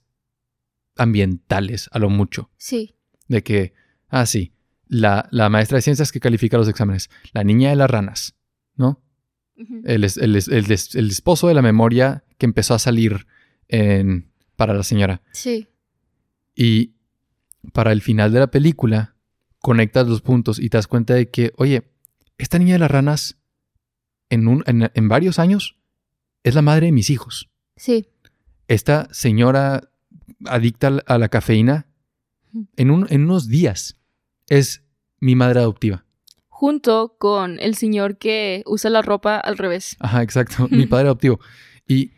ambientales 0.98 1.90
a 1.92 2.00
lo 2.00 2.10
mucho. 2.10 2.50
sí, 2.58 2.96
De 3.28 3.44
que, 3.44 3.74
ah, 4.10 4.26
sí, 4.26 4.54
la, 4.88 5.28
la 5.32 5.50
maestra 5.50 5.78
de 5.78 5.82
ciencias 5.82 6.12
que 6.12 6.20
califica 6.20 6.58
los 6.58 6.68
exámenes, 6.70 7.10
la 7.34 7.44
niña 7.44 7.70
de 7.70 7.76
las 7.76 7.90
ranas, 7.90 8.36
¿no? 8.76 9.02
El, 9.86 10.04
el, 10.04 10.36
el 10.36 10.72
esposo 11.12 11.48
de 11.48 11.54
la 11.56 11.62
memoria 11.64 12.24
que 12.38 12.46
empezó 12.46 12.74
a 12.76 12.80
salir 12.80 13.26
en- 13.68 14.32
para 14.56 14.74
la 14.74 14.84
señora. 14.84 15.22
sí, 15.34 15.68
Y 16.56 16.94
para 17.74 17.92
el 17.92 18.02
final 18.02 18.32
de 18.32 18.40
la 18.40 18.48
película, 18.52 19.16
conectas 19.60 20.08
los 20.08 20.22
puntos 20.22 20.60
y 20.60 20.70
te 20.70 20.78
das 20.78 20.88
cuenta 20.88 21.14
de 21.16 21.30
que, 21.30 21.52
oye, 21.58 21.92
esta 22.38 22.58
niña 22.60 22.74
de 22.74 22.80
las 22.80 22.92
ranas, 22.92 23.38
en, 24.30 24.48
un, 24.48 24.64
en, 24.68 24.90
en 24.94 25.08
varios 25.10 25.40
años, 25.40 25.78
es 26.44 26.56
la 26.56 26.62
madre 26.62 26.86
de 26.88 26.92
mis 26.92 27.10
hijos. 27.10 27.50
sí, 27.76 28.08
Esta 28.68 29.08
señora 29.12 29.90
adicta 30.46 31.02
a 31.06 31.18
la 31.18 31.30
cafeína, 31.30 31.88
en, 32.76 32.92
un- 32.92 33.08
en 33.10 33.24
unos 33.24 33.48
días, 33.48 33.98
es 34.48 34.84
mi 35.20 35.36
madre 35.36 35.60
adoptiva. 35.60 36.06
junto 36.50 37.16
con 37.20 37.60
el 37.60 37.76
señor 37.76 38.18
que 38.18 38.64
usa 38.66 38.90
la 38.90 39.02
ropa 39.04 39.38
al 39.38 39.58
revés. 39.60 39.96
Ajá, 40.00 40.24
exacto. 40.24 40.68
Mi 40.72 40.86
padre 40.88 41.06
adoptivo. 41.08 41.40
Y 41.88 42.14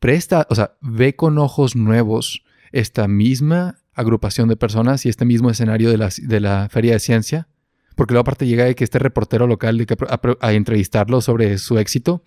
presta, 0.00 0.46
o 0.50 0.54
sea, 0.54 0.76
ve 0.80 1.14
con 1.14 1.38
ojos 1.38 1.76
nuevos 1.76 2.42
esta 2.72 3.06
misma 3.08 3.78
agrupación 3.94 4.48
de 4.48 4.56
personas 4.56 5.04
y 5.06 5.08
este 5.08 5.24
mismo 5.24 5.50
escenario 5.50 5.90
de 5.90 5.98
la, 5.98 6.08
de 6.20 6.40
la 6.40 6.68
feria 6.68 6.94
de 6.94 7.00
ciencia. 7.00 7.48
Porque 7.96 8.14
luego 8.14 8.22
aparte 8.22 8.46
llega 8.46 8.64
de 8.64 8.74
que 8.74 8.84
este 8.84 8.98
reportero 8.98 9.46
local 9.46 9.76
de 9.78 9.86
que 9.86 9.94
a- 10.08 10.20
a 10.40 10.52
entrevistarlo 10.52 11.20
sobre 11.20 11.58
su 11.58 11.78
éxito 11.78 12.24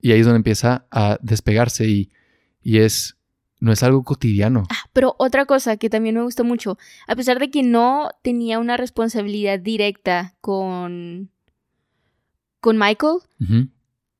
y 0.00 0.10
ahí 0.12 0.20
es 0.20 0.26
donde 0.26 0.38
empieza 0.38 0.86
a 0.90 1.18
despegarse 1.22 1.86
y, 1.86 2.10
y 2.62 2.78
es, 2.78 3.16
no 3.62 3.70
es 3.70 3.84
algo 3.84 4.02
cotidiano. 4.02 4.64
Ah, 4.70 4.90
pero 4.92 5.14
otra 5.18 5.46
cosa 5.46 5.76
que 5.76 5.88
también 5.88 6.16
me 6.16 6.22
gustó 6.22 6.42
mucho, 6.42 6.78
a 7.06 7.14
pesar 7.14 7.38
de 7.38 7.48
que 7.48 7.62
no 7.62 8.10
tenía 8.22 8.58
una 8.58 8.76
responsabilidad 8.76 9.60
directa 9.60 10.34
con 10.40 11.30
con 12.60 12.76
Michael, 12.76 13.18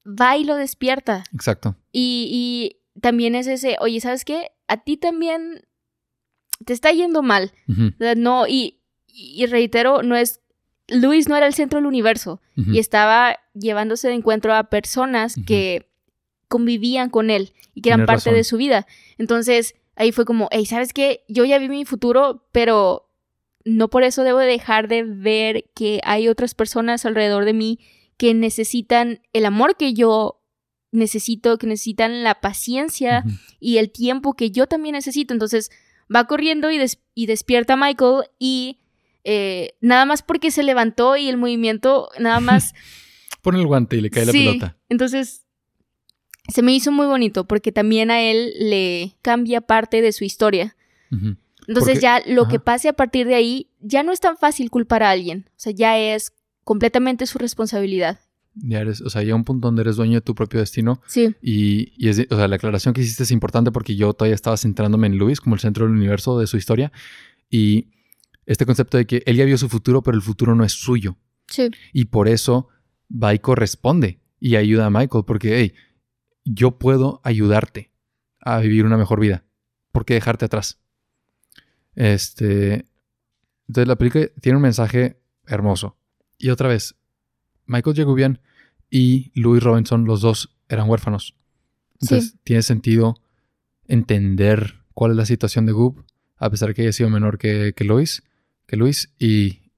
va 0.06 0.36
y 0.36 0.44
lo 0.44 0.54
despierta. 0.54 1.24
Exacto. 1.34 1.76
Y, 1.90 2.28
y 2.94 3.00
también 3.00 3.34
es 3.34 3.46
ese, 3.48 3.76
oye, 3.80 4.00
¿sabes 4.00 4.24
qué? 4.24 4.50
A 4.68 4.76
ti 4.78 4.96
también 4.96 5.62
te 6.64 6.72
está 6.72 6.92
yendo 6.92 7.22
mal. 7.22 7.52
Ujú, 7.68 7.88
O 7.88 7.98
sea, 7.98 8.14
no, 8.14 8.46
y, 8.46 8.80
y 9.06 9.46
reitero, 9.46 10.02
no 10.04 10.14
es. 10.16 10.40
Luis 10.88 11.28
no 11.28 11.36
era 11.36 11.46
el 11.46 11.54
centro 11.54 11.78
del 11.78 11.86
universo 11.86 12.40
y 12.56 12.78
estaba 12.78 13.38
llevándose 13.54 14.08
de 14.08 14.14
encuentro 14.14 14.52
a 14.54 14.64
personas 14.64 15.36
que 15.46 15.88
convivían 16.52 17.08
con 17.08 17.30
él 17.30 17.52
y 17.74 17.80
que 17.80 17.88
eran 17.88 18.00
Tienes 18.00 18.06
parte 18.06 18.30
razón. 18.30 18.34
de 18.34 18.44
su 18.44 18.56
vida. 18.58 18.86
Entonces 19.16 19.74
ahí 19.96 20.12
fue 20.12 20.24
como, 20.26 20.48
hey, 20.52 20.66
¿sabes 20.66 20.92
qué? 20.92 21.24
Yo 21.28 21.44
ya 21.46 21.58
vi 21.58 21.68
mi 21.70 21.84
futuro, 21.86 22.46
pero 22.52 23.08
no 23.64 23.88
por 23.88 24.02
eso 24.02 24.22
debo 24.22 24.38
dejar 24.38 24.86
de 24.88 25.02
ver 25.04 25.64
que 25.74 26.00
hay 26.04 26.28
otras 26.28 26.54
personas 26.54 27.06
alrededor 27.06 27.44
de 27.46 27.54
mí 27.54 27.78
que 28.18 28.34
necesitan 28.34 29.20
el 29.32 29.46
amor 29.46 29.76
que 29.78 29.94
yo 29.94 30.40
necesito, 30.90 31.56
que 31.56 31.66
necesitan 31.66 32.22
la 32.22 32.40
paciencia 32.40 33.24
y 33.60 33.78
el 33.78 33.90
tiempo 33.90 34.34
que 34.34 34.50
yo 34.50 34.66
también 34.66 34.92
necesito. 34.94 35.32
Entonces 35.32 35.70
va 36.14 36.26
corriendo 36.26 36.70
y, 36.70 36.76
des- 36.78 37.00
y 37.14 37.24
despierta 37.26 37.72
a 37.74 37.76
Michael 37.76 38.24
y 38.38 38.78
eh, 39.24 39.74
nada 39.80 40.04
más 40.04 40.22
porque 40.22 40.50
se 40.50 40.62
levantó 40.62 41.16
y 41.16 41.28
el 41.28 41.36
movimiento 41.38 42.10
nada 42.18 42.40
más... 42.40 42.74
Pone 43.42 43.58
el 43.60 43.66
guante 43.66 43.96
y 43.96 44.00
le 44.02 44.10
cae 44.10 44.26
Sí, 44.26 44.44
la 44.44 44.50
pelota. 44.52 44.76
Entonces 44.88 45.46
se 46.48 46.62
me 46.62 46.72
hizo 46.74 46.90
muy 46.92 47.06
bonito 47.06 47.44
porque 47.46 47.72
también 47.72 48.10
a 48.10 48.20
él 48.20 48.52
le 48.58 49.14
cambia 49.22 49.60
parte 49.60 50.02
de 50.02 50.12
su 50.12 50.24
historia. 50.24 50.76
Entonces 51.10 51.94
Porque- 51.94 52.00
ya 52.00 52.22
lo 52.26 52.48
que 52.48 52.58
pase 52.58 52.88
a 52.88 52.92
partir 52.94 53.26
de 53.26 53.34
ahí 53.34 53.68
ya 53.80 54.02
no 54.02 54.12
es 54.12 54.20
tan 54.20 54.36
fácil 54.36 54.70
culpar 54.70 55.02
a 55.02 55.10
alguien. 55.10 55.44
O 55.50 55.54
sea, 55.60 55.72
ya 55.72 55.98
es 55.98 56.32
completamente 56.64 57.26
su 57.26 57.38
responsabilidad. 57.38 58.18
Ya 58.54 58.80
eres, 58.80 59.00
o 59.00 59.08
sea, 59.08 59.22
llega 59.22 59.34
un 59.34 59.44
punto 59.44 59.68
donde 59.68 59.80
eres 59.82 59.96
dueño 59.96 60.14
de 60.14 60.20
tu 60.20 60.34
propio 60.34 60.60
destino 60.60 61.00
Sí, 61.06 61.34
Y, 61.40 61.92
y 61.96 62.08
es, 62.10 62.26
o 62.30 62.36
sea, 62.36 62.48
la 62.48 62.56
aclaración 62.56 62.92
que 62.92 63.00
hiciste 63.00 63.22
es 63.22 63.30
importante 63.30 63.72
porque 63.72 63.96
yo 63.96 64.12
todavía 64.12 64.34
estaba 64.34 64.56
centrándome 64.58 65.06
en 65.06 65.16
Luis 65.16 65.40
como 65.40 65.54
el 65.54 65.60
centro 65.60 65.86
del 65.86 65.94
universo 65.94 66.38
de 66.38 66.46
su 66.46 66.56
historia. 66.58 66.92
Y 67.48 67.88
este 68.44 68.66
concepto 68.66 68.96
de 68.98 69.06
que 69.06 69.22
él 69.24 69.36
ya 69.36 69.44
vio 69.44 69.56
su 69.56 69.68
futuro, 69.68 70.02
pero 70.02 70.16
el 70.16 70.22
futuro 70.22 70.54
no 70.54 70.64
es 70.64 70.72
suyo. 70.72 71.16
sí, 71.46 71.70
Y 71.92 72.06
por 72.06 72.28
eso 72.28 72.68
va 73.10 73.32
y 73.34 73.38
corresponde 73.38 74.18
y 74.40 74.56
ayuda 74.56 74.86
a 74.86 74.90
Michael 74.90 75.24
porque, 75.26 75.58
hey, 75.58 75.72
yo 76.44 76.78
puedo 76.78 77.20
ayudarte 77.24 77.90
a 78.40 78.58
vivir 78.58 78.84
una 78.84 78.96
mejor 78.96 79.20
vida. 79.20 79.44
¿Por 79.92 80.04
qué 80.04 80.14
dejarte 80.14 80.44
atrás? 80.44 80.80
Este. 81.94 82.86
Entonces 83.68 83.88
la 83.88 83.96
película 83.96 84.26
tiene 84.40 84.56
un 84.56 84.62
mensaje 84.62 85.20
hermoso. 85.46 85.96
Y 86.38 86.50
otra 86.50 86.68
vez, 86.68 86.96
Michael 87.66 87.96
Jagubian 87.96 88.40
y 88.90 89.30
Louis 89.34 89.62
Robinson, 89.62 90.04
los 90.04 90.20
dos 90.20 90.56
eran 90.68 90.88
huérfanos. 90.88 91.36
Entonces 92.00 92.36
tiene 92.42 92.62
sentido 92.62 93.16
entender 93.86 94.82
cuál 94.94 95.12
es 95.12 95.16
la 95.16 95.26
situación 95.26 95.66
de 95.66 95.72
Goob, 95.72 96.04
a 96.36 96.50
pesar 96.50 96.74
que 96.74 96.82
haya 96.82 96.92
sido 96.92 97.08
menor 97.08 97.38
que, 97.38 97.72
que 97.76 97.84
Luis, 97.84 98.22
que 98.66 98.76
Luis, 98.76 99.14
y 99.18 99.70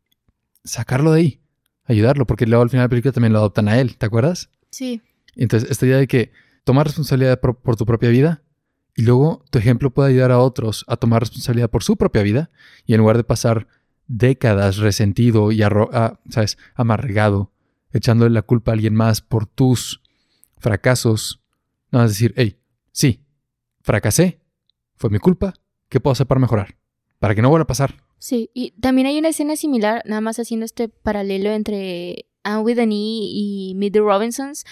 sacarlo 0.65 1.13
de 1.13 1.21
ahí, 1.21 1.41
ayudarlo, 1.85 2.27
porque 2.27 2.47
luego 2.47 2.63
al 2.63 2.71
final 2.71 2.83
de 2.83 2.87
la 2.87 2.91
película 2.91 3.13
también 3.13 3.33
lo 3.33 3.41
adoptan 3.41 3.69
a 3.69 3.79
él, 3.79 3.97
¿te 3.97 4.07
acuerdas? 4.07 4.51
sí, 4.71 5.03
Entonces, 5.37 5.71
esta 5.71 5.87
idea 5.87 5.99
de 5.99 6.09
que 6.09 6.33
tomar 6.65 6.87
responsabilidad 6.87 7.41
por, 7.41 7.77
tu 7.77 7.87
propia 7.87 8.09
vida 8.09 8.43
y 8.97 9.03
luego 9.03 9.45
tu 9.51 9.59
ejemplo 9.59 9.93
puede 9.93 10.11
ayudar 10.11 10.33
a 10.33 10.39
otros 10.41 10.85
a 10.89 10.97
tomar 10.97 11.21
responsabilidad 11.21 11.71
por 11.71 11.83
su 11.83 11.97
propia 11.97 12.23
vida 12.23 12.51
y 12.87 12.95
en 12.95 13.01
lugar 13.01 13.17
de 13.17 13.25
pasar 13.25 13.69
décadas 14.07 14.79
resentido 14.79 15.53
y 15.53 15.61
¿sabes? 16.31 16.59
amargado, 16.75 17.53
echándole 17.93 18.31
la 18.31 18.43
culpa 18.43 18.73
a 18.73 18.75
alguien 18.75 18.95
más 18.95 19.21
por 19.21 19.47
tus 19.47 20.03
fracasos, 20.59 21.43
no 21.91 22.03
es 22.03 22.11
decir, 22.11 22.35
hey, 22.37 22.59
sí, 22.93 23.25
fracasé, 23.83 24.41
fue 24.97 25.11
mi 25.11 25.19
culpa, 25.19 25.55
¿qué 25.89 26.01
puedo 26.01 26.13
hacer 26.13 26.27
para 26.27 26.41
mejorar? 26.41 26.77
Para 27.19 27.35
que 27.35 27.43
no 27.43 27.51
vuelva 27.51 27.65
a 27.65 27.69
pasar. 27.69 28.03
sí. 28.19 28.51
Y 28.55 28.73
también 28.73 29.07
hay 29.07 29.19
una 29.19 29.29
escena 29.29 29.57
similar, 29.57 30.03
nada 30.07 30.21
más 30.21 30.39
haciendo 30.39 30.65
este 30.65 30.89
paralelo 30.89 31.51
entre 31.51 32.27
Anne 32.43 32.63
with 32.63 32.79
an 32.79 32.93
E 32.93 32.95
y 32.95 33.73
Meet 33.77 33.93
the 33.95 34.01
Robinsons. 34.01 34.65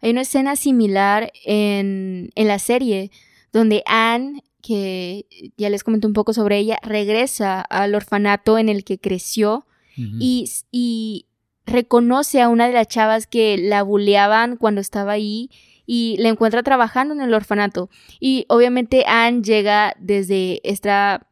Hay 0.00 0.10
una 0.10 0.22
escena 0.22 0.56
similar 0.56 1.32
en, 1.44 2.30
en 2.34 2.48
la 2.48 2.58
serie 2.58 3.10
donde 3.52 3.82
Anne, 3.86 4.42
que 4.62 5.26
ya 5.56 5.70
les 5.70 5.84
comenté 5.84 6.06
un 6.06 6.12
poco 6.12 6.32
sobre 6.32 6.58
ella, 6.58 6.78
regresa 6.82 7.60
al 7.60 7.94
orfanato 7.94 8.58
en 8.58 8.68
el 8.68 8.84
que 8.84 8.98
creció 8.98 9.66
y, 9.96 10.48
y 10.70 11.26
reconoce 11.66 12.40
a 12.40 12.48
una 12.48 12.68
de 12.68 12.72
las 12.72 12.86
chavas 12.86 13.26
que 13.26 13.58
la 13.58 13.82
buleaban 13.82 14.56
cuando 14.56 14.80
estaba 14.80 15.12
ahí 15.12 15.50
y 15.86 16.16
la 16.18 16.28
encuentra 16.28 16.62
trabajando 16.62 17.14
en 17.14 17.20
el 17.20 17.34
orfanato. 17.34 17.90
Y 18.20 18.44
obviamente 18.48 19.04
Anne 19.08 19.42
llega 19.42 19.94
desde 19.98 20.60
esta 20.62 21.26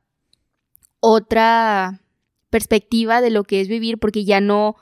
otra 0.99 2.01
perspectiva 2.51 3.21
de 3.21 3.31
lo 3.31 3.45
que 3.45 3.61
es 3.61 3.69
vivir 3.69 3.99
porque 3.99 4.25
ya 4.25 4.41
no, 4.41 4.77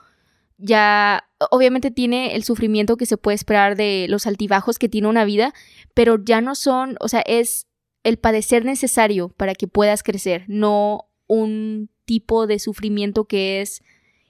ya 0.57 1.27
obviamente 1.51 1.91
tiene 1.91 2.35
el 2.35 2.43
sufrimiento 2.43 2.97
que 2.97 3.05
se 3.05 3.17
puede 3.17 3.35
esperar 3.35 3.75
de 3.75 4.07
los 4.09 4.27
altibajos 4.27 4.79
que 4.79 4.89
tiene 4.89 5.07
una 5.07 5.25
vida, 5.25 5.53
pero 5.93 6.23
ya 6.23 6.41
no 6.41 6.55
son, 6.55 6.95
o 6.99 7.07
sea, 7.07 7.21
es 7.21 7.67
el 8.03 8.17
padecer 8.17 8.65
necesario 8.65 9.29
para 9.29 9.55
que 9.55 9.67
puedas 9.67 10.03
crecer, 10.03 10.45
no 10.47 11.09
un 11.27 11.89
tipo 12.05 12.47
de 12.47 12.59
sufrimiento 12.59 13.25
que 13.25 13.61
es 13.61 13.81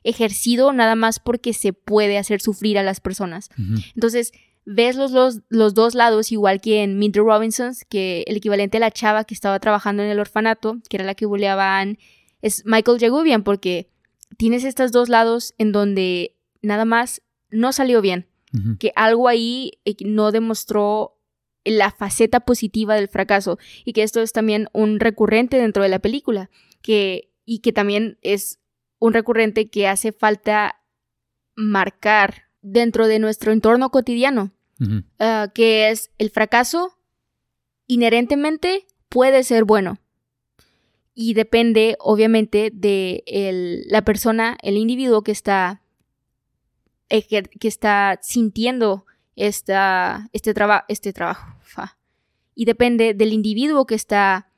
ejercido 0.03 0.71
nada 0.71 0.95
más 0.95 1.19
porque 1.19 1.53
se 1.53 1.73
puede 1.73 2.17
hacer 2.17 2.39
sufrir 2.39 2.77
a 2.77 2.83
las 2.83 2.99
personas. 2.99 3.49
Entonces, 3.95 4.31
ves 4.65 4.95
los, 4.95 5.11
los, 5.11 5.41
los 5.49 5.73
dos 5.73 5.93
lados, 5.95 6.31
igual 6.31 6.61
que 6.61 6.83
en 6.83 7.11
the 7.11 7.19
Robinsons, 7.19 7.85
que 7.85 8.23
el 8.27 8.37
equivalente 8.37 8.77
a 8.77 8.79
la 8.79 8.91
chava 8.91 9.25
que 9.25 9.33
estaba 9.33 9.59
trabajando 9.59 10.03
en 10.03 10.09
el 10.09 10.19
orfanato, 10.19 10.77
que 10.89 10.97
era 10.97 11.05
la 11.05 11.15
que 11.15 11.25
buleaba 11.25 11.75
a 11.75 11.79
Anne, 11.79 11.99
es 12.41 12.65
Michael 12.65 12.99
Jagubian, 12.99 13.43
porque 13.43 13.89
tienes 14.37 14.63
estos 14.63 14.91
dos 14.91 15.09
lados 15.09 15.53
en 15.57 15.71
donde 15.71 16.34
nada 16.65 16.85
más 16.85 17.21
no 17.49 17.71
salió 17.73 18.01
bien, 18.01 18.27
que 18.79 18.91
algo 18.95 19.27
ahí 19.27 19.73
eh, 19.85 19.95
no 20.05 20.31
demostró 20.31 21.19
la 21.65 21.91
faceta 21.91 22.39
positiva 22.41 22.95
del 22.95 23.07
fracaso 23.09 23.57
y 23.83 23.91
que 23.93 24.03
esto 24.03 24.21
es 24.21 24.31
también 24.31 24.67
un 24.71 24.99
recurrente 24.99 25.57
dentro 25.57 25.83
de 25.83 25.89
la 25.89 25.99
película 25.99 26.49
que 26.81 27.31
y 27.45 27.59
que 27.59 27.73
también 27.73 28.17
es 28.21 28.59
un 28.99 29.13
recurrente 29.13 29.69
que 29.69 29.87
hace 29.87 30.11
falta 30.11 30.81
marcar 31.55 32.43
dentro 32.61 33.07
de 33.07 33.19
nuestro 33.19 33.51
entorno 33.51 33.89
cotidiano 33.89 34.51
ah, 35.19 35.51
que 35.53 35.89
es 35.89 36.11
el 36.17 36.29
fracaso 36.29 36.91
inherentemente 37.87 38.85
puede 39.09 39.43
ser 39.43 39.63
bueno. 39.63 39.97
Y 41.13 41.33
depende, 41.33 41.95
obviamente, 41.99 42.71
de 42.73 43.23
el- 43.25 43.83
la 43.87 44.03
persona, 44.03 44.57
el 44.61 44.75
individuo 44.77 45.21
que 45.23 45.31
está, 45.31 45.81
eh, 47.09 47.23
que, 47.27 47.43
que 47.43 47.67
está 47.67 48.19
sintiendo 48.21 49.05
esta, 49.35 50.29
este, 50.33 50.53
traba- 50.53 50.85
este 50.87 51.13
trabajo. 51.13 51.55
fa. 51.61 51.97
Y 52.55 52.65
depende 52.65 53.13
del 53.13 53.33
individuo 53.33 53.85
que 53.85 53.95
está 53.95 54.49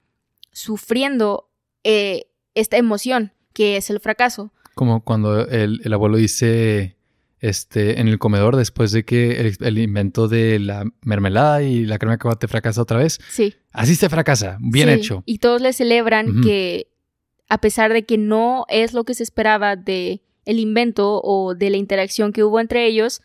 sufriendo 0.52 1.50
eh, 1.84 2.26
esta 2.56 2.78
emoción, 2.78 3.32
que 3.54 3.78
es 3.78 3.90
el 3.90 4.00
fracaso. 4.00 4.52
Como 4.76 5.04
cuando 5.04 5.48
el, 5.48 5.82
el 5.84 5.94
abuelo 5.94 6.18
dice 6.18 6.98
este, 7.40 8.00
en 8.00 8.08
el 8.08 8.20
comedor 8.20 8.56
después 8.56 8.92
de 8.92 9.04
que 9.06 9.40
el, 9.40 9.58
el 9.60 9.78
invento 9.78 10.28
de 10.28 10.60
la 10.60 10.84
mermelada 11.02 11.64
y 11.64 11.86
la 11.86 11.98
crema 11.98 12.14
de 12.14 12.18
cacahuate 12.18 12.48
fracasa 12.48 12.82
otra 12.82 12.98
vez. 12.98 13.20
Sí. 13.30 13.56
Así 13.72 13.96
se 13.96 14.10
fracasa. 14.10 14.58
Bien 14.60 14.90
Sí, 14.90 14.96
hecho. 14.96 15.24
Y 15.26 15.40
todos 15.40 15.62
le 15.62 15.74
celebran 15.74 16.42
que 16.42 16.88
a 17.50 17.60
pesar 17.60 17.94
de 17.94 18.06
que 18.06 18.18
no 18.18 18.66
es 18.70 18.94
lo 18.94 19.04
que 19.04 19.14
se 19.14 19.24
esperaba 19.24 19.76
de 19.76 20.22
el 20.48 20.60
invento 20.60 21.22
o 21.24 21.54
de 21.56 21.70
la 21.70 21.78
interacción 21.78 22.34
que 22.34 22.44
hubo 22.44 22.60
entre 22.60 22.86
ellos, 22.88 23.22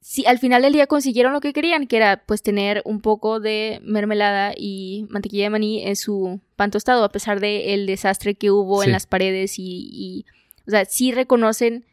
sí, 0.00 0.24
al 0.26 0.38
final 0.38 0.62
del 0.62 0.72
día 0.72 0.86
consiguieron 0.86 1.32
lo 1.32 1.40
que 1.40 1.52
querían, 1.52 1.86
que 1.86 1.96
era 1.96 2.24
pues 2.26 2.42
tener 2.42 2.82
un 2.84 3.00
poco 3.00 3.40
de 3.40 3.80
mermelada 3.82 4.52
y 4.56 5.06
mantequilla 5.10 5.44
de 5.44 5.50
maní 5.50 5.82
en 5.86 5.96
su 5.96 6.40
pan 6.56 6.70
tostado, 6.70 7.04
a 7.04 7.08
pesar 7.10 7.40
de 7.40 7.74
el 7.74 7.86
desastre 7.86 8.34
que 8.34 8.50
hubo 8.50 8.80
Sí. 8.82 8.86
en 8.86 8.92
las 8.92 9.06
paredes 9.06 9.58
y, 9.58 9.88
y, 9.92 10.24
o 10.66 10.70
sea, 10.70 10.84
sí 10.84 11.12
reconocen 11.12 11.84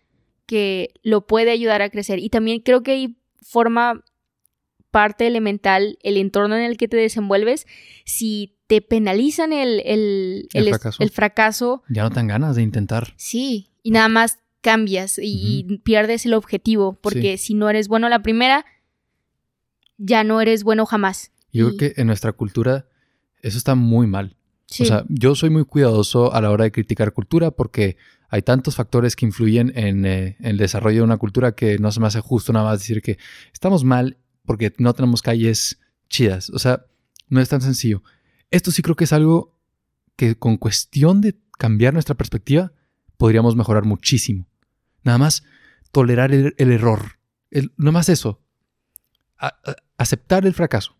que 0.45 0.93
lo 1.03 1.25
puede 1.27 1.51
ayudar 1.51 1.81
a 1.81 1.89
crecer. 1.89 2.19
Y 2.19 2.29
también 2.29 2.59
creo 2.59 2.83
que 2.83 2.91
ahí 2.91 3.15
forma 3.41 4.03
parte 4.91 5.25
elemental 5.25 5.97
el 6.03 6.17
entorno 6.17 6.57
en 6.57 6.63
el 6.63 6.75
que 6.75 6.89
te 6.89 6.97
desenvuelves. 6.97 7.65
Si 8.05 8.57
te 8.67 8.81
penalizan 8.81 9.53
el, 9.53 9.81
el, 9.85 10.49
El 10.53 10.63
el- 10.67 10.69
fracaso. 10.69 11.01
el 11.03 11.09
fracaso, 11.11 11.83
Ya 11.89 12.03
no 12.03 12.09
te 12.09 12.15
dan 12.15 12.27
ganas 12.27 12.55
de 12.57 12.61
intentar. 12.63 13.13
sí, 13.15 13.69
y 13.83 13.91
nada 13.91 14.07
más 14.09 14.39
cambias 14.61 15.17
y, 15.17 15.65
y 15.67 15.77
pierdes 15.79 16.25
el 16.25 16.33
objetivo, 16.33 16.93
porque 17.01 17.37
si 17.37 17.53
no 17.55 17.69
eres 17.69 17.87
bueno 17.87 18.09
la 18.09 18.21
primera, 18.21 18.65
ya 19.97 20.23
no 20.23 20.41
eres 20.41 20.63
bueno 20.63 20.85
jamás. 20.85 21.31
Yo 21.51 21.69
Y- 21.69 21.77
creo 21.77 21.93
que 21.93 22.01
en 22.01 22.07
nuestra 22.07 22.31
cultura 22.33 22.87
eso 23.41 23.57
está 23.57 23.75
muy 23.75 24.07
mal. 24.07 24.35
Sí, 24.67 24.83
O 24.83 24.85
sea, 24.85 25.03
yo 25.09 25.35
soy 25.35 25.49
muy 25.49 25.65
cuidadoso 25.65 26.33
a 26.33 26.41
la 26.41 26.49
hora 26.49 26.63
de 26.63 26.71
criticar 26.71 27.11
cultura 27.11 27.51
porque 27.51 27.97
hay 28.29 28.41
tantos 28.41 28.75
factores 28.75 29.15
que 29.17 29.25
influyen 29.25 29.73
en, 29.75 30.05
eh, 30.05 30.37
en 30.39 30.45
el 30.45 30.57
desarrollo 30.57 30.97
de 30.99 31.03
una 31.03 31.17
cultura 31.17 31.53
que 31.53 31.77
no 31.77 31.91
se 31.91 31.99
me 31.99 32.07
hace 32.07 32.21
justo 32.21 32.53
nada 32.53 32.65
más 32.65 32.79
decir 32.79 33.01
que 33.01 33.17
estamos 33.51 33.83
mal 33.83 34.17
porque 34.45 34.73
no 34.77 34.93
tenemos 34.93 35.21
calles 35.21 35.79
chidas. 36.09 36.49
O 36.51 36.59
sea, 36.59 36.85
no 37.27 37.41
es 37.41 37.49
tan 37.49 37.59
sencillo. 37.61 38.01
Esto 38.49 38.71
sí 38.71 38.81
creo 38.81 38.95
que 38.95 39.03
es 39.03 39.11
algo 39.13 39.57
que 40.15 40.35
con 40.35 40.55
cuestión 40.57 41.19
de 41.19 41.35
cambiar 41.57 41.93
nuestra 41.93 42.15
perspectiva 42.15 42.71
podríamos 43.21 43.55
mejorar 43.55 43.85
muchísimo. 43.85 44.47
Nada 45.03 45.19
más 45.19 45.43
tolerar 45.91 46.33
el, 46.33 46.55
error. 46.57 47.19
No 47.77 47.91
más 47.91 48.09
eso. 48.09 48.41
Aceptar 49.95 50.47
el 50.47 50.55
fracaso. 50.55 50.97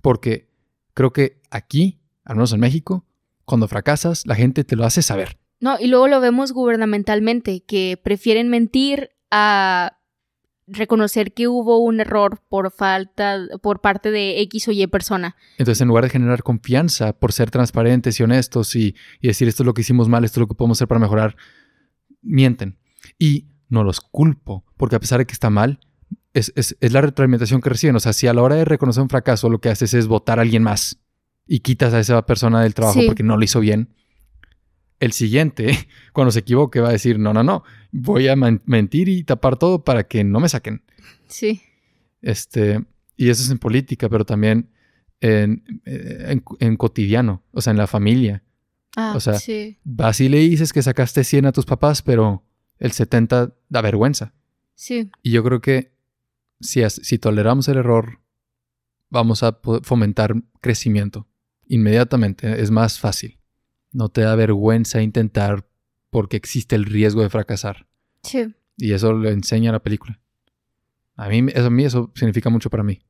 Porque 0.00 0.48
creo 0.94 1.12
que 1.12 1.42
aquí, 1.50 2.00
al 2.24 2.36
menos 2.36 2.54
en 2.54 2.60
México, 2.60 3.04
cuando 3.44 3.68
fracasas, 3.68 4.26
la 4.26 4.36
gente 4.36 4.64
te 4.64 4.74
lo 4.74 4.86
hace 4.86 5.02
saber. 5.02 5.36
No, 5.60 5.76
y 5.78 5.88
luego 5.88 6.08
lo 6.08 6.18
vemos 6.22 6.52
gubernamentalmente, 6.52 7.60
que 7.60 8.00
prefieren 8.02 8.48
mentir 8.48 9.10
a 9.30 9.98
reconocer 10.72 11.32
que 11.34 11.48
hubo 11.48 11.78
un 11.78 12.00
error 12.00 12.40
por 12.48 12.70
falta, 12.72 13.38
por 13.62 13.80
parte 13.80 14.10
de 14.10 14.40
X 14.42 14.68
o 14.68 14.72
Y 14.72 14.86
persona. 14.86 15.36
Entonces, 15.58 15.80
en 15.82 15.88
lugar 15.88 16.04
de 16.04 16.10
generar 16.10 16.42
confianza 16.42 17.12
por 17.12 17.32
ser 17.32 17.50
transparentes 17.50 18.18
y 18.18 18.22
honestos 18.22 18.76
y, 18.76 18.94
y 19.20 19.28
decir 19.28 19.48
esto 19.48 19.62
es 19.62 19.66
lo 19.66 19.74
que 19.74 19.80
hicimos 19.82 20.08
mal, 20.08 20.24
esto 20.24 20.38
es 20.38 20.42
lo 20.42 20.48
que 20.48 20.54
podemos 20.54 20.78
hacer 20.78 20.88
para 20.88 21.00
mejorar, 21.00 21.36
mienten. 22.22 22.78
Y 23.18 23.46
no 23.68 23.84
los 23.84 24.00
culpo, 24.00 24.64
porque 24.76 24.96
a 24.96 25.00
pesar 25.00 25.18
de 25.18 25.26
que 25.26 25.32
está 25.32 25.50
mal, 25.50 25.80
es, 26.34 26.52
es- 26.56 26.76
es 26.80 26.92
la 26.92 27.00
retroalimentación 27.00 27.60
que 27.60 27.70
reciben. 27.70 27.96
O 27.96 28.00
sea, 28.00 28.12
si 28.12 28.26
a 28.26 28.34
la 28.34 28.42
hora 28.42 28.56
de 28.56 28.64
reconocer 28.64 29.02
un 29.02 29.08
fracaso 29.08 29.48
lo 29.48 29.60
que 29.60 29.68
haces 29.68 29.94
es 29.94 30.06
votar 30.06 30.38
a 30.38 30.42
alguien 30.42 30.62
más 30.62 31.00
y 31.46 31.60
quitas 31.60 31.92
a 31.94 32.00
esa 32.00 32.24
persona 32.26 32.62
del 32.62 32.74
trabajo 32.74 33.00
Sí. 33.00 33.06
porque 33.06 33.22
no 33.22 33.36
lo 33.36 33.44
hizo 33.44 33.60
bien, 33.60 33.92
el 35.00 35.12
siguiente, 35.12 35.88
cuando 36.12 36.30
se 36.30 36.40
equivoque, 36.40 36.80
va 36.80 36.90
a 36.90 36.92
decir, 36.92 37.18
no, 37.18 37.32
no, 37.32 37.42
no, 37.42 37.64
voy 37.90 38.28
a 38.28 38.36
mentir 38.36 39.08
y 39.08 39.24
tapar 39.24 39.56
todo 39.58 39.82
para 39.84 40.04
que 40.06 40.22
no 40.24 40.38
me 40.40 40.48
saquen. 40.48 40.82
Sí. 41.26 41.62
Este, 42.22 42.84
y 43.16 43.28
eso 43.30 43.42
es 43.42 43.50
en 43.50 43.58
política, 43.58 44.08
pero 44.08 44.24
también 44.24 44.70
en, 45.20 45.64
en- 45.84 46.44
en 46.60 46.76
cotidiano, 46.76 47.42
o 47.52 47.60
sea, 47.60 47.72
en 47.72 47.76
la 47.78 47.86
familia. 47.86 48.42
Ah, 48.96 49.12
O 49.16 49.20
sea, 49.20 49.34
sí. 49.34 49.78
Vas 49.84 50.20
y 50.20 50.28
le 50.28 50.38
dices 50.38 50.72
que 50.72 50.82
sacaste 50.82 51.24
100 51.24 51.46
a 51.46 51.52
tus 51.52 51.64
papás, 51.64 52.02
pero 52.02 52.44
el 52.78 52.92
70 52.92 53.54
da 53.68 53.80
vergüenza. 53.82 54.34
Sí. 54.74 55.10
Y 55.22 55.30
yo 55.32 55.44
creo 55.44 55.60
que 55.60 55.92
si, 56.60 56.82
si 56.90 57.18
toleramos 57.18 57.68
el 57.68 57.76
error, 57.78 58.20
vamos 59.08 59.42
a 59.42 59.58
fomentar 59.82 60.34
crecimiento 60.60 61.26
inmediatamente. 61.68 62.60
Es 62.60 62.70
más 62.70 62.98
fácil. 62.98 63.38
No 63.92 64.08
te 64.08 64.22
da 64.22 64.34
vergüenza 64.34 65.02
intentar 65.02 65.66
porque 66.10 66.36
existe 66.36 66.76
el 66.76 66.84
riesgo 66.84 67.22
de 67.22 67.30
fracasar. 67.30 67.86
Sí. 68.22 68.54
Y 68.76 68.92
eso 68.92 69.12
lo 69.12 69.28
enseña 69.28 69.72
la 69.72 69.82
película. 69.82 70.20
A 71.16 71.28
mí 71.28 71.46
eso, 71.52 71.66
a 71.66 71.70
mí 71.70 71.84
eso 71.84 72.10
significa 72.14 72.50
mucho 72.50 72.70
para 72.70 72.82
mí. 72.82 73.00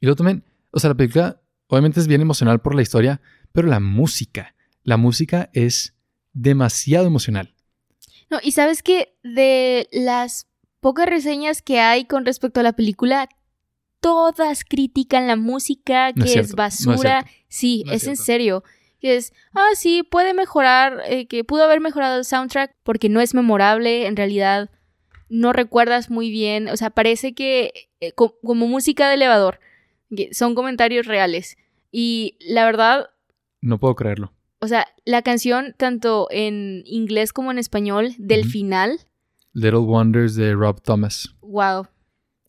Y 0.00 0.06
luego 0.06 0.16
también, 0.16 0.44
o 0.70 0.80
sea, 0.80 0.90
la 0.90 0.96
película 0.96 1.40
obviamente 1.68 2.00
es 2.00 2.06
bien 2.06 2.20
emocional 2.20 2.60
por 2.60 2.74
la 2.74 2.82
historia, 2.82 3.20
pero 3.52 3.68
la 3.68 3.80
música, 3.80 4.54
la 4.82 4.96
música 4.96 5.48
es 5.52 5.94
demasiado 6.32 7.06
emocional. 7.06 7.54
No, 8.30 8.38
y 8.42 8.52
sabes 8.52 8.82
que 8.82 9.16
de 9.22 9.88
las 9.92 10.48
pocas 10.80 11.06
reseñas 11.06 11.62
que 11.62 11.80
hay 11.80 12.04
con 12.04 12.24
respecto 12.24 12.60
a 12.60 12.62
la 12.62 12.72
película, 12.72 13.28
todas 14.02 14.64
critican 14.64 15.26
la 15.26 15.36
música, 15.36 16.12
que 16.12 16.18
No 16.20 16.24
es 16.26 16.30
es, 16.36 16.36
no 16.36 16.42
es 16.42 16.54
basura. 16.54 17.22
cierto. 17.22 17.30
sí, 17.48 17.82
No 17.86 17.92
es 17.92 18.02
es, 18.02 18.08
en 18.08 18.16
serio. 18.16 18.64
Que 19.00 19.16
es, 19.16 19.32
ah, 19.54 19.70
sí, 19.74 20.02
puede 20.02 20.34
mejorar, 20.34 21.00
eh, 21.06 21.26
que 21.26 21.42
pudo 21.44 21.64
haber 21.64 21.80
mejorado 21.80 22.18
el 22.18 22.24
soundtrack 22.26 22.76
porque 22.82 23.08
no 23.08 23.20
es 23.22 23.32
memorable, 23.34 24.06
en 24.06 24.14
realidad 24.16 24.70
no 25.30 25.52
recuerdas 25.54 26.10
muy 26.10 26.30
bien, 26.30 26.68
o 26.68 26.76
sea, 26.76 26.90
parece 26.90 27.32
que 27.34 27.72
eh, 28.00 28.12
co- 28.12 28.38
como 28.44 28.66
música 28.68 29.08
de 29.08 29.14
elevador, 29.14 29.58
que 30.14 30.34
son 30.34 30.54
comentarios 30.54 31.06
reales. 31.06 31.56
Y 31.90 32.36
la 32.40 32.64
verdad, 32.66 33.08
No 33.62 33.78
puedo 33.80 33.94
creerlo. 33.96 34.32
o 34.60 34.68
sea, 34.68 34.86
la 35.04 35.22
canción, 35.22 35.74
tanto 35.78 36.28
en 36.30 36.82
inglés 36.86 37.32
como 37.32 37.50
en 37.50 37.58
español, 37.58 38.14
del 38.18 38.44
final, 38.44 38.98
Little 39.54 39.80
Wonders 39.80 40.34
de 40.36 40.52
Rob 40.54 40.80
Thomas. 40.82 41.34
wow. 41.40 41.86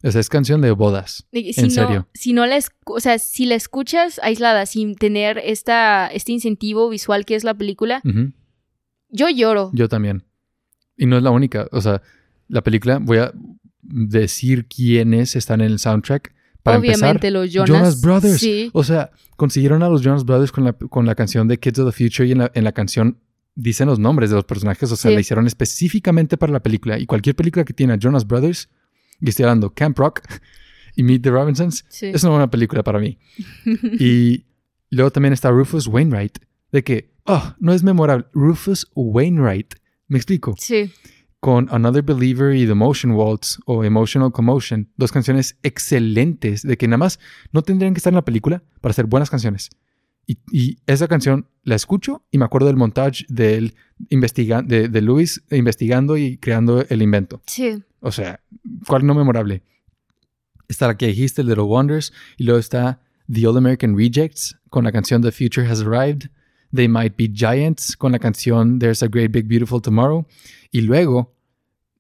O 0.04 0.12
sea, 0.12 0.20
es 0.20 0.28
canción 0.30 0.60
de 0.62 0.72
bodas. 0.72 1.26
Si 1.32 1.54
En 1.58 1.66
no, 1.68 1.72
serio. 1.72 2.08
Si 2.14 2.34
no 2.34 2.46
la, 2.46 2.60
o 2.86 3.00
sea, 3.00 3.18
si 3.20 3.46
la 3.46 3.56
escuchas 3.56 4.20
aislada, 4.22 4.66
sin 4.66 4.96
tener 4.96 5.38
esta, 5.38 6.08
este 6.08 6.34
incentivo 6.34 6.90
visual 6.90 7.26
que 7.26 7.36
es 7.36 7.44
la 7.46 7.54
película, 7.54 8.02
yo 9.10 9.30
lloro. 9.30 9.72
Yo 9.74 9.88
también. 9.88 10.24
Y 10.98 11.06
no 11.06 11.18
es 11.18 11.24
la 11.24 11.32
única. 11.32 11.68
O 11.72 11.80
sea, 11.82 12.02
la 12.48 12.62
película, 12.62 13.00
voy 13.00 13.20
a 13.20 13.32
decir 13.82 14.68
quiénes 14.68 15.36
están 15.36 15.62
en 15.62 15.72
el 15.72 15.80
soundtrack. 15.80 16.34
Para 16.64 16.80
Obviamente 16.80 17.28
empezar, 17.28 17.32
los 17.32 17.52
Jonas. 17.52 17.70
Jonas 17.70 18.02
Brothers. 18.02 18.40
Sí. 18.40 18.70
O 18.74 18.84
sea, 18.84 19.12
consiguieron 19.36 19.84
a 19.84 19.90
los 19.90 20.02
Jonas 20.02 20.24
Brothers 20.26 20.52
con 20.52 20.64
la, 20.64 20.74
con 20.74 21.06
la 21.06 21.16
canción 21.16 21.48
de 21.48 21.60
Kids 21.60 21.80
of 21.80 21.94
the 21.94 22.04
Future 22.04 22.28
y 22.28 22.32
en 22.32 22.38
la, 22.40 22.52
en 22.54 22.64
la 22.64 22.72
canción 22.72 23.20
dicen 23.56 23.88
los 23.88 24.00
nombres 24.00 24.30
de 24.30 24.38
los 24.38 24.46
personajes. 24.46 24.90
O 24.92 24.96
sea, 24.96 25.10
Sí. 25.12 25.16
la 25.16 25.22
hicieron 25.22 25.46
específicamente 25.48 26.38
para 26.38 26.54
la 26.54 26.62
película. 26.62 26.98
Y 27.00 27.06
cualquier 27.06 27.36
película 27.36 27.66
que 27.66 27.74
tiene 27.74 27.94
a 27.94 27.98
Jonas 27.98 28.26
Brothers, 28.26 28.70
y 29.24 29.30
estoy 29.30 29.44
hablando 29.44 29.74
Camp 29.74 29.98
Rock 29.98 30.22
y 30.96 31.04
Meet 31.04 31.24
the 31.24 31.32
Robinsons, 31.32 31.86
sí. 31.90 32.08
es 32.08 32.24
una 32.24 32.32
buena 32.32 32.52
película 32.52 32.84
para 32.84 33.00
mí. 33.00 33.18
y 34.00 34.46
luego 34.90 35.12
también 35.12 35.34
está 35.34 35.50
Rufus 35.50 35.88
Wainwright, 35.88 36.38
de 36.72 36.84
que, 36.84 37.14
oh, 37.26 37.56
no 37.60 37.74
es 37.74 37.84
memorable. 37.84 38.26
Rufus 38.34 38.88
Wainwright, 38.96 39.76
me 40.08 40.18
explico, 40.18 40.56
Sí. 40.60 40.92
con 41.40 41.68
Another 41.72 42.04
Believer 42.04 42.56
y 42.56 42.68
The 42.68 42.74
Motion 42.74 43.14
Waltz 43.14 43.60
o 43.66 43.84
Emotional 43.84 44.32
Commotion, 44.32 44.90
dos 44.98 45.12
canciones 45.12 45.58
excelentes, 45.64 46.62
de 46.64 46.78
que 46.78 46.88
nada 46.88 46.98
más 46.98 47.20
no 47.52 47.62
tendrían 47.64 47.94
que 47.94 48.00
estar 48.00 48.12
en 48.12 48.16
la 48.16 48.26
película 48.26 48.64
para 48.82 48.92
hacer 48.92 49.06
buenas 49.06 49.30
canciones. 49.30 49.70
Y, 50.26 50.38
y 50.52 50.78
esa 50.88 51.08
canción 51.08 51.48
la 51.64 51.76
escucho 51.76 52.24
y 52.32 52.38
me 52.38 52.46
acuerdo 52.46 52.68
del 52.68 52.78
montaje 52.78 53.26
de, 53.30 53.56
él 53.58 53.76
investiga 54.10 54.62
de, 54.62 54.88
de 54.88 55.02
Lewis 55.02 55.44
investigando 55.52 56.18
y 56.18 56.38
creando 56.38 56.86
el 56.88 57.02
invento. 57.02 57.42
Sí. 57.46 57.84
O 58.00 58.12
sea, 58.12 58.42
¿cuál 58.88 59.06
no 59.06 59.16
memorable? 59.16 59.64
Está 60.68 60.88
la 60.88 60.98
que 60.98 61.08
dijiste, 61.08 61.44
Little 61.44 61.64
Wonders, 61.64 62.14
y 62.38 62.44
luego 62.44 62.60
está 62.60 63.02
The 63.32 63.48
Old 63.48 63.58
American 63.58 63.98
Rejects 63.98 64.58
con 64.70 64.84
la 64.84 64.92
canción 64.92 65.22
The 65.22 65.32
Future 65.32 65.68
Has 65.68 65.82
Arrived, 65.82 66.30
They 66.74 66.88
Might 66.88 67.16
Be 67.18 67.32
Giants 67.34 67.96
con 67.96 68.12
la 68.12 68.20
canción 68.20 68.80
There's 68.80 69.04
a 69.04 69.08
Great 69.08 69.32
Big 69.32 69.48
Beautiful 69.48 69.82
Tomorrow, 69.82 70.26
y 70.72 70.82
luego 70.82 71.34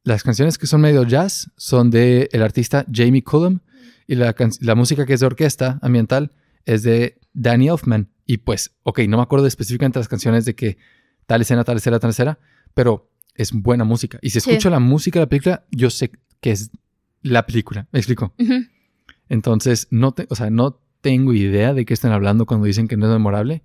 las 0.03 0.23
canciones 0.23 0.57
que 0.57 0.67
son 0.67 0.81
medio 0.81 1.03
jazz 1.03 1.49
son 1.55 1.89
de 1.89 2.29
el 2.33 2.41
artista 2.41 2.85
Jamie 2.91 3.23
Cullum 3.23 3.59
y 4.07 4.15
la, 4.15 4.35
la 4.59 4.75
música 4.75 5.05
que 5.05 5.13
es 5.13 5.21
de 5.21 5.25
orquesta 5.25 5.79
ambiental 5.81 6.31
es 6.65 6.83
de 6.83 7.19
Danny 7.33 7.69
Elfman. 7.69 8.09
Y 8.25 8.37
pues, 8.37 8.75
ok, 8.83 8.99
no 9.07 9.17
me 9.17 9.23
acuerdo 9.23 9.47
específicamente 9.47 9.99
las 9.99 10.07
canciones 10.07 10.45
de 10.45 10.55
que 10.55 10.77
tal 11.25 11.41
escena, 11.41 11.63
tal 11.63 11.77
escena, 11.77 11.99
tal 11.99 12.11
escena, 12.11 12.39
pero 12.73 13.09
es 13.35 13.51
buena 13.51 13.83
música. 13.83 14.19
Y 14.21 14.29
si 14.29 14.39
Sí. 14.39 14.49
escucho 14.49 14.69
la 14.69 14.79
música 14.79 15.19
de 15.19 15.25
la 15.25 15.29
película, 15.29 15.65
yo 15.71 15.89
sé 15.89 16.11
que 16.41 16.51
es 16.51 16.71
la 17.21 17.45
película. 17.45 17.87
¿Me 17.91 17.99
explico? 17.99 18.33
Entonces, 19.29 19.87
no, 19.91 20.11
te, 20.13 20.27
o 20.29 20.35
sea, 20.35 20.49
no 20.49 20.79
tengo 21.01 21.33
idea 21.33 21.73
de 21.73 21.85
qué 21.85 21.93
están 21.93 22.11
hablando 22.11 22.45
cuando 22.45 22.65
dicen 22.65 22.87
que 22.87 22.97
no 22.97 23.05
es 23.07 23.11
memorable, 23.11 23.63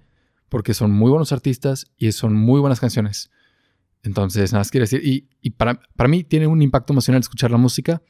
porque 0.48 0.74
son 0.74 0.90
muy 0.92 1.10
buenos 1.10 1.32
artistas 1.32 1.86
y 1.96 2.10
son 2.12 2.34
muy 2.34 2.60
buenas 2.60 2.80
canciones. 2.80 3.30
Entonces, 4.02 4.52
nada 4.52 4.60
más 4.60 4.70
quiero 4.70 4.84
decir, 4.84 5.04
y, 5.04 5.28
y 5.40 5.50
para, 5.50 5.80
para 5.96 6.08
mí 6.08 6.24
tiene 6.24 6.46
un 6.46 6.62
impacto 6.62 6.92
emocional 6.92 7.20
escuchar 7.20 7.50
la 7.50 7.58
música 7.58 8.00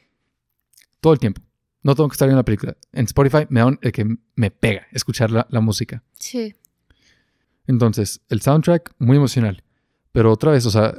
todo 1.00 1.12
el 1.12 1.18
tiempo. 1.18 1.42
No 1.88 1.94
tengo 1.94 2.08
que 2.10 2.14
estar 2.16 2.28
en 2.28 2.36
la 2.36 2.44
película. 2.44 2.76
En 2.92 3.06
Spotify 3.06 3.46
me 3.48 3.60
da 3.60 3.66
un- 3.66 3.78
el 3.80 3.92
que 3.92 4.04
me 4.36 4.50
pega 4.50 4.86
escuchar 4.92 5.30
la, 5.30 5.46
la 5.48 5.60
música. 5.62 6.02
Sí. 6.18 6.54
Entonces, 7.66 8.20
el 8.28 8.42
soundtrack, 8.42 8.94
muy 8.98 9.16
emocional. 9.16 9.64
Pero 10.12 10.30
otra 10.32 10.52
vez, 10.52 10.66
o 10.66 10.70
sea, 10.70 10.94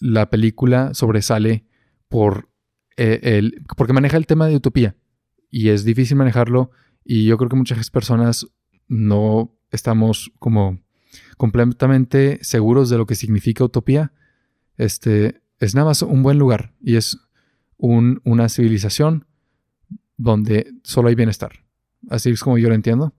la 0.00 0.28
película 0.28 0.92
sobresale 0.92 1.64
por 2.08 2.50
eh, 2.98 3.20
el, 3.22 3.64
porque 3.76 3.94
maneja 3.94 4.18
el 4.18 4.26
tema 4.26 4.46
de 4.46 4.56
utopía. 4.56 4.96
Y 5.50 5.70
es 5.70 5.84
difícil 5.84 6.16
manejarlo. 6.18 6.70
Y 7.04 7.24
yo 7.24 7.38
creo 7.38 7.48
que 7.48 7.56
muchas 7.56 7.88
personas 7.90 8.46
no 8.86 9.56
estamos 9.70 10.30
como 10.38 10.78
completamente 11.38 12.38
seguros 12.42 12.90
de 12.90 12.98
lo 12.98 13.06
que 13.06 13.14
significa 13.14 13.64
utopía. 13.64 14.12
Este 14.76 15.40
es 15.58 15.74
nada 15.74 15.86
más 15.86 16.02
un 16.02 16.22
buen 16.22 16.38
lugar. 16.38 16.74
Y 16.82 16.96
es 16.96 17.16
un- 17.76 18.20
una 18.24 18.48
civilización 18.48 19.26
donde 20.16 20.72
solo 20.82 21.08
hay 21.08 21.14
bienestar. 21.14 21.64
Así 22.08 22.30
es 22.30 22.40
como 22.40 22.58
yo 22.58 22.68
lo 22.68 22.74
entiendo. 22.74 23.14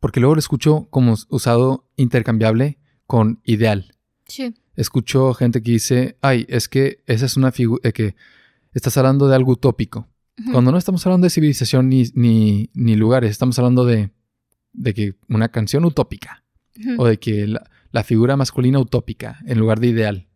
Porque 0.00 0.20
luego 0.20 0.34
lo 0.34 0.38
escucho 0.38 0.86
como 0.90 1.14
usado 1.28 1.88
intercambiable 1.96 2.78
con 3.06 3.40
ideal. 3.44 3.94
Sí. 4.26 4.54
Escucho 4.76 5.34
gente 5.34 5.62
que 5.62 5.72
dice, 5.72 6.16
ay, 6.22 6.46
es 6.48 6.68
que 6.68 7.02
esa 7.06 7.26
es 7.26 7.36
una 7.36 7.52
figura, 7.52 7.92
que 7.92 8.14
estás 8.72 8.96
hablando 8.96 9.28
de 9.28 9.36
algo 9.36 9.52
utópico. 9.52 10.08
Cuando 10.50 10.72
no 10.72 10.78
estamos 10.78 11.04
hablando 11.06 11.26
de 11.26 11.30
civilización 11.30 11.88
ni, 11.88 12.04
ni, 12.14 12.70
ni 12.72 12.96
lugares, 12.96 13.30
estamos 13.30 13.58
hablando 13.58 13.84
de, 13.84 14.10
de 14.72 14.94
que 14.94 15.14
una 15.28 15.50
canción 15.50 15.84
utópica 15.84 16.42
o 16.96 17.06
de 17.06 17.18
que 17.18 17.46
la, 17.46 17.70
la 17.92 18.02
figura 18.02 18.36
masculina 18.36 18.78
utópica 18.78 19.38
en 19.46 19.58
lugar 19.58 19.78
de 19.78 19.88
ideal. 19.88 20.28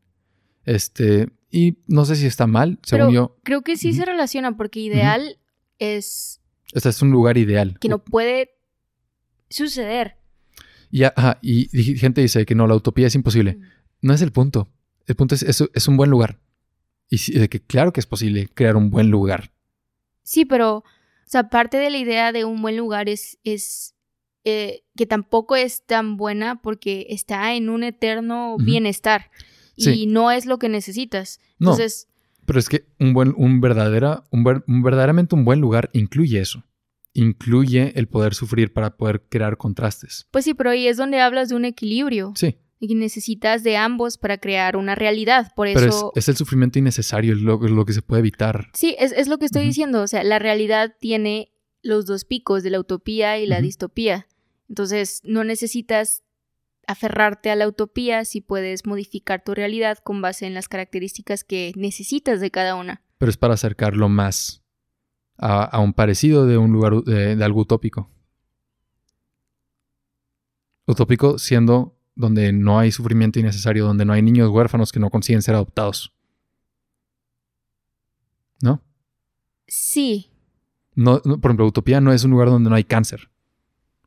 Este, 0.64 1.28
y 1.56 1.78
no 1.86 2.04
sé 2.04 2.16
si 2.16 2.26
está 2.26 2.46
mal, 2.46 2.78
según 2.82 3.06
Pero 3.06 3.12
yo, 3.12 3.36
creo 3.42 3.62
que 3.62 3.78
sí 3.78 3.94
se 3.94 4.04
relaciona 4.04 4.58
porque 4.58 4.80
ideal 4.80 5.38
es 5.78 6.42
este 6.72 6.90
es 6.90 7.00
un 7.00 7.10
lugar 7.10 7.38
ideal. 7.38 7.78
que 7.80 7.88
no 7.88 8.04
puede 8.04 8.50
suceder. 9.48 10.18
Y, 10.90 11.04
ajá, 11.04 11.38
y 11.40 11.66
gente 11.96 12.20
dice 12.20 12.44
que 12.44 12.54
no, 12.54 12.66
la 12.66 12.74
utopía 12.74 13.06
es 13.06 13.14
imposible. 13.14 13.58
No 14.02 14.12
es 14.12 14.20
el 14.20 14.32
punto. 14.32 14.68
El 15.06 15.14
punto 15.16 15.34
es, 15.34 15.42
es, 15.42 15.64
es 15.72 15.88
un 15.88 15.96
buen 15.96 16.10
lugar. 16.10 16.38
Y 17.08 17.18
sí, 17.18 17.32
de 17.32 17.48
que 17.48 17.60
claro 17.60 17.92
que 17.92 18.00
es 18.00 18.06
posible 18.06 18.48
crear 18.52 18.76
un 18.76 18.90
buen 18.90 19.10
lugar. 19.10 19.52
Sí, 20.22 20.44
pero, 20.44 20.78
o 20.78 20.84
sea, 21.24 21.48
parte 21.48 21.78
de 21.78 21.88
la 21.88 21.96
idea 21.96 22.32
de 22.32 22.44
un 22.44 22.60
buen 22.60 22.76
lugar 22.76 23.08
es, 23.08 23.38
es 23.44 23.94
eh, 24.44 24.84
que 24.94 25.06
tampoco 25.06 25.56
es 25.56 25.86
tan 25.86 26.18
buena 26.18 26.60
porque 26.60 27.06
está 27.08 27.54
en 27.54 27.70
un 27.70 27.82
eterno 27.82 28.56
bienestar 28.58 29.30
y 29.76 30.06
no 30.06 30.30
es 30.30 30.46
lo 30.46 30.58
que 30.58 30.68
necesitas. 30.68 31.38
No. 31.58 31.70
Entonces, 31.72 32.08
Pero 32.44 32.58
es 32.58 32.68
que 32.68 32.86
un 32.98 33.12
buen, 33.12 33.34
un 33.36 33.60
verdadera, 33.60 34.24
un, 34.30 34.44
ver- 34.44 34.64
un 34.66 34.82
verdaderamente 34.82 35.34
un 35.34 35.44
buen 35.44 35.60
lugar 35.60 35.90
incluye 35.92 36.40
eso. 36.40 36.64
Incluye 37.12 37.92
el 37.98 38.08
poder 38.08 38.34
sufrir 38.34 38.72
para 38.74 38.96
poder 38.96 39.22
crear 39.28 39.56
contrastes. 39.56 40.26
pues 40.30 40.44
sí, 40.44 40.52
pero 40.54 40.70
ahí 40.70 40.86
es 40.86 40.96
donde 40.98 41.20
hablas 41.20 41.48
de 41.48 41.54
un 41.56 41.64
equilibrio 41.64 42.32
Sí, 42.36 42.58
y 42.78 42.94
necesitas 42.94 43.62
de 43.64 43.78
ambos 43.78 44.18
para 44.18 44.36
crear 44.38 44.76
una 44.76 44.94
realidad. 44.94 45.50
Por 45.56 45.66
pero 45.72 45.80
es, 45.80 45.94
eso, 45.94 46.12
es 46.14 46.28
el 46.28 46.36
sufrimiento 46.36 46.78
innecesario, 46.78 47.32
es 47.32 47.40
lo, 47.40 47.64
es 47.64 47.70
lo 47.70 47.86
que 47.86 47.94
se 47.94 48.02
puede 48.02 48.20
evitar. 48.20 48.68
sí, 48.74 48.94
es, 48.98 49.12
es 49.12 49.28
lo 49.28 49.38
que 49.38 49.46
estoy 49.46 49.64
diciendo. 49.64 50.02
O 50.02 50.06
sea, 50.06 50.22
la 50.24 50.38
realidad 50.38 50.94
tiene 51.00 51.52
los 51.82 52.04
dos 52.04 52.24
picos 52.26 52.62
de 52.62 52.68
la 52.70 52.80
utopía 52.80 53.38
y 53.38 53.46
la 53.46 53.60
distopía. 53.62 54.26
Entonces, 54.68 55.20
no 55.24 55.42
necesitas 55.42 56.22
aferrarte 56.86 57.50
a 57.50 57.56
la 57.56 57.68
utopía 57.68 58.24
si 58.24 58.40
puedes 58.40 58.86
modificar 58.86 59.42
tu 59.42 59.54
realidad 59.54 59.98
con 59.98 60.22
base 60.22 60.46
en 60.46 60.54
las 60.54 60.68
características 60.68 61.44
que 61.44 61.72
necesitas 61.76 62.40
de 62.40 62.50
cada 62.50 62.74
una. 62.74 63.02
Pero 63.18 63.30
es 63.30 63.36
para 63.36 63.54
acercarlo 63.54 64.08
más 64.08 64.62
a, 65.38 65.64
a 65.64 65.80
un 65.80 65.92
parecido 65.92 66.46
de 66.46 66.58
un 66.58 66.72
lugar 66.72 67.02
de, 67.02 67.36
de 67.36 67.44
algo 67.44 67.62
utópico. 67.62 68.10
Utópico 70.86 71.38
siendo 71.38 71.98
donde 72.14 72.52
no 72.52 72.78
hay 72.78 72.92
sufrimiento 72.92 73.38
innecesario, 73.38 73.84
donde 73.84 74.04
no 74.04 74.12
hay 74.12 74.22
niños 74.22 74.48
huérfanos 74.50 74.92
que 74.92 75.00
no 75.00 75.10
consiguen 75.10 75.42
ser 75.42 75.54
adoptados. 75.54 76.14
¿No? 78.62 78.82
Sí. 79.66 80.30
No, 80.94 81.20
no, 81.24 81.40
por 81.40 81.50
ejemplo, 81.50 81.66
Utopía 81.66 82.00
no 82.00 82.12
es 82.12 82.24
un 82.24 82.30
lugar 82.30 82.48
donde 82.48 82.70
no 82.70 82.76
hay 82.76 82.84
cáncer. 82.84 83.28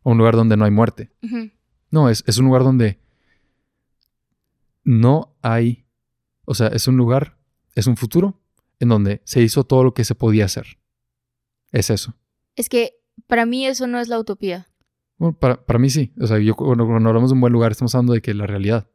O 0.02 0.12
un 0.12 0.18
lugar 0.18 0.36
donde 0.36 0.58
no 0.58 0.66
hay 0.66 0.72
muerte. 0.72 1.12
Ujú. 1.22 1.52
No, 1.92 2.10
es, 2.10 2.24
es 2.28 2.38
un 2.38 2.46
lugar 2.46 2.64
donde 2.64 3.00
no 4.84 5.36
hay. 5.42 5.86
O 6.46 6.54
sea, 6.54 6.68
es 6.68 6.88
un 6.88 6.98
lugar, 6.98 7.38
es 7.76 7.88
un 7.88 7.98
futuro 7.98 8.42
en 8.80 8.90
donde 8.90 9.22
se 9.26 9.42
hizo 9.42 9.64
todo 9.64 9.84
lo 9.84 9.94
que 9.94 10.04
se 10.04 10.16
podía 10.16 10.46
hacer. 10.46 10.80
Es 11.72 11.90
eso. 11.90 12.16
Es 12.56 12.70
que 12.70 12.96
para 13.28 13.46
mí 13.46 13.66
eso 13.66 13.88
no 13.88 14.00
es 14.00 14.08
la 14.08 14.20
utopía. 14.20 14.68
Bueno, 15.18 15.38
para, 15.38 15.66
para 15.66 15.80
mí 15.80 15.90
sí. 15.90 16.14
O 16.20 16.28
sea, 16.28 16.40
yo 16.40 16.56
cuando, 16.56 16.86
cuando 16.86 17.10
hablamos 17.10 17.30
de 17.30 17.36
un 17.36 17.42
buen 17.42 17.54
lugar, 17.54 17.72
estamos 17.72 17.94
hablando 17.94 18.14
de 18.14 18.22
que 18.22 18.34
la 18.34 18.48
realidad. 18.48 18.90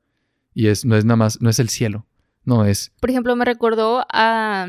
Y 0.55 0.69
es, 0.69 0.85
no 0.85 0.97
es 0.97 1.05
nada 1.05 1.17
más, 1.17 1.41
no 1.41 1.51
es 1.51 1.59
el 1.59 1.69
cielo. 1.69 2.07
No, 2.45 2.65
es. 2.65 2.93
Por 3.01 3.11
ejemplo, 3.11 3.35
me 3.37 3.45
recordó 3.45 4.05
a 4.11 4.69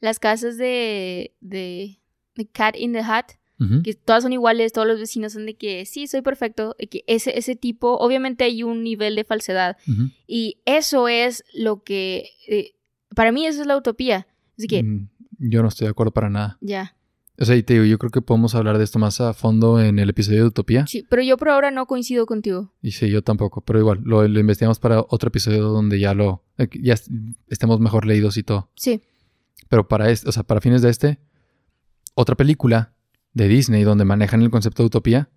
las 0.00 0.18
casas 0.18 0.56
de, 0.58 1.34
de, 1.40 2.00
de 2.34 2.46
Cat 2.48 2.76
in 2.76 2.92
the 2.92 3.00
Hat, 3.00 3.32
que 3.84 3.94
todas 3.94 4.22
son 4.22 4.32
iguales, 4.32 4.72
todos 4.72 4.86
los 4.88 4.98
vecinos 4.98 5.32
son 5.32 5.46
de 5.46 5.54
que 5.54 5.84
sí, 5.86 6.06
soy 6.06 6.22
perfecto, 6.22 6.74
que 6.90 7.04
ese, 7.06 7.38
ese 7.38 7.54
tipo, 7.56 7.96
obviamente 7.98 8.44
hay 8.44 8.62
un 8.62 8.82
nivel 8.82 9.14
de 9.16 9.24
falsedad. 9.24 9.76
Y 10.26 10.58
eso 10.64 11.08
es 11.08 11.44
lo 11.54 11.82
que, 11.82 12.30
eh, 12.48 12.72
para 13.14 13.32
mí 13.32 13.46
eso 13.46 13.60
es 13.60 13.66
la 13.66 13.76
utopía. 13.76 14.26
Así 14.58 14.66
que, 14.68 14.82
Mm, 14.82 15.08
Yo 15.38 15.62
no 15.62 15.68
estoy 15.68 15.86
de 15.86 15.90
acuerdo 15.90 16.12
para 16.12 16.30
nada. 16.30 16.58
ya. 16.60 16.94
O 17.40 17.44
sea, 17.46 17.56
y 17.56 17.62
te 17.62 17.72
digo, 17.72 17.86
yo 17.86 17.98
creo 17.98 18.10
que 18.10 18.20
podemos 18.20 18.54
hablar 18.54 18.76
de 18.78 18.84
esto 18.84 18.98
más 18.98 19.20
a 19.20 19.32
fondo 19.32 19.80
en 19.80 19.98
el 19.98 20.10
episodio 20.10 20.40
de 20.42 20.48
Utopía. 20.48 20.86
Sí, 20.86 21.04
pero 21.08 21.22
yo 21.22 21.36
por 21.38 21.48
ahora 21.48 21.70
no 21.70 21.86
coincido 21.86 22.26
contigo. 22.26 22.72
Y 22.82 22.92
sí, 22.92 23.08
yo 23.10 23.22
tampoco, 23.22 23.62
pero 23.62 23.78
igual, 23.80 24.00
lo, 24.04 24.28
lo 24.28 24.38
investigamos 24.38 24.78
para 24.78 25.00
otro 25.00 25.28
episodio 25.28 25.62
donde 25.64 25.98
ya 25.98 26.12
lo, 26.14 26.44
eh, 26.58 26.68
ya 26.80 26.92
est- 26.92 27.08
estemos 27.48 27.80
mejor 27.80 28.04
leídos 28.06 28.36
y 28.36 28.42
todo. 28.42 28.70
Sí. 28.76 29.00
Pero 29.68 29.88
para 29.88 30.10
este, 30.10 30.28
o 30.28 30.32
sea, 30.32 30.42
para 30.42 30.60
fines 30.60 30.82
de 30.82 30.90
este, 30.90 31.18
otra 32.14 32.36
película 32.36 32.92
de 33.34 33.48
Disney 33.48 33.84
donde 33.84 34.04
manejan 34.04 34.42
el 34.42 34.50
concepto 34.50 34.82
de 34.82 34.88
utopía 34.88 35.30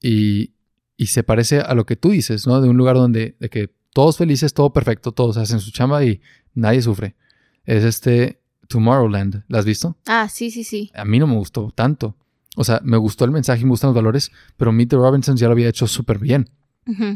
y, 0.00 0.54
y 0.96 1.06
se 1.06 1.22
parece 1.22 1.60
a 1.60 1.74
lo 1.74 1.86
que 1.86 1.96
tú 1.96 2.10
dices, 2.10 2.46
¿no? 2.46 2.60
De 2.60 2.68
un 2.68 2.76
lugar 2.76 2.96
donde, 2.96 3.36
de 3.38 3.48
que 3.48 3.70
todos 3.92 4.16
felices, 4.16 4.54
todo 4.54 4.72
perfecto, 4.72 5.12
todos 5.12 5.36
hacen 5.36 5.60
su 5.60 5.70
chamba 5.70 6.04
y 6.04 6.20
nadie 6.54 6.82
sufre. 6.82 7.16
Es 7.64 7.84
este 7.84 8.40
Tomorrowland, 8.68 9.44
¿la 9.48 9.58
has 9.58 9.64
visto? 9.64 9.96
Ah, 10.06 10.28
sí, 10.28 10.50
sí, 10.50 10.62
sí. 10.62 10.90
A 10.94 11.04
mí 11.04 11.18
no 11.18 11.26
me 11.26 11.34
gustó 11.34 11.72
tanto. 11.74 12.16
O 12.56 12.64
sea, 12.64 12.80
me 12.82 12.96
gustó 12.96 13.24
el 13.24 13.30
mensaje 13.30 13.62
y 13.62 13.64
me 13.64 13.70
gustan 13.70 13.88
los 13.88 13.96
valores, 13.96 14.30
pero 14.56 14.72
Meet 14.72 14.90
the 14.90 14.96
Robinsons 14.96 15.40
ya 15.40 15.46
lo 15.46 15.52
había 15.52 15.68
hecho 15.68 15.86
súper 15.86 16.18
bien. 16.18 16.50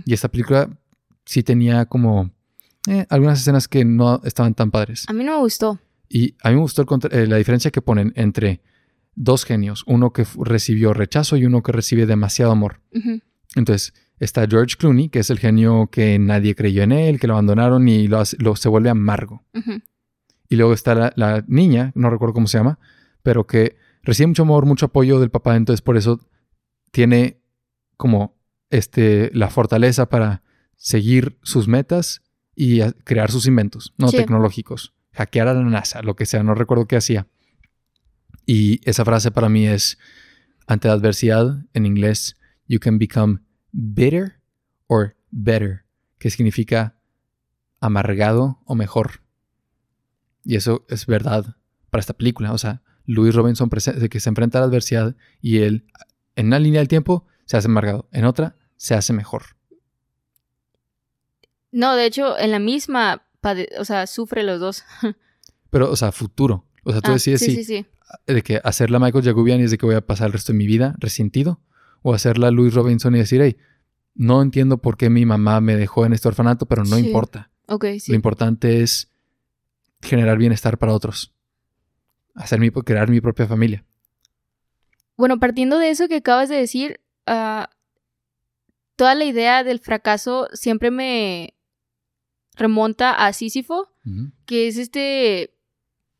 Y 0.04 0.12
esta 0.12 0.28
película 0.28 0.68
sí 1.24 1.42
tenía 1.42 1.86
como 1.86 2.30
eh, 2.86 3.06
algunas 3.08 3.40
escenas 3.40 3.68
que 3.68 3.84
no 3.84 4.20
estaban 4.22 4.54
tan 4.54 4.70
padres. 4.70 5.06
A 5.08 5.14
mí 5.14 5.24
no 5.24 5.32
me 5.32 5.38
gustó. 5.38 5.78
Y 6.08 6.34
a 6.42 6.50
mí 6.50 6.56
me 6.56 6.60
gustó 6.60 6.82
el 6.82 7.12
eh, 7.12 7.26
la 7.26 7.36
diferencia 7.36 7.70
que 7.70 7.80
ponen 7.80 8.12
entre 8.16 8.60
dos 9.14 9.44
genios, 9.44 9.84
uno 9.86 10.12
que 10.12 10.26
recibió 10.40 10.94
rechazo 10.94 11.36
y 11.36 11.44
uno 11.46 11.62
que 11.62 11.72
recibe 11.72 12.06
demasiado 12.06 12.52
amor. 12.52 12.80
Entonces, 13.54 13.92
está 14.18 14.46
George 14.48 14.76
Clooney, 14.78 15.08
que 15.08 15.18
es 15.18 15.30
el 15.30 15.38
genio 15.38 15.88
que 15.90 16.18
nadie 16.18 16.54
creyó 16.54 16.82
en 16.82 16.92
él, 16.92 17.20
que 17.20 17.26
lo 17.26 17.34
abandonaron 17.34 17.88
y 17.88 18.08
lo, 18.08 18.18
hace- 18.20 18.36
lo- 18.40 18.56
se 18.56 18.68
vuelve 18.68 18.88
amargo. 18.90 19.44
Y 20.48 20.56
luego 20.56 20.72
está 20.72 20.94
la, 20.94 21.12
la 21.16 21.44
niña, 21.48 21.92
no 21.94 22.08
recuerdo 22.10 22.34
cómo 22.34 22.46
se 22.46 22.58
llama, 22.58 22.78
pero 23.22 23.46
que 23.46 23.76
recibe 24.02 24.28
mucho 24.28 24.42
amor, 24.42 24.66
mucho 24.66 24.86
apoyo 24.86 25.18
del 25.20 25.30
papá, 25.30 25.56
entonces 25.56 25.82
por 25.82 25.96
eso 25.96 26.20
tiene 26.90 27.40
como 27.96 28.36
este, 28.70 29.30
la 29.34 29.48
fortaleza 29.50 30.08
para 30.08 30.42
seguir 30.76 31.38
sus 31.42 31.68
metas 31.68 32.22
y 32.54 32.80
crear 33.04 33.30
sus 33.30 33.46
inventos, 33.46 33.94
no 33.98 34.08
Sí. 34.08 34.16
tecnológicos, 34.16 34.92
hackear 35.12 35.48
a 35.48 35.54
la 35.54 35.62
NASA, 35.62 36.02
lo 36.02 36.16
que 36.16 36.26
sea, 36.26 36.42
no 36.42 36.54
recuerdo 36.54 36.86
qué 36.86 36.96
hacía. 36.96 37.26
Y 38.46 38.80
esa 38.88 39.04
frase 39.04 39.30
para 39.30 39.48
mí 39.48 39.66
es, 39.66 39.98
ante 40.66 40.88
la 40.88 40.94
adversidad, 40.94 41.64
en 41.74 41.86
inglés, 41.86 42.36
you 42.66 42.78
can 42.80 42.98
become 42.98 43.40
bitter 43.72 44.40
or 44.86 45.16
better, 45.30 45.84
que 46.18 46.30
significa 46.30 46.96
amargado 47.80 48.60
o 48.64 48.74
mejor. 48.74 49.22
Y 50.44 50.56
eso 50.56 50.84
es 50.88 51.06
verdad 51.06 51.56
para 51.90 52.00
esta 52.00 52.14
película. 52.14 52.52
O 52.52 52.58
sea, 52.58 52.82
Louis 53.04 53.34
Robinson 53.34 53.68
que 53.68 54.20
se 54.20 54.28
enfrenta 54.28 54.58
a 54.58 54.60
la 54.60 54.66
adversidad 54.66 55.16
y 55.40 55.58
él 55.58 55.86
en 56.36 56.46
una 56.46 56.58
línea 56.58 56.80
del 56.80 56.88
tiempo 56.88 57.26
se 57.44 57.56
hace 57.56 57.68
amargado, 57.68 58.08
en 58.12 58.24
otra 58.24 58.56
se 58.76 58.94
hace 58.94 59.12
mejor. 59.12 59.42
No, 61.70 61.96
de 61.96 62.06
hecho, 62.06 62.38
en 62.38 62.50
la 62.50 62.58
misma, 62.58 63.26
o 63.78 63.84
sea, 63.84 64.06
sufre 64.06 64.42
los 64.42 64.60
dos. 64.60 64.84
Pero, 65.70 65.90
o 65.90 65.96
sea, 65.96 66.12
futuro. 66.12 66.66
O 66.84 66.92
sea, 66.92 67.00
tú 67.00 67.10
ah, 67.10 67.14
decides 67.14 67.40
si 67.40 67.86
de 68.26 68.42
que 68.42 68.60
hacerla 68.64 68.98
Michael 68.98 69.24
Jagubian 69.24 69.60
y 69.60 69.64
es 69.64 69.70
de 69.70 69.78
que 69.78 69.86
voy 69.86 69.94
a 69.94 70.06
pasar 70.06 70.28
el 70.28 70.32
resto 70.32 70.52
de 70.52 70.58
mi 70.58 70.66
vida 70.66 70.94
resentido, 70.98 71.60
o 72.02 72.14
hacerla 72.14 72.50
Louis 72.50 72.74
Robinson 72.74 73.14
y 73.14 73.18
decir, 73.18 73.40
hey, 73.42 73.56
no 74.14 74.42
entiendo 74.42 74.78
por 74.78 74.96
qué 74.96 75.10
mi 75.10 75.24
mamá 75.24 75.60
me 75.60 75.76
dejó 75.76 76.04
en 76.04 76.12
este 76.12 76.28
orfanato, 76.28 76.66
pero 76.66 76.84
no 76.84 76.98
importa. 76.98 77.50
Okay, 77.66 78.00
sí. 78.00 78.12
Lo 78.12 78.16
importante 78.16 78.82
es 78.82 79.10
generar 80.02 80.36
bienestar 80.38 80.78
para 80.78 80.92
otros. 80.92 81.32
Hacer 82.34 82.60
mi, 82.60 82.70
crear 82.70 83.08
mi 83.08 83.20
propia 83.20 83.46
familia. 83.46 83.84
Bueno, 85.16 85.38
partiendo 85.38 85.78
de 85.78 85.90
eso 85.90 86.08
que 86.08 86.16
acabas 86.16 86.48
de 86.48 86.56
decir, 86.56 87.00
uh, 87.28 87.64
toda 88.96 89.14
la 89.14 89.24
idea 89.24 89.64
del 89.64 89.78
fracaso 89.78 90.48
siempre 90.52 90.90
me 90.90 91.54
remonta 92.56 93.12
a 93.12 93.32
Sísifo, 93.32 93.88
que 94.46 94.68
es 94.68 94.76
este 94.76 95.54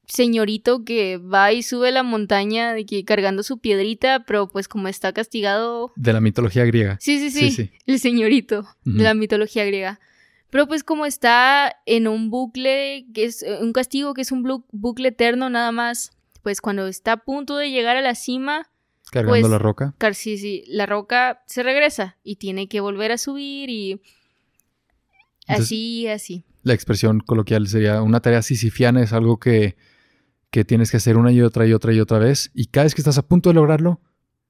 señorito 0.06 0.84
que 0.84 1.18
va 1.18 1.52
y 1.52 1.62
sube 1.62 1.90
la 1.90 2.02
montaña 2.02 2.74
de 2.74 2.84
que 2.84 3.04
cargando 3.04 3.42
su 3.42 3.58
piedrita, 3.58 4.24
pero 4.26 4.48
pues 4.48 4.68
como 4.68 4.88
está 4.88 5.12
castigado. 5.12 5.92
De 5.96 6.12
la 6.12 6.20
mitología 6.20 6.64
griega. 6.64 6.98
Sí, 7.00 7.18
sí, 7.18 7.30
sí. 7.30 7.50
sí, 7.50 7.70
El 7.86 7.98
señorito 7.98 8.66
de 8.84 9.02
la 9.02 9.14
mitología 9.14 9.64
griega. 9.64 10.00
Pero 10.50 10.66
pues 10.66 10.84
como 10.84 11.06
está 11.06 11.76
en 11.86 12.06
un 12.06 12.28
bucle, 12.28 13.06
que 13.14 13.24
es 13.24 13.42
eh, 13.42 13.58
un 13.62 13.72
castigo 13.72 14.12
que 14.12 14.20
es 14.20 14.32
un 14.32 14.42
bucle 14.70 15.08
eterno 15.08 15.48
nada 15.48 15.72
más, 15.72 16.12
pues 16.42 16.60
cuando 16.60 16.86
está 16.88 17.12
a 17.12 17.16
punto 17.24 17.56
de 17.56 17.70
llegar 17.70 17.96
a 17.96 18.02
la 18.02 18.14
cima... 18.14 18.68
Cargando 19.10 19.40
pues, 19.40 19.50
la 19.50 19.58
roca. 19.58 19.94
Sí, 20.12 20.36
sí, 20.36 20.64
la 20.68 20.84
roca 20.84 21.42
se 21.46 21.62
regresa 21.62 22.18
y 22.22 22.36
tiene 22.36 22.68
que 22.68 22.80
volver 22.80 23.12
a 23.12 23.18
subir 23.18 23.70
y... 23.70 24.02
así, 25.46 26.06
así. 26.08 26.44
La 26.62 26.74
expresión 26.74 27.20
coloquial 27.20 27.66
sería 27.66 28.02
una 28.02 28.20
tarea 28.20 28.42
sisifiana, 28.42 29.02
es 29.02 29.14
algo 29.14 29.38
que 29.38 29.76
que 30.52 30.66
tienes 30.66 30.90
que 30.90 30.98
hacer 30.98 31.16
una 31.16 31.32
y 31.32 31.40
otra 31.40 31.66
y 31.66 31.72
otra 31.72 31.94
y 31.94 31.98
otra 31.98 32.18
vez. 32.18 32.50
Y 32.54 32.66
cada 32.66 32.84
vez 32.84 32.94
que 32.94 33.00
estás 33.00 33.16
a 33.16 33.26
punto 33.26 33.48
de 33.48 33.54
lograrlo, 33.54 34.00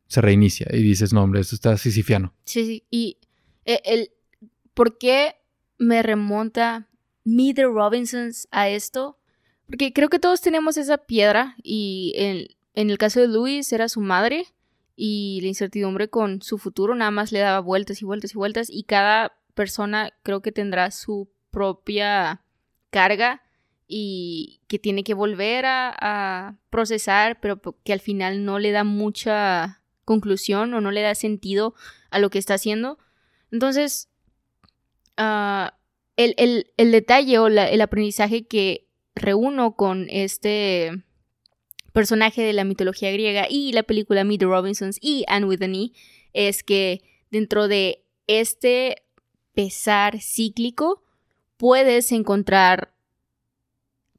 se 0.09 0.21
reinicia 0.21 0.67
y 0.73 0.83
dices, 0.83 1.13
no, 1.13 1.23
hombre, 1.23 1.41
esto 1.41 1.55
está 1.55 1.79
sisifiano. 1.79 2.35
Sí, 2.45 2.67
sí. 2.67 2.85
Y 2.91 3.19
eh, 3.65 3.81
el, 3.85 4.11
¿por 4.75 4.99
qué 4.99 5.37
me 5.79 6.03
remonta 6.03 6.89
the 7.25 7.63
Robinsons 7.63 8.49
a 8.51 8.69
esto? 8.69 9.21
Porque 9.67 9.93
creo 9.93 10.11
que 10.11 10.19
todos 10.19 10.41
tenemos 10.41 10.77
esa 10.77 10.99
piedra 10.99 11.55
y 11.63 12.13
en, 12.17 12.49
en 12.75 12.91
el 12.91 12.99
caso 12.99 13.21
de 13.21 13.29
Louis 13.29 13.73
era 13.73 13.89
su 13.89 14.01
madre 14.01 14.47
y 14.97 15.39
la 15.41 15.49
incertidumbre 15.49 16.11
con 16.11 16.43
su 16.43 16.59
futuro 16.59 16.97
nada 16.97 17.13
más 17.13 17.31
le 17.31 17.39
daba 17.39 17.61
vueltas 17.61 18.03
y 18.03 18.05
vueltas 18.05 18.33
y 18.33 18.35
vueltas 18.35 18.69
y 18.71 18.83
cada 18.83 19.37
persona 19.55 20.11
creo 20.25 20.43
que 20.43 20.51
tendrá 20.51 20.91
su 20.91 21.31
propia 21.53 22.43
carga 22.91 23.41
y 23.95 24.63
que 24.69 24.79
tiene 24.79 25.05
que 25.05 25.13
volver 25.13 25.67
a, 25.67 26.57
procesar, 26.71 27.39
pero 27.41 27.61
que 27.61 27.93
al 27.93 28.01
final 28.01 28.47
no 28.47 28.59
le 28.59 28.71
da 28.71 28.85
mucha 28.85 29.83
conclusión 30.07 30.73
o 30.73 30.81
no 30.81 30.91
le 30.91 31.03
da 31.03 31.15
sentido 31.15 31.75
a 32.11 32.19
lo 32.19 32.31
que 32.31 32.39
está 32.39 32.55
haciendo. 32.55 32.99
Entonces, 33.51 34.09
ah, 35.19 35.77
el, 36.17 36.65
detalle 36.79 37.39
o 37.39 37.49
el 37.49 37.81
aprendizaje 37.83 38.47
que 38.47 38.89
reúno 39.15 39.77
con 39.77 40.07
este 40.09 41.05
personaje 41.93 42.41
de 42.41 42.55
la 42.55 42.65
mitología 42.65 43.13
griega 43.13 43.47
y 43.51 43.73
la 43.73 43.83
película 43.83 44.25
Meet 44.25 44.41
the 44.41 44.47
Robinsons 44.47 44.97
y 45.03 45.27
Anne 45.29 45.45
with 45.45 45.63
an 45.63 45.75
E 45.75 45.93
es 46.33 46.63
que 46.63 47.03
dentro 47.31 47.69
de 47.69 48.07
este 48.27 49.03
pesar 49.53 50.23
cíclico 50.23 51.03
puedes 51.59 52.11
encontrar 52.11 52.95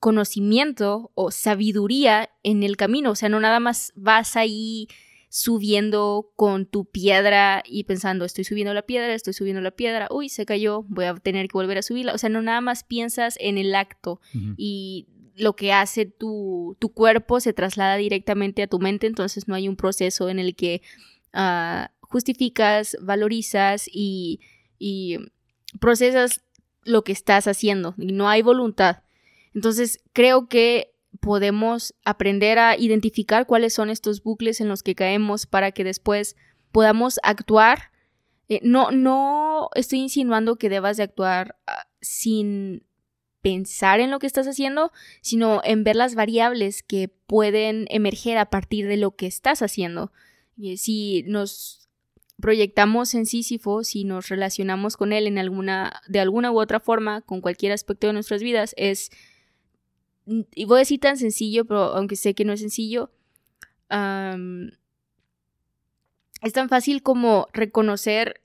conocimiento 0.04 1.12
o 1.16 1.32
sabiduría 1.32 2.30
en 2.44 2.64
el 2.64 2.76
camino. 2.76 3.12
O 3.12 3.16
sea, 3.16 3.30
no 3.30 3.40
nada 3.40 3.62
más 3.62 3.94
vas 3.96 4.36
ahí 4.36 4.90
subiendo 5.30 6.30
con 6.36 6.66
tu 6.66 6.84
piedra 6.84 7.64
y 7.66 7.86
pensando, 7.86 8.26
estoy 8.26 8.44
subiendo 8.44 8.74
la 8.74 8.82
piedra, 8.82 9.14
estoy 9.14 9.32
subiendo 9.32 9.62
la 9.62 9.72
piedra, 9.72 10.10
uy, 10.12 10.28
se 10.28 10.46
cayó, 10.46 10.84
voy 10.90 11.06
a 11.06 11.16
tener 11.16 11.48
que 11.48 11.54
volver 11.54 11.78
a 11.78 11.82
subirla. 11.82 12.14
O 12.14 12.18
sea, 12.18 12.28
no 12.28 12.42
nada 12.42 12.60
más 12.60 12.84
piensas 12.84 13.38
en 13.40 13.58
el 13.58 13.74
acto 13.76 14.20
y 14.58 15.08
lo 15.36 15.56
que 15.56 15.72
hace 15.72 16.06
tu, 16.06 16.76
tu, 16.80 16.90
cuerpo 16.90 17.40
se 17.40 17.54
traslada 17.54 17.96
directamente 17.96 18.62
a 18.62 18.68
tu 18.68 18.80
mente, 18.80 19.08
entonces 19.08 19.48
no 19.48 19.56
hay 19.56 19.70
un 19.70 19.78
proceso 19.78 20.28
en 20.28 20.38
el 20.38 20.54
que 20.54 20.82
ah, 21.32 21.92
justificas, 22.02 22.98
valorizas 23.02 23.90
y, 23.90 24.42
y 24.80 25.18
procesas 25.80 26.42
lo 26.84 27.06
que 27.06 27.14
estás 27.14 27.48
haciendo. 27.48 27.96
Y 27.98 28.12
no 28.12 28.28
hay 28.28 28.42
voluntad. 28.42 29.03
Entonces, 29.54 30.02
creo 30.14 30.48
que 30.48 30.94
podemos 31.20 31.94
aprender 32.04 32.60
a 32.60 32.78
identificar 32.78 33.46
cuáles 33.46 33.74
son 33.74 33.90
estos 33.90 34.24
bucles 34.24 34.62
en 34.62 34.68
los 34.68 34.84
que 34.84 34.96
caemos 34.96 35.46
para 35.46 35.72
que 35.72 35.84
después 35.84 36.36
podamos 36.72 37.20
actuar. 37.24 37.92
Eh, 38.50 38.60
no, 38.64 38.92
no 38.92 39.70
estoy 39.76 40.00
insinuando 40.00 40.58
que 40.58 40.70
debas 40.70 40.98
de 40.98 41.04
actuar 41.04 41.58
ah, 41.68 41.88
sin 42.02 42.84
pensar 43.42 44.00
en 44.00 44.10
lo 44.10 44.20
que 44.20 44.28
estás 44.28 44.48
haciendo, 44.48 44.92
sino 45.22 45.62
en 45.64 45.84
ver 45.84 45.96
las 45.96 46.16
variables 46.16 46.82
que 46.82 47.10
pueden 47.10 47.88
emerger 47.90 48.38
a 48.38 48.50
partir 48.50 48.88
de 48.88 48.98
lo 48.98 49.16
que 49.16 49.28
estás 49.28 49.62
haciendo. 49.62 50.12
si 50.78 51.24
nos 51.28 51.90
proyectamos 52.42 53.14
en 53.14 53.26
Sísifo, 53.26 53.84
si 53.84 54.06
nos 54.06 54.30
relacionamos 54.30 54.98
con 54.98 55.14
él 55.14 55.28
en 55.28 55.38
alguna, 55.38 56.02
de 56.08 56.20
alguna 56.20 56.52
u 56.52 56.60
otra 56.60 56.80
forma, 56.80 57.22
con 57.22 57.42
cualquier 57.42 57.74
aspecto 57.74 58.08
de 58.08 58.14
nuestras 58.14 58.42
vidas, 58.42 58.74
es 58.78 59.12
y 60.26 60.66
voy 60.66 60.78
a 60.78 60.80
decir 60.80 61.00
tan 61.00 61.18
sencillo, 61.18 61.66
pero 61.66 61.96
aunque 61.96 62.16
sé 62.16 62.34
que 62.34 62.46
no 62.46 62.54
es 62.54 62.60
sencillo, 62.62 63.12
es 66.42 66.54
tan 66.54 66.70
fácil 66.70 67.04
como 67.04 67.48
reconocer 67.54 68.42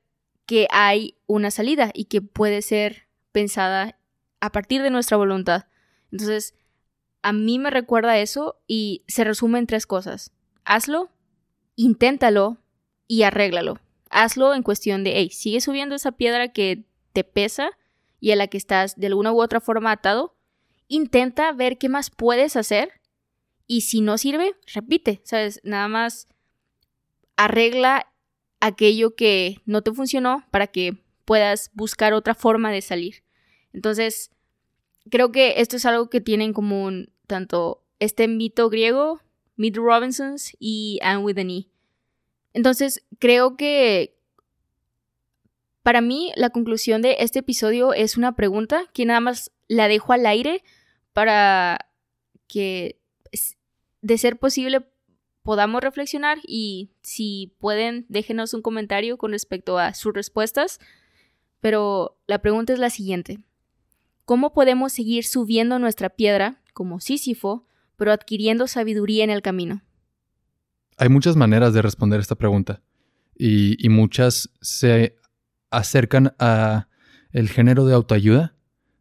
que 0.47 0.67
hay 0.71 1.17
una 1.27 1.51
salida 1.51 1.91
y 1.95 2.07
que 2.07 2.23
puede 2.23 2.63
ser 2.63 3.07
pensada 3.33 3.99
a 4.41 4.51
partir 4.51 4.83
de 4.83 4.91
nuestra 4.91 5.17
voluntad. 5.17 5.67
Entonces, 6.11 6.55
a 7.23 7.33
mí 7.33 7.59
me 7.59 7.71
recuerda 7.71 8.19
eso 8.19 8.61
y 8.67 9.03
se 9.09 9.25
resume 9.25 9.59
en 9.59 9.67
tres 9.67 9.87
cosas. 9.87 10.33
Hazlo, 10.65 11.11
inténtalo 11.77 12.59
y 13.07 13.23
arréglalo. 13.23 13.79
Hazlo 14.11 14.55
en 14.55 14.63
cuestión 14.63 15.05
de, 15.05 15.17
hey, 15.17 15.31
sigue 15.31 15.61
subiendo 15.61 15.95
esa 15.95 16.13
piedra 16.13 16.49
que 16.49 16.85
te 17.13 17.25
pesa 17.25 17.73
y 18.21 18.31
a 18.31 18.37
la 18.37 18.47
que 18.47 18.57
estás 18.57 18.97
de 18.97 19.09
alguna 19.09 19.33
u 19.33 19.43
otra 19.43 19.61
forma 19.61 19.93
atado 19.93 20.38
intenta 20.89 21.53
ver 21.53 21.79
qué 21.79 21.89
más 21.89 22.11
puedes 22.11 22.57
hacer 22.57 22.93
y 23.67 23.83
si 23.83 24.01
no 24.01 24.19
sirve, 24.19 24.55
repite, 24.75 25.21
¿sabes? 25.25 25.61
Nada 25.63 25.89
más 25.89 26.27
arregla 27.37 28.13
aquello 28.61 29.15
que 29.15 29.61
no 29.67 29.83
te 29.83 29.93
funcionó 29.93 30.45
para 30.51 30.67
que 30.67 30.99
puedas 31.25 31.71
buscar 31.75 32.15
otra 32.15 32.35
forma 32.35 32.73
de 32.73 32.83
salir. 32.83 33.23
Entonces, 33.73 34.31
creo 35.11 35.31
que 35.31 35.61
esto 35.61 35.77
es 35.77 35.85
algo 35.85 36.09
que 36.11 36.21
tienen 36.21 36.49
en 36.49 36.53
común 36.55 37.13
tanto 37.27 37.85
este 38.01 38.27
mito 38.27 38.71
griego, 38.71 39.21
Meet 39.57 39.77
Robinsons 39.77 40.57
y 40.59 40.99
Anne 41.03 41.23
with 41.23 41.39
an 41.39 41.51
E. 41.51 41.69
Entonces, 42.55 43.05
creo 43.19 43.57
que 43.57 44.17
para 45.83 46.01
mí 46.01 46.33
la 46.37 46.51
conclusión 46.51 47.03
de 47.03 47.17
este 47.21 47.41
episodio 47.41 47.93
es 47.93 48.17
una 48.17 48.35
pregunta 48.35 48.85
que 48.93 49.05
nada 49.05 49.21
más 49.21 49.53
la 49.69 49.89
dejo 49.89 50.13
al 50.13 50.27
aire 50.27 50.63
para 51.19 51.91
que, 52.47 53.01
de 54.03 54.19
ser 54.19 54.39
posible, 54.39 54.87
podamos 55.43 55.83
reflexionar 55.83 56.39
y 56.47 56.93
si 57.03 57.57
pueden, 57.59 58.07
déjenos 58.09 58.55
un 58.55 58.63
comentario 58.63 59.19
con 59.19 59.33
respecto 59.33 59.81
a 59.81 59.95
sus 59.95 60.15
respuestas. 60.15 60.79
Pero 61.59 62.21
la 62.29 62.39
pregunta 62.39 62.73
es 62.73 62.79
la 62.79 62.91
siguiente. 62.91 63.41
¿Cómo 64.27 64.53
podemos 64.53 64.93
seguir 64.93 65.25
subiendo 65.25 65.81
nuestra 65.81 66.09
piedra, 66.09 66.63
como 66.73 67.01
Sísifo, 67.01 67.67
pero 67.97 68.13
adquiriendo 68.13 68.69
sabiduría 68.69 69.25
en 69.25 69.31
el 69.31 69.43
camino? 69.43 69.83
Hay 70.99 71.09
muchas 71.09 71.35
maneras 71.35 71.75
de 71.75 71.83
responder 71.83 72.21
esta 72.21 72.37
pregunta 72.37 72.81
y, 73.37 73.89
muchas 73.89 74.51
se 74.61 75.17
acercan 75.73 76.37
a 76.39 76.87
el 77.33 77.49
género 77.49 77.87
de 77.87 77.95
autoayuda, 77.95 78.55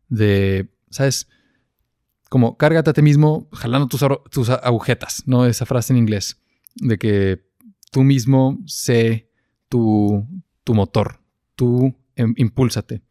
de, 0.09 0.72
¿sabes? 0.89 1.28
Como 2.30 2.57
cárgate 2.57 2.89
a 2.89 2.93
ti 2.93 3.01
mismo 3.01 3.47
jalando 3.53 3.88
tus, 3.88 4.49
agujetas, 4.49 5.23
¿no? 5.25 5.45
Esa 5.45 5.65
frase 5.65 5.93
en 5.93 5.97
inglés, 5.97 6.39
de 6.75 6.97
que 6.97 7.45
tú 7.91 8.03
mismo 8.03 8.59
sé 8.65 9.30
tu, 9.69 10.25
tu 10.63 10.73
motor, 10.73 11.19
tú 11.55 11.95
em, 12.15 12.34
impúlsate. 12.38 13.01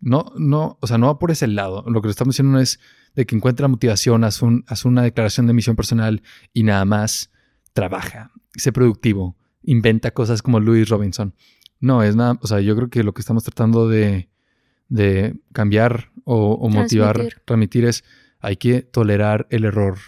No, 0.00 0.32
no, 0.36 0.78
o 0.80 0.86
sea, 0.86 0.98
no 0.98 1.06
va 1.06 1.18
por 1.18 1.30
ese 1.30 1.46
lado. 1.46 1.82
Lo 1.86 2.02
que 2.02 2.08
le 2.08 2.10
estamos 2.10 2.34
diciendo 2.34 2.58
es, 2.58 2.78
de 3.14 3.26
que 3.26 3.36
encuentra 3.36 3.68
motivación, 3.68 4.24
haz, 4.24 4.42
un, 4.42 4.64
haz 4.66 4.84
una 4.84 5.02
declaración 5.02 5.46
de 5.46 5.52
misión 5.52 5.76
personal 5.76 6.22
y 6.52 6.64
nada 6.64 6.84
más 6.84 7.30
trabaja, 7.72 8.32
sé 8.54 8.72
productivo, 8.72 9.36
inventa 9.62 10.12
cosas 10.12 10.42
como 10.42 10.60
Louis 10.60 10.88
Robinson. 10.88 11.34
No, 11.80 12.02
es 12.02 12.16
nada, 12.16 12.38
o 12.40 12.46
sea, 12.46 12.60
yo 12.60 12.76
creo 12.76 12.90
que 12.90 13.02
lo 13.02 13.14
que 13.14 13.20
estamos 13.20 13.44
tratando 13.44 13.88
de, 13.88 14.28
de 14.88 15.36
cambiar 15.52 16.10
o, 16.24 16.68
motivar, 16.68 17.14
Transmitir. 17.16 17.42
transmitir 17.44 17.84
es, 17.84 18.04
hay 18.44 18.56
que 18.56 18.82
tolerar 18.82 19.46
el 19.48 19.64
error 19.64 19.98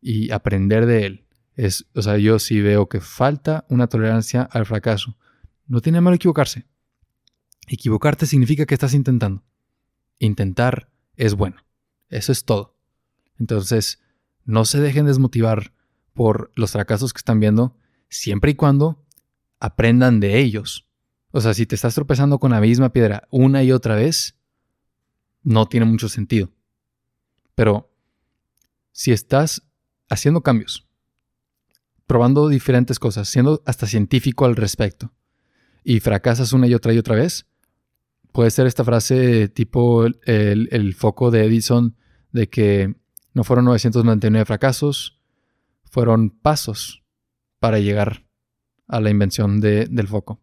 y 0.00 0.30
aprender 0.30 0.86
de 0.86 1.04
él. 1.04 1.26
Es, 1.56 1.86
o 1.94 2.02
sea, 2.02 2.16
yo 2.16 2.38
sí 2.38 2.60
veo 2.60 2.88
que 2.88 3.00
falta 3.00 3.66
una 3.68 3.88
tolerancia 3.88 4.42
al 4.42 4.66
fracaso. 4.66 5.16
No 5.66 5.80
tiene 5.80 6.00
malo 6.00 6.14
equivocarse. 6.14 6.66
Equivocarte 7.66 8.26
significa 8.26 8.66
que 8.66 8.74
estás 8.74 8.94
intentando. 8.94 9.42
Intentar 10.20 10.90
es 11.16 11.34
bueno. 11.34 11.56
Eso 12.08 12.30
es 12.30 12.44
todo. 12.44 12.78
Entonces, 13.40 14.00
no 14.44 14.64
se 14.64 14.80
dejen 14.80 15.06
desmotivar 15.06 15.72
por 16.14 16.52
los 16.54 16.72
fracasos 16.72 17.12
que 17.12 17.18
están 17.18 17.40
viendo, 17.40 17.76
siempre 18.08 18.52
y 18.52 18.54
cuando 18.54 19.04
aprendan 19.58 20.20
de 20.20 20.38
ellos. 20.38 20.86
O 21.32 21.40
sea, 21.40 21.52
si 21.52 21.66
te 21.66 21.74
estás 21.74 21.94
tropezando 21.94 22.38
con 22.38 22.52
la 22.52 22.60
misma 22.60 22.92
piedra 22.92 23.26
una 23.30 23.64
y 23.64 23.72
otra 23.72 23.96
vez, 23.96 24.38
no 25.42 25.66
tiene 25.66 25.86
mucho 25.86 26.08
sentido. 26.08 26.52
Pero 27.54 27.90
si 28.92 29.12
estás 29.12 29.62
haciendo 30.08 30.42
cambios, 30.42 30.86
probando 32.06 32.48
diferentes 32.48 32.98
cosas, 32.98 33.28
siendo 33.28 33.62
hasta 33.66 33.86
científico 33.86 34.44
al 34.44 34.56
respecto, 34.56 35.12
y 35.84 36.00
fracasas 36.00 36.52
una 36.52 36.66
y 36.66 36.74
otra 36.74 36.92
y 36.92 36.98
otra 36.98 37.16
vez, 37.16 37.46
puede 38.32 38.50
ser 38.50 38.66
esta 38.66 38.84
frase 38.84 39.48
tipo 39.48 40.04
el, 40.04 40.20
el- 40.70 40.94
foco 40.94 41.30
de 41.30 41.44
Edison 41.44 41.96
de 42.30 42.48
que 42.48 42.94
no 43.34 43.44
fueron 43.44 43.64
999 43.66 44.44
fracasos, 44.44 45.18
fueron 45.90 46.30
pasos 46.30 47.02
para 47.58 47.78
llegar 47.78 48.24
a 48.88 49.00
la 49.00 49.10
invención 49.10 49.60
de- 49.60 49.86
del 49.86 50.08
foco. 50.08 50.40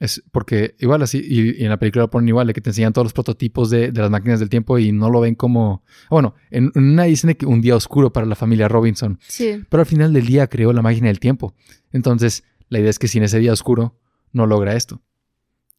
Es 0.00 0.22
porque 0.32 0.74
igual 0.80 1.02
así, 1.02 1.18
y, 1.24 1.60
y 1.60 1.64
en 1.64 1.68
la 1.68 1.78
película 1.78 2.04
lo 2.04 2.10
ponen 2.10 2.28
igual, 2.28 2.46
de 2.48 2.54
que 2.54 2.60
te 2.60 2.70
enseñan 2.70 2.92
todos 2.92 3.04
los 3.06 3.12
prototipos 3.12 3.70
de, 3.70 3.92
de 3.92 4.00
las 4.00 4.10
máquinas 4.10 4.40
del 4.40 4.48
tiempo 4.48 4.78
y 4.78 4.90
no 4.90 5.10
lo 5.10 5.20
ven 5.20 5.34
como... 5.36 5.84
Bueno, 6.10 6.34
en 6.50 6.72
una 6.74 7.04
dicen 7.04 7.34
que 7.34 7.46
un 7.46 7.60
día 7.60 7.76
oscuro 7.76 8.12
para 8.12 8.26
la 8.26 8.34
familia 8.34 8.66
Robinson, 8.68 9.18
Sí. 9.28 9.62
pero 9.68 9.82
al 9.82 9.86
final 9.86 10.12
del 10.12 10.26
día 10.26 10.46
creó 10.48 10.72
la 10.72 10.82
máquina 10.82 11.06
del 11.08 11.20
tiempo. 11.20 11.54
Entonces, 11.92 12.42
la 12.68 12.80
idea 12.80 12.90
es 12.90 12.98
que 12.98 13.06
si 13.06 13.18
en 13.18 13.24
ese 13.24 13.38
día 13.38 13.52
oscuro 13.52 13.96
no 14.32 14.46
logra 14.46 14.74
esto. 14.74 15.02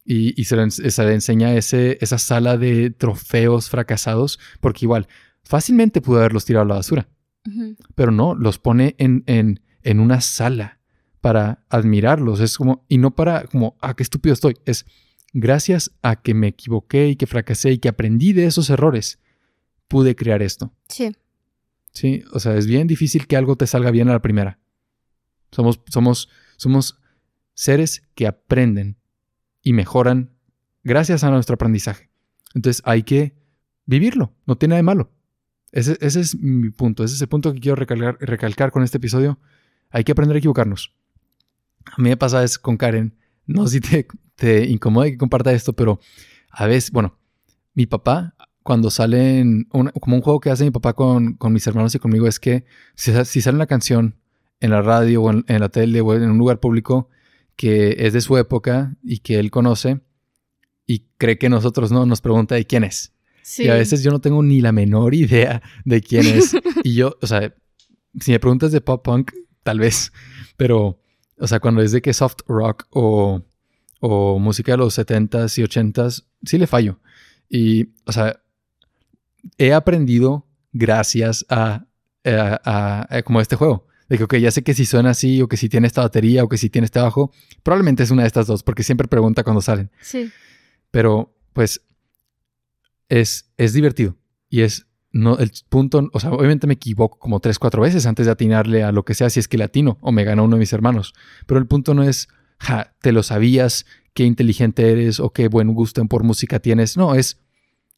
Y, 0.06 0.40
y 0.40 0.46
se, 0.46 0.56
le, 0.58 0.64
ens- 0.64 0.90
se 0.90 1.04
le 1.06 1.14
enseña 1.14 1.54
ese, 1.56 1.98
esa 2.00 2.18
sala 2.18 2.58
de 2.58 2.92
trofeos 2.92 3.70
fracasados, 3.70 4.40
porque 4.62 4.86
igual, 4.86 5.08
fácilmente 5.44 6.02
pudo 6.02 6.20
haberlos 6.20 6.46
tirado 6.46 6.64
a 6.66 6.68
la 6.70 6.76
basura, 6.76 7.10
pero 7.96 8.12
no, 8.12 8.36
los 8.36 8.58
pone 8.60 8.96
en, 9.00 9.24
en, 9.28 9.60
en 9.82 10.00
una 10.00 10.22
sala 10.22 10.80
para 11.24 11.64
admirarlos. 11.70 12.42
Es 12.42 12.58
como, 12.58 12.86
y 12.90 12.98
no 12.98 13.16
para 13.16 13.46
como, 13.46 13.78
ah, 13.80 13.96
qué 13.96 14.04
estúpido 14.04 14.34
estoy. 14.34 14.58
Es 14.66 14.86
gracias 15.32 15.90
a 16.02 16.18
que 16.18 16.34
me 16.34 16.48
equivoqué 16.48 17.08
y 17.08 17.16
que 17.16 17.28
fracasé 17.28 17.72
y 17.72 17.78
que 17.78 17.88
aprendí 17.88 18.34
de 18.34 18.46
esos 18.46 18.70
errores, 18.70 19.20
pude 19.88 20.18
crear 20.18 20.42
esto. 20.42 20.74
Sí. 20.90 21.16
Sí, 21.94 22.26
o 22.34 22.42
sea, 22.42 22.58
es 22.58 22.68
bien 22.68 22.88
difícil 22.88 23.26
que 23.26 23.38
algo 23.38 23.56
te 23.56 23.68
salga 23.68 23.90
bien 23.90 24.10
a 24.10 24.12
la 24.12 24.22
primera. 24.22 24.60
Somos, 25.52 25.80
somos, 25.88 26.28
somos 26.58 27.00
seres 27.54 28.04
que 28.16 28.28
aprenden 28.28 28.98
y 29.62 29.72
mejoran 29.72 30.36
gracias 30.84 31.24
a 31.24 31.32
nuestro 31.32 31.56
aprendizaje. 31.56 32.10
Entonces 32.54 32.82
hay 32.86 33.04
que 33.04 33.34
vivirlo, 33.86 34.34
no 34.46 34.58
tiene 34.58 34.74
nada 34.74 34.80
de 34.80 34.84
malo. 34.84 35.14
Ese, 35.72 35.98
ese 36.02 36.20
es 36.20 36.36
mi 36.36 36.70
punto, 36.70 37.06
ese 37.06 37.16
es 37.16 37.22
el 37.22 37.30
punto 37.30 37.54
que 37.54 37.62
quiero 37.62 37.78
recalcar, 37.78 38.18
recalcar 38.20 38.72
con 38.72 38.84
este 38.84 38.98
episodio. 38.98 39.40
Hay 39.90 40.04
que 40.04 40.12
aprender 40.12 40.36
a 40.36 40.40
equivocarnos. 40.40 40.94
A 41.86 42.02
mí 42.02 42.10
me 42.10 42.18
pasa 42.18 42.44
es 42.44 42.58
con 42.58 42.78
Karen, 42.78 43.16
no 43.46 43.68
sé 43.68 43.74
si 43.76 43.80
te, 43.82 44.08
te 44.36 44.66
incomoda 44.70 45.06
que 45.10 45.18
comparta 45.18 45.52
esto, 45.52 45.74
pero 45.74 46.00
a 46.50 46.66
veces, 46.68 46.92
bueno, 46.92 47.18
mi 47.74 47.86
papá, 47.86 48.36
cuando 48.64 48.90
salen, 48.90 49.68
un- 49.74 49.90
como 50.00 50.16
un 50.16 50.22
juego 50.22 50.40
que 50.40 50.50
hace 50.50 50.64
mi 50.64 50.72
papá 50.72 50.94
con, 50.94 51.34
con 51.34 51.52
mis 51.54 51.66
hermanos 51.68 51.94
y 51.96 52.00
conmigo, 52.00 52.28
es 52.28 52.40
que 52.40 52.66
si, 52.96 53.12
sa- 53.12 53.26
si 53.26 53.42
sale 53.42 53.56
una 53.56 53.68
canción 53.68 54.16
en 54.60 54.70
la 54.72 54.82
radio 54.82 55.24
o 55.24 55.32
en, 55.32 55.44
en 55.48 55.60
la 55.60 55.70
tele 55.70 56.00
o 56.02 56.14
en 56.14 56.30
un 56.30 56.38
lugar 56.38 56.60
público 56.60 57.10
que 57.56 57.96
es 58.00 58.14
de 58.14 58.22
su 58.22 58.38
época 58.38 58.96
y 59.04 59.20
que 59.20 59.38
él 59.40 59.52
conoce 59.52 60.00
y 60.88 61.06
cree 61.18 61.38
que 61.38 61.50
nosotros 61.50 61.92
no, 61.92 62.06
nos 62.06 62.22
pregunta 62.22 62.56
de 62.56 62.66
quién 62.66 62.84
es. 62.84 63.14
Sí. 63.42 63.64
Y 63.66 63.68
a 63.70 63.74
veces 63.76 64.02
yo 64.04 64.12
no 64.12 64.22
tengo 64.22 64.42
ni 64.42 64.62
la 64.62 64.72
menor 64.72 65.14
idea 65.14 65.62
de 65.86 66.02
quién 66.02 66.26
es. 66.26 66.56
y 66.84 66.96
yo, 66.96 67.16
o 67.22 67.28
sea, 67.28 67.54
si 68.20 68.32
me 68.32 68.40
preguntas 68.40 68.72
de 68.72 68.80
pop 68.82 69.04
punk, 69.04 69.32
tal 69.64 69.80
vez, 69.80 70.12
pero, 70.58 71.00
o 71.40 71.48
sea, 71.48 71.60
cuando 71.60 71.82
es 71.82 71.92
de 71.92 72.02
que 72.02 72.14
soft 72.14 72.40
rock 72.48 72.86
o, 72.92 73.42
o 74.00 74.40
música 74.40 74.74
de 74.74 74.78
los 74.78 74.98
70s 74.98 75.58
y 75.60 75.64
80s, 75.64 76.26
sí 76.44 76.58
le 76.58 76.68
fallo. 76.68 77.00
Y, 77.50 77.90
o 78.06 78.12
sea, 78.12 78.42
he 79.58 79.74
aprendido 79.74 80.48
gracias 80.72 81.46
a, 81.50 81.86
a- 82.26 82.62
a- 82.64 83.18
a 83.18 83.24
como 83.24 83.42
este 83.42 83.56
juego. 83.56 83.88
De 84.10 84.18
que, 84.18 84.26
ok, 84.26 84.36
ya 84.36 84.52
sé 84.52 84.64
que 84.64 84.74
si 84.74 84.86
suena 84.86 85.12
así, 85.12 85.42
o 85.42 85.48
que 85.48 85.58
si 85.58 85.70
tiene 85.70 85.88
esta 85.88 86.02
batería, 86.02 86.44
o 86.44 86.50
que 86.50 86.58
si 86.58 86.70
tiene 86.70 86.86
este 86.86 87.00
bajo, 87.00 87.32
probablemente 87.64 88.04
es 88.04 88.12
una 88.12 88.24
de 88.24 88.28
estas 88.28 88.48
dos, 88.48 88.62
porque 88.64 88.84
siempre 88.84 89.08
pregunta 89.08 89.44
cuando 89.44 89.62
salen. 89.62 89.90
Sí. 90.02 90.30
Pero, 90.92 91.34
pues, 91.54 91.82
es, 93.10 93.50
es 93.58 93.74
divertido. 93.74 94.16
Y 94.50 94.62
es, 94.62 94.86
no, 95.14 95.38
el 95.38 95.52
punto, 95.70 96.10
o 96.12 96.20
sea, 96.20 96.32
obviamente 96.32 96.68
me 96.68 96.74
equivoco 96.74 97.20
como 97.20 97.40
tres, 97.40 97.60
cuatro 97.60 97.84
veces 97.84 98.06
antes 98.08 98.26
de 98.26 98.32
atinarle 98.32 98.84
a 98.84 98.92
lo 98.92 99.06
que 99.06 99.14
sea, 99.14 99.30
si 99.30 99.40
es 99.40 99.48
que 99.48 99.58
latino 99.60 99.98
o 100.02 100.12
me 100.12 100.24
gana 100.24 100.42
uno 100.42 100.56
de 100.56 100.60
mis 100.60 100.74
hermanos. 100.74 101.14
Pero 101.46 101.60
el 101.60 101.68
punto 101.68 101.94
no 101.94 102.04
es, 102.04 102.28
ja, 102.60 102.94
te 103.02 103.12
lo 103.12 103.22
sabías, 103.24 103.86
qué 104.16 104.24
inteligente 104.26 104.92
eres 104.92 105.20
o 105.20 105.32
qué 105.32 105.48
buen 105.48 105.74
gusto 105.74 106.02
en 106.02 106.08
por 106.08 106.24
música 106.24 106.60
tienes. 106.60 106.98
No, 106.98 107.14
es 107.16 107.40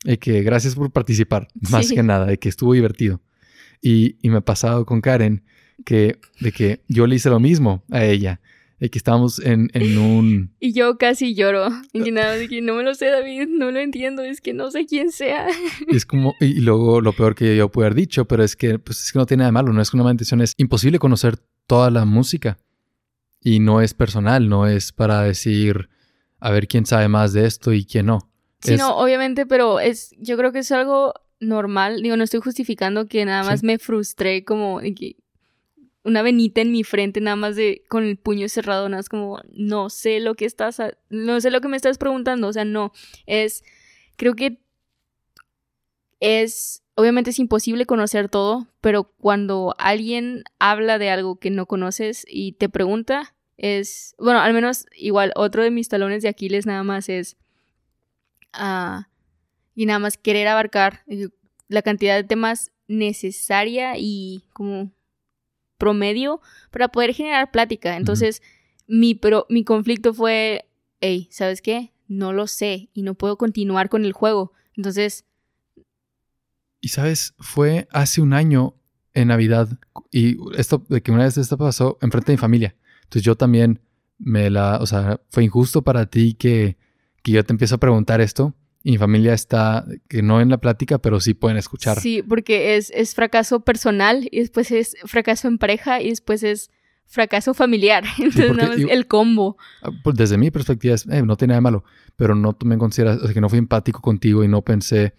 eh, 0.04 0.18
que 0.18 0.44
gracias 0.44 0.76
por 0.76 0.92
participar, 0.92 1.48
más 1.72 1.88
Sí. 1.88 1.96
que 1.96 2.04
nada, 2.04 2.26
de 2.26 2.38
que 2.38 2.50
estuvo 2.50 2.74
divertido. 2.74 3.22
Y, 3.82 4.18
y 4.22 4.30
me 4.30 4.38
ha 4.38 4.42
pasado 4.42 4.86
con 4.86 5.00
Karen 5.02 5.44
que, 5.86 6.20
de 6.42 6.52
que 6.52 6.84
yo 6.90 7.08
le 7.08 7.16
hice 7.16 7.30
lo 7.30 7.40
mismo 7.40 7.84
a 7.92 8.04
ella, 8.04 8.42
de 8.80 8.90
que 8.90 8.98
estábamos 8.98 9.40
en, 9.40 9.70
en 9.74 9.98
un... 9.98 10.56
Y 10.60 10.74
yo 10.74 10.98
casi 10.98 11.34
lloro. 11.36 11.68
Indignado 11.94 12.34
de 12.34 12.48
que 12.50 12.62
no 12.62 12.76
me 12.76 12.84
lo 12.84 12.94
sé, 12.96 13.08
David. 13.08 13.48
No 13.50 13.72
lo 13.72 13.80
entiendo. 13.80 14.22
Es 14.24 14.42
que 14.42 14.54
no 14.54 14.70
sé 14.72 14.86
quién 14.86 15.12
sea. 15.12 15.48
Y 15.88 15.96
es 15.96 16.06
como, 16.06 16.34
y 16.42 16.60
luego 16.62 17.00
lo 17.02 17.14
peor 17.14 17.36
que 17.36 17.56
yo 17.56 17.70
pude 17.72 17.86
haber 17.86 17.96
dicho, 17.96 18.26
pero 18.26 18.44
es 18.44 18.56
que, 18.56 18.78
pues 18.80 19.02
es 19.04 19.12
que 19.14 19.20
no 19.20 19.26
tiene 19.26 19.42
nada 19.42 19.50
de 19.50 19.54
malo, 19.54 19.72
no 19.74 19.82
es 19.82 19.94
una 19.94 20.04
mala 20.04 20.14
intención, 20.14 20.42
es 20.42 20.54
imposible 20.58 21.00
conocer 21.00 21.38
toda 21.68 21.90
la 21.92 22.06
música. 22.06 22.58
Y 23.42 23.60
no 23.60 23.82
es 23.82 23.94
personal, 23.94 24.50
no 24.50 24.68
es 24.68 24.92
para 24.92 25.22
decir, 25.22 25.90
a 26.40 26.50
ver 26.52 26.68
quién 26.68 26.86
sabe 26.86 27.08
más 27.08 27.32
de 27.34 27.46
esto 27.46 27.74
y 27.74 27.86
quién 27.86 28.08
no. 28.08 28.32
Sí, 28.62 28.74
Es- 28.74 28.80
no, 28.80 28.98
obviamente, 28.98 29.46
pero 29.46 29.80
es, 29.80 30.16
yo 30.20 30.36
creo 30.38 30.52
que 30.52 30.60
es 30.60 30.72
algo 30.72 31.14
normal. 31.40 32.02
Digo, 32.02 32.18
no 32.18 32.24
estoy 32.24 32.40
justificando 32.42 33.06
que 33.06 33.24
nada 33.26 33.44
más 33.44 33.60
Sí. 33.60 33.66
me 33.68 33.78
frustré 33.78 34.44
como 34.44 34.80
que 34.80 35.18
una 36.06 36.22
venita 36.22 36.62
en 36.62 36.72
mi 36.72 36.84
frente, 36.84 37.20
nada 37.20 37.36
más 37.36 37.56
de 37.56 37.84
con 37.90 38.04
el 38.06 38.16
puño 38.16 38.48
cerrado, 38.48 38.88
nada 38.88 39.00
más 39.00 39.10
como 39.10 39.42
no 39.52 39.90
sé 39.90 40.20
lo 40.20 40.36
que 40.36 40.46
estás, 40.46 40.80
no 41.10 41.42
sé 41.42 41.50
lo 41.50 41.62
que 41.62 41.68
me 41.68 41.76
estás 41.76 41.98
preguntando. 41.98 42.48
O 42.48 42.54
sea, 42.54 42.64
no, 42.64 42.94
es, 43.26 43.64
creo 44.16 44.36
que 44.36 44.62
es, 46.20 46.84
obviamente 46.94 47.32
es 47.32 47.40
imposible 47.40 47.88
conocer 47.88 48.30
todo, 48.30 48.68
pero 48.82 49.06
cuando 49.18 49.74
alguien 49.80 50.44
habla 50.60 51.00
de 51.00 51.10
algo 51.10 51.40
que 51.40 51.50
no 51.50 51.66
conoces 51.66 52.24
y 52.30 52.54
te 52.54 52.70
pregunta, 52.70 53.36
es, 53.58 54.16
bueno, 54.20 54.40
al 54.42 54.54
menos 54.54 54.86
igual, 54.96 55.32
otro 55.36 55.64
de 55.64 55.72
mis 55.72 55.90
talones 55.90 56.22
de 56.22 56.30
Aquiles 56.30 56.68
nada 56.68 56.84
más 56.84 57.10
es, 57.10 57.36
ah, 58.54 59.10
y 59.74 59.88
nada 59.88 59.98
más 59.98 60.18
querer 60.18 60.48
abarcar 60.48 61.02
eh, 61.08 61.30
la 61.68 61.82
cantidad 61.82 62.16
de 62.16 62.24
temas 62.24 62.72
necesaria 62.88 63.94
y 63.98 64.44
como 64.54 64.92
promedio 65.78 66.42
para 66.72 66.90
poder 66.90 67.14
generar 67.14 67.52
plática. 67.52 67.98
Entonces, 67.98 68.42
mi, 68.88 69.16
pero, 69.16 69.46
mi 69.50 69.64
conflicto 69.64 70.14
fue, 70.14 70.66
hey, 71.02 71.28
¿sabes 71.32 71.62
qué? 71.62 71.92
No 72.08 72.34
lo 72.34 72.48
sé 72.48 72.90
y 72.94 73.02
no 73.04 73.16
puedo 73.16 73.38
continuar 73.38 73.90
con 73.90 74.06
el 74.06 74.14
juego. 74.14 74.52
Entonces, 74.76 75.26
Y 76.82 76.90
sabes, 76.90 77.34
fue 77.40 77.88
hace 77.92 78.22
un 78.22 78.34
año 78.34 78.76
en 79.14 79.30
Navidad, 79.30 79.80
y 80.12 80.38
esto, 80.58 80.86
de 80.90 81.02
que 81.02 81.12
una 81.12 81.24
vez 81.24 81.38
esto 81.38 81.58
pasó 81.58 81.98
enfrente 82.02 82.32
de 82.32 82.36
mi 82.36 82.40
familia. 82.40 82.76
Entonces 83.04 83.24
yo 83.24 83.36
también 83.36 83.80
me 84.18 84.50
la, 84.50 84.78
o 84.82 84.86
sea, 84.86 85.22
fue 85.30 85.44
injusto 85.44 85.84
para 85.84 86.06
ti 86.06 86.34
que, 86.34 86.78
que 87.24 87.32
yo 87.32 87.44
te 87.44 87.54
empiezo 87.54 87.76
a 87.76 87.80
preguntar 87.80 88.22
esto. 88.22 88.54
Y 88.88 88.92
mi 88.92 88.98
familia 89.00 89.34
está, 89.34 89.84
que 90.08 90.22
no 90.22 90.42
en 90.42 90.50
la 90.50 90.60
plática, 90.60 91.00
pero 91.00 91.20
sí 91.20 91.34
pueden 91.34 91.58
escuchar. 91.58 92.00
sí, 92.00 92.22
porque 92.22 92.76
es, 92.78 92.92
es 92.92 93.16
fracaso 93.16 93.62
personal 93.62 94.28
y 94.32 94.42
después 94.42 94.70
es 94.70 94.96
fracaso 95.06 95.48
en 95.48 95.58
pareja 95.58 96.04
y 96.04 96.10
después 96.10 96.44
es 96.44 96.70
fracaso 97.08 97.56
familiar. 97.56 98.04
Entonces, 98.20 98.46
porque 98.46 98.58
nada 98.62 98.70
más 98.70 98.78
yo- 98.78 98.88
el 98.90 99.08
combo. 99.08 99.58
Ah, 99.82 99.90
pues 100.04 100.16
desde 100.16 100.38
mi 100.38 100.52
perspectiva 100.52 100.94
es, 100.94 101.08
eh, 101.08 101.24
no 101.24 101.36
tiene 101.36 101.54
nada 101.54 101.58
de 101.58 101.62
malo, 101.64 101.84
pero 102.16 102.36
no 102.36 102.54
tomé 102.54 102.76
en 102.76 102.80
consideración, 102.80 103.24
o 103.24 103.26
sea, 103.28 103.34
que 103.34 103.42
no 103.42 103.50
fui 103.50 103.58
empático 103.58 104.02
contigo 104.02 104.44
y 104.44 104.48
no 104.48 104.62
pensé, 104.62 105.16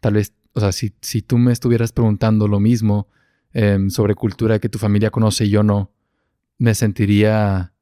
tal 0.00 0.14
vez, 0.14 0.32
o 0.52 0.58
sea, 0.58 0.72
si, 0.72 0.92
si 1.00 1.22
tú 1.22 1.38
me 1.38 1.52
estuvieras 1.52 1.92
preguntando 1.92 2.48
lo 2.48 2.58
mismo 2.58 3.06
em, 3.52 3.90
sobre 3.90 4.16
cultura 4.16 4.58
que 4.58 4.68
tu 4.68 4.80
familia 4.80 5.10
conoce 5.12 5.44
y 5.44 5.50
yo 5.50 5.62
no, 5.62 5.92
me 6.58 6.74
sentiría, 6.74 7.72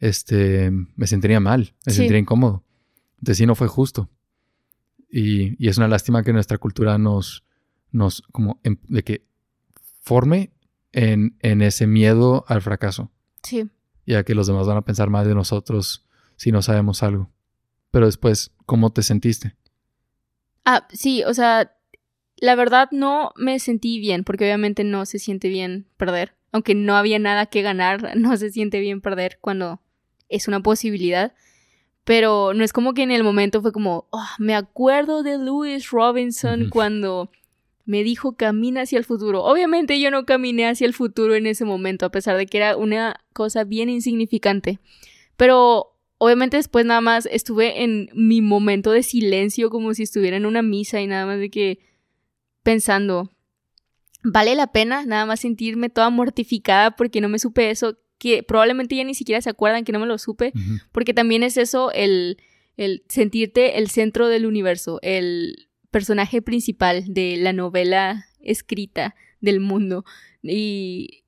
este, 0.00 0.72
me 0.96 1.06
sentiría 1.06 1.38
mal, 1.38 1.74
me 1.86 1.92
Sí. 1.92 1.98
sentiría 1.98 2.18
incómodo. 2.18 2.64
Entonces 3.18 3.38
sí 3.38 3.46
no 3.46 3.54
fue 3.54 3.68
justo. 3.68 4.08
Y, 5.10 5.62
y 5.64 5.68
es 5.68 5.76
una 5.78 5.88
lástima 5.88 6.22
que 6.22 6.32
nuestra 6.32 6.58
cultura 6.58 6.96
nos, 6.98 7.44
nos, 7.90 8.22
como, 8.32 8.60
em- 8.62 8.78
de 8.88 9.02
que 9.02 9.26
forme 10.02 10.52
en, 10.92 11.36
en 11.40 11.62
ese 11.62 11.86
miedo 11.86 12.44
al 12.48 12.62
fracaso 12.62 13.10
Sí. 13.42 13.68
y 14.06 14.14
a 14.14 14.24
que 14.24 14.34
los 14.34 14.46
demás 14.46 14.66
van 14.66 14.76
a 14.76 14.82
pensar 14.84 15.10
mal 15.10 15.26
de 15.26 15.34
nosotros 15.34 16.06
si 16.36 16.52
no 16.52 16.62
sabemos 16.62 17.02
algo. 17.02 17.30
Pero 17.90 18.06
después, 18.06 18.52
¿cómo 18.66 18.92
te 18.92 19.02
sentiste? 19.02 19.56
Ah, 20.64 20.86
sí, 20.92 21.24
o 21.24 21.34
sea, 21.34 21.74
la 22.36 22.54
verdad 22.54 22.88
no 22.92 23.32
me 23.36 23.58
sentí 23.58 23.98
bien, 23.98 24.24
porque 24.24 24.44
obviamente 24.44 24.84
no 24.84 25.06
se 25.06 25.18
siente 25.18 25.48
bien 25.48 25.86
perder. 25.96 26.34
Aunque 26.52 26.74
no 26.74 26.96
había 26.96 27.18
nada 27.18 27.46
que 27.46 27.62
ganar, 27.62 28.12
no 28.16 28.36
se 28.36 28.50
siente 28.50 28.80
bien 28.80 29.00
perder 29.00 29.38
cuando 29.40 29.80
es 30.28 30.46
una 30.48 30.60
posibilidad. 30.60 31.34
Pero 32.10 32.54
no 32.54 32.64
es 32.64 32.72
como 32.72 32.92
que 32.92 33.04
en 33.04 33.12
el 33.12 33.22
momento 33.22 33.62
fue 33.62 33.70
como, 33.70 34.08
"Oh, 34.10 34.26
me 34.40 34.56
acuerdo 34.56 35.22
de 35.22 35.38
Lewis 35.38 35.92
Robinson 35.92 36.68
cuando 36.68 37.30
me 37.84 38.02
dijo 38.02 38.32
camina 38.32 38.80
hacia 38.80 38.98
el 38.98 39.04
futuro. 39.04 39.44
Obviamente 39.44 40.00
yo 40.00 40.10
no 40.10 40.26
caminé 40.26 40.66
hacia 40.66 40.88
el 40.88 40.92
futuro 40.92 41.36
en 41.36 41.46
ese 41.46 41.64
momento, 41.64 42.04
a 42.06 42.10
pesar 42.10 42.36
de 42.36 42.46
que 42.46 42.56
era 42.56 42.76
una 42.76 43.20
cosa 43.32 43.62
bien 43.62 43.88
insignificante. 43.88 44.80
Pero 45.36 45.96
obviamente 46.18 46.56
después 46.56 46.84
nada 46.84 47.00
más 47.00 47.26
estuve 47.30 47.84
en 47.84 48.08
mi 48.12 48.42
momento 48.42 48.90
de 48.90 49.04
silencio 49.04 49.70
como 49.70 49.94
si 49.94 50.02
estuviera 50.02 50.36
en 50.36 50.46
una 50.46 50.62
misa 50.62 51.00
y 51.00 51.06
nada 51.06 51.26
más 51.26 51.38
de 51.38 51.48
que 51.48 51.78
pensando, 52.64 53.30
¿vale 54.24 54.56
la 54.56 54.72
pena 54.72 55.06
nada 55.06 55.26
más 55.26 55.38
sentirme 55.38 55.90
toda 55.90 56.10
mortificada 56.10 56.90
porque 56.90 57.20
no 57.20 57.28
me 57.28 57.38
supe 57.38 57.70
eso? 57.70 57.98
Que 58.20 58.42
probablemente 58.42 58.94
ya 58.96 59.04
ni 59.04 59.14
siquiera 59.14 59.40
se 59.40 59.48
acuerdan 59.48 59.82
que 59.84 59.92
no 59.92 59.98
me 59.98 60.06
lo 60.06 60.18
supe, 60.18 60.52
porque 60.92 61.14
también 61.14 61.42
es 61.42 61.56
eso 61.56 61.90
el, 61.92 62.36
el 62.76 63.02
sentirte 63.08 63.78
el 63.78 63.88
centro 63.88 64.28
del 64.28 64.44
universo, 64.44 64.98
el 65.00 65.70
personaje 65.90 66.42
principal 66.42 67.02
de 67.08 67.38
la 67.38 67.54
novela 67.54 68.26
escrita 68.40 69.14
del 69.40 69.60
mundo. 69.60 70.04
Y 70.42 71.24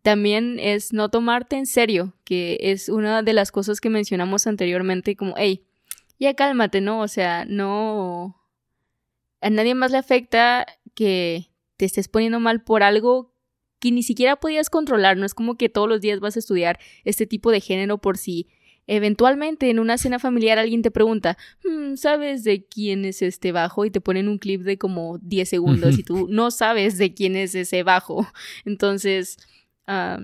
también 0.00 0.58
es 0.58 0.94
no 0.94 1.10
tomarte 1.10 1.56
en 1.56 1.66
serio, 1.66 2.14
que 2.24 2.56
es 2.58 2.88
una 2.88 3.22
de 3.22 3.34
las 3.34 3.52
cosas 3.52 3.82
que 3.82 3.90
mencionamos 3.90 4.46
anteriormente, 4.46 5.16
como, 5.16 5.34
hey, 5.36 5.66
ya 6.18 6.32
cálmate, 6.32 6.80
¿no? 6.80 7.00
O 7.00 7.08
sea, 7.08 7.44
no... 7.44 8.40
A 9.42 9.50
nadie 9.50 9.74
más 9.74 9.90
le 9.90 9.98
afecta 9.98 10.66
que 10.94 11.50
te 11.76 11.84
estés 11.84 12.08
poniendo 12.08 12.40
mal 12.40 12.62
por 12.62 12.82
algo 12.82 13.33
que 13.84 13.92
ni 13.92 14.02
siquiera 14.02 14.36
podías 14.36 14.70
controlar. 14.70 15.18
No 15.18 15.26
es 15.26 15.34
como 15.34 15.56
que 15.58 15.68
todos 15.68 15.86
los 15.86 16.00
días 16.00 16.18
vas 16.18 16.36
a 16.36 16.38
estudiar 16.38 16.78
este 17.04 17.26
tipo 17.26 17.50
de 17.50 17.60
género 17.60 17.98
por 17.98 18.16
si 18.16 18.48
eventualmente 18.86 19.68
en 19.68 19.78
una 19.78 19.98
cena 19.98 20.18
familiar 20.18 20.58
alguien 20.58 20.80
te 20.80 20.90
pregunta, 20.90 21.36
"Hmm, 21.62 21.96
¿sabes 21.96 22.44
de 22.44 22.64
quién 22.64 23.04
es 23.04 23.20
este 23.20 23.52
bajo? 23.52 23.84
Y 23.84 23.90
te 23.90 24.00
ponen 24.00 24.28
un 24.28 24.38
clip 24.38 24.62
de 24.62 24.78
como 24.78 25.18
10 25.18 25.50
segundos 25.50 25.98
y 25.98 26.02
tú 26.02 26.28
no 26.30 26.50
sabes 26.50 26.96
de 26.96 27.12
quién 27.12 27.36
es 27.36 27.54
ese 27.54 27.82
bajo. 27.82 28.26
Entonces, 28.64 29.36
ah, 29.86 30.18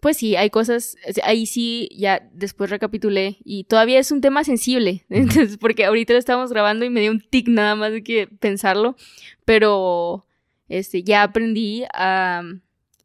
pues 0.00 0.16
sí, 0.16 0.34
hay 0.34 0.50
cosas, 0.50 0.96
ahí 1.22 1.46
sí, 1.46 1.88
ya 1.96 2.28
después 2.32 2.68
recapitulé 2.70 3.38
y 3.44 3.64
todavía 3.64 4.00
es 4.00 4.10
un 4.10 4.20
tema 4.20 4.42
sensible, 4.42 5.04
entonces, 5.10 5.56
porque 5.56 5.84
ahorita 5.84 6.14
lo 6.14 6.18
estamos 6.18 6.50
grabando 6.50 6.84
y 6.84 6.90
me 6.90 7.00
dio 7.00 7.12
un 7.12 7.20
tic 7.20 7.46
nada 7.48 7.76
más 7.76 7.92
de 7.92 8.02
que 8.02 8.26
pensarlo, 8.26 8.96
pero 9.44 10.24
este, 10.68 11.02
ya 11.04 11.22
aprendí 11.22 11.84
a 11.94 12.42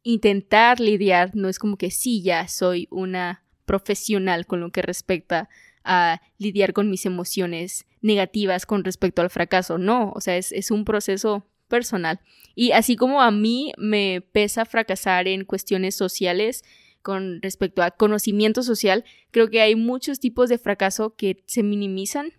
intentar 0.04 0.78
lidiar, 0.78 1.34
no 1.34 1.48
es 1.48 1.58
como 1.58 1.76
que 1.76 1.90
sí, 1.90 2.22
ya 2.22 2.46
soy 2.46 2.86
una 2.90 3.42
profesional 3.64 4.46
con 4.46 4.60
lo 4.60 4.70
que 4.70 4.82
respecta 4.82 5.48
a 5.82 6.20
lidiar 6.38 6.72
con 6.72 6.88
mis 6.88 7.06
emociones 7.06 7.86
negativas 8.00 8.66
con 8.66 8.84
respecto 8.84 9.22
al 9.22 9.30
fracaso, 9.30 9.78
no, 9.78 10.12
o 10.14 10.20
sea, 10.20 10.36
es, 10.36 10.52
es 10.52 10.70
un 10.70 10.84
proceso 10.84 11.46
personal. 11.68 12.20
Y 12.54 12.72
así 12.72 12.96
como 12.96 13.22
a 13.22 13.30
mí 13.30 13.72
me 13.78 14.20
pesa 14.20 14.64
fracasar 14.66 15.26
en 15.26 15.44
cuestiones 15.44 15.96
sociales 15.96 16.62
con 17.02 17.42
respecto 17.42 17.82
a 17.82 17.90
conocimiento 17.90 18.62
social, 18.62 19.04
creo 19.30 19.48
que 19.48 19.60
hay 19.60 19.74
muchos 19.74 20.20
tipos 20.20 20.48
de 20.48 20.58
fracaso 20.58 21.16
que 21.16 21.42
se 21.46 21.62
minimizan. 21.62 22.32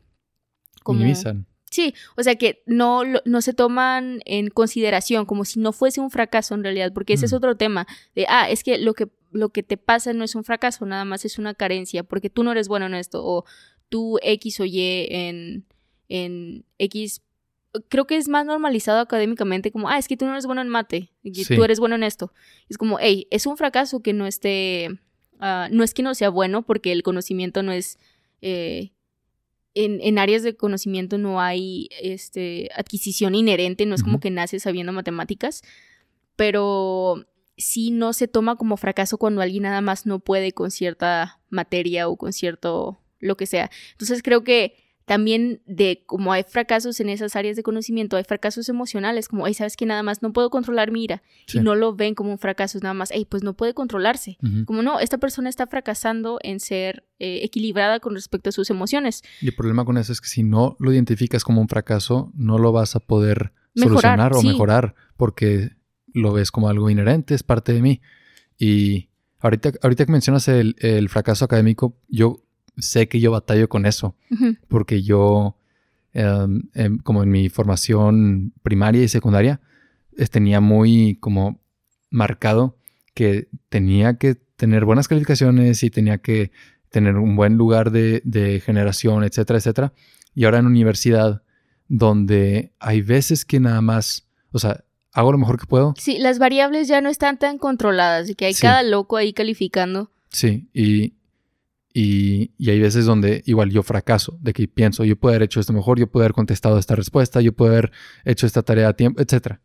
Minimizan. 0.88 1.48
Sí, 1.76 1.94
o 2.16 2.24
sea 2.24 2.36
que 2.36 2.62
no, 2.66 3.02
no 3.26 3.42
se 3.42 3.54
toman 3.54 4.22
en 4.26 4.50
consideración 4.50 5.26
como 5.26 5.44
si 5.46 5.60
no 5.60 5.72
fuese 5.74 6.00
un 6.00 6.10
fracaso 6.10 6.56
en 6.56 6.64
realidad, 6.64 6.94
porque 6.94 7.14
ese 7.14 7.26
es 7.26 7.34
Mm. 7.34 7.36
otro 7.36 7.58
tema 7.58 7.86
de, 8.16 8.26
ah, 8.30 8.50
es 8.50 8.64
que 8.64 8.78
lo 8.78 8.94
que 8.94 9.08
lo 9.32 9.50
que 9.50 9.64
te 9.64 9.76
pasa 9.76 10.14
no 10.14 10.24
es 10.24 10.34
un 10.36 10.46
fracaso, 10.46 10.86
nada 10.86 11.04
más 11.04 11.26
es 11.26 11.38
una 11.38 11.54
carencia, 11.54 12.04
porque 12.04 12.30
tú 12.30 12.44
no 12.44 12.52
eres 12.54 12.70
bueno 12.70 12.86
en 12.86 12.94
esto, 12.94 13.22
o 13.26 13.44
tú 13.90 14.18
X 14.22 14.62
o 14.62 14.66
Y 14.66 15.08
en, 15.10 15.66
en 16.08 16.64
X, 16.78 17.22
creo 17.90 18.08
que 18.08 18.16
es 18.16 18.30
más 18.30 18.46
normalizado 18.46 19.00
académicamente 19.02 19.72
como, 19.74 19.90
ah, 19.90 19.98
es 19.98 20.08
que 20.08 20.16
tú 20.16 20.24
no 20.26 20.32
eres 20.32 20.46
bueno 20.46 20.62
en 20.62 20.70
mate, 20.70 21.10
y 21.22 21.44
Sí. 21.44 21.54
tú 21.56 21.66
eres 21.66 21.82
bueno 21.82 21.96
en 21.96 22.04
esto. 22.04 22.32
Es 22.70 22.78
como, 22.78 22.98
hey, 22.98 23.28
es 23.30 23.46
un 23.46 23.58
fracaso 23.58 24.00
que 24.02 24.14
no 24.14 24.26
esté, 24.26 24.88
ah, 25.42 25.68
no 25.70 25.84
es 25.84 25.94
que 25.94 26.02
no 26.04 26.16
sea 26.16 26.30
bueno, 26.30 26.62
porque 26.66 26.94
el 26.94 27.04
conocimiento 27.04 27.62
no 27.62 27.74
es... 27.74 27.98
eh, 28.42 28.92
en, 29.76 30.00
en 30.02 30.18
áreas 30.18 30.42
de 30.42 30.56
conocimiento 30.56 31.18
no 31.18 31.42
hay 31.42 31.90
este, 32.02 32.70
adquisición 32.76 33.36
inherente, 33.36 33.86
no 33.86 33.94
es 33.94 34.04
como 34.04 34.20
que 34.20 34.32
naces 34.32 34.64
sabiendo 34.64 34.94
matemáticas, 34.94 35.62
pero 36.36 37.26
sí 37.58 37.92
no 37.92 38.14
se 38.14 38.28
toma 38.28 38.56
como 38.56 38.78
fracaso 38.78 39.18
cuando 39.18 39.42
alguien 39.42 39.64
nada 39.64 39.82
más 39.82 40.06
no 40.06 40.20
puede 40.20 40.54
con 40.54 40.72
cierta 40.72 41.40
materia 41.50 42.08
o 42.08 42.18
con 42.18 42.34
cierto 42.34 43.00
lo 43.20 43.38
que 43.38 43.46
sea. 43.46 43.70
Entonces 43.92 44.24
creo 44.24 44.44
que 44.44 44.85
también 45.06 45.62
de 45.68 46.04
como 46.08 46.34
hay 46.34 46.44
fracasos 46.44 47.00
en 47.00 47.10
esas 47.10 47.36
áreas 47.36 47.56
de 47.56 47.62
conocimiento, 47.64 48.18
hay 48.18 48.24
fracasos 48.24 48.70
emocionales, 48.70 49.28
como, 49.28 49.46
ay, 49.46 49.54
sabes 49.54 49.78
que 49.78 49.86
nada 49.86 50.02
más 50.04 50.22
no 50.24 50.34
puedo 50.34 50.50
controlar 50.50 50.92
mi 50.92 51.04
ira 51.04 51.22
Sí. 51.46 51.60
y 51.60 51.62
no 51.62 51.76
lo 51.76 51.96
ven 51.96 52.16
como 52.16 52.32
un 52.32 52.40
fracaso, 52.40 52.78
es 52.78 52.84
nada 52.84 52.96
más, 52.96 53.10
hey, 53.14 53.28
pues 53.30 53.44
no 53.44 53.54
puede 53.54 53.74
controlarse. 53.76 54.38
Como 54.66 54.82
no, 54.82 55.00
esta 55.00 55.18
persona 55.20 55.48
está 55.50 55.68
fracasando 55.68 56.40
en 56.42 56.60
ser 56.60 57.06
eh, 57.20 57.42
equilibrada 57.44 58.00
con 58.00 58.16
respecto 58.16 58.50
a 58.50 58.52
sus 58.52 58.70
emociones. 58.72 59.24
Y 59.42 59.48
el 59.48 59.56
problema 59.56 59.86
con 59.86 59.98
eso 59.98 60.12
es 60.12 60.22
que 60.22 60.28
si 60.28 60.42
no 60.44 60.76
lo 60.80 60.92
identificas 60.92 61.44
como 61.44 61.62
un 61.62 61.70
fracaso, 61.70 62.32
no 62.36 62.58
lo 62.58 62.72
vas 62.72 62.96
a 62.96 63.00
poder 63.00 63.54
Mejorar, 63.76 64.02
solucionar 64.18 64.34
o 64.34 64.42
sí. 64.42 64.48
mejorar 64.48 64.96
porque 65.18 65.72
lo 66.14 66.32
ves 66.34 66.50
como 66.50 66.68
algo 66.70 66.90
inherente, 66.90 67.36
es 67.36 67.44
parte 67.44 67.74
de 67.74 67.82
mí. 67.82 68.02
Y 68.58 69.10
ahorita, 69.40 69.74
ahorita 69.84 70.06
que 70.06 70.12
mencionas 70.12 70.48
el, 70.48 70.76
el 70.80 71.10
fracaso 71.10 71.46
académico, 71.46 71.98
yo 72.08 72.42
sé 72.78 73.08
que 73.08 73.20
yo 73.20 73.32
batallo 73.32 73.70
con 73.70 73.86
eso 73.86 74.16
porque 74.68 75.02
yo, 75.04 75.58
em, 76.14 76.64
em, 76.74 76.98
como 77.00 77.24
en 77.24 77.30
mi 77.30 77.50
formación 77.50 78.54
primaria 78.64 79.04
y 79.04 79.08
secundaria, 79.08 79.62
es- 80.18 80.30
tenía 80.30 80.62
muy 80.62 81.18
como 81.20 81.60
marcado 82.10 82.78
que 83.14 83.48
tenía 83.70 84.18
que 84.18 84.36
tener 84.36 84.86
buenas 84.86 85.08
calificaciones 85.08 85.84
y 85.84 85.90
tenía 85.90 86.18
que 86.20 86.52
tener 86.90 87.18
un 87.18 87.36
buen 87.36 87.56
lugar 87.58 87.92
de, 87.92 88.22
de 88.24 88.60
generación, 88.62 89.24
etcétera, 89.24 89.60
etcétera. 89.60 89.94
Y 90.34 90.46
ahora 90.46 90.60
en 90.60 90.66
universidad, 90.68 91.44
donde 91.88 92.72
hay 92.80 93.02
veces 93.02 93.46
que 93.46 93.60
nada 93.60 93.82
más, 93.82 94.28
o 94.52 94.60
sea, 94.60 94.84
hago 95.14 95.32
lo 95.32 95.38
mejor 95.38 95.60
que 95.60 95.66
puedo, 95.66 95.94
Sí, 95.98 96.18
las 96.18 96.40
variables 96.40 96.88
ya 96.88 97.02
no 97.02 97.10
están 97.10 97.38
tan 97.38 97.58
controladas 97.58 98.30
y 98.30 98.36
que 98.36 98.46
hay 98.46 98.54
Sí. 98.54 98.62
cada 98.62 98.84
loco 98.84 99.18
ahí 99.18 99.34
calificando. 99.34 100.12
Sí, 100.30 100.68
y, 100.74 101.14
y, 101.98 102.52
y 102.58 102.72
hay 102.72 102.82
veces 102.82 103.06
donde 103.06 103.42
igual 103.46 103.72
yo 103.72 103.82
fracaso, 103.82 104.38
de 104.42 104.52
que 104.52 104.68
pienso, 104.68 105.06
yo 105.06 105.16
puedo 105.16 105.32
haber 105.32 105.44
hecho 105.44 105.62
esto 105.62 105.72
mejor, 105.72 105.98
yo 105.98 106.08
puedo 106.12 106.26
haber 106.26 106.34
contestado 106.34 106.78
esta 106.78 106.94
respuesta, 106.94 107.40
yo 107.40 107.54
puedo 107.54 107.72
haber 107.72 107.94
hecho 108.26 108.46
esta 108.46 108.64
tarea 108.64 108.90
a 108.90 108.94
tiempo, 108.98 109.22
etc. 109.22 109.62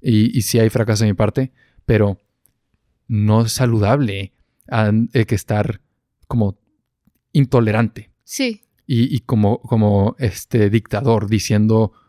Y, 0.00 0.38
y 0.38 0.42
sí 0.42 0.60
hay 0.60 0.70
fracaso 0.70 1.02
de 1.02 1.10
mi 1.10 1.14
parte, 1.16 1.50
pero 1.84 2.20
no 3.08 3.42
es 3.46 3.52
saludable 3.52 4.32
eh, 5.12 5.26
que 5.26 5.34
estar 5.34 5.80
como 6.28 6.56
intolerante 7.32 8.12
Sí, 8.22 8.62
y, 8.86 9.12
y 9.14 9.18
como, 9.18 9.60
como 9.60 10.14
este 10.20 10.70
dictador 10.70 11.28
diciendo, 11.28 11.90
"Tien- 11.90 12.01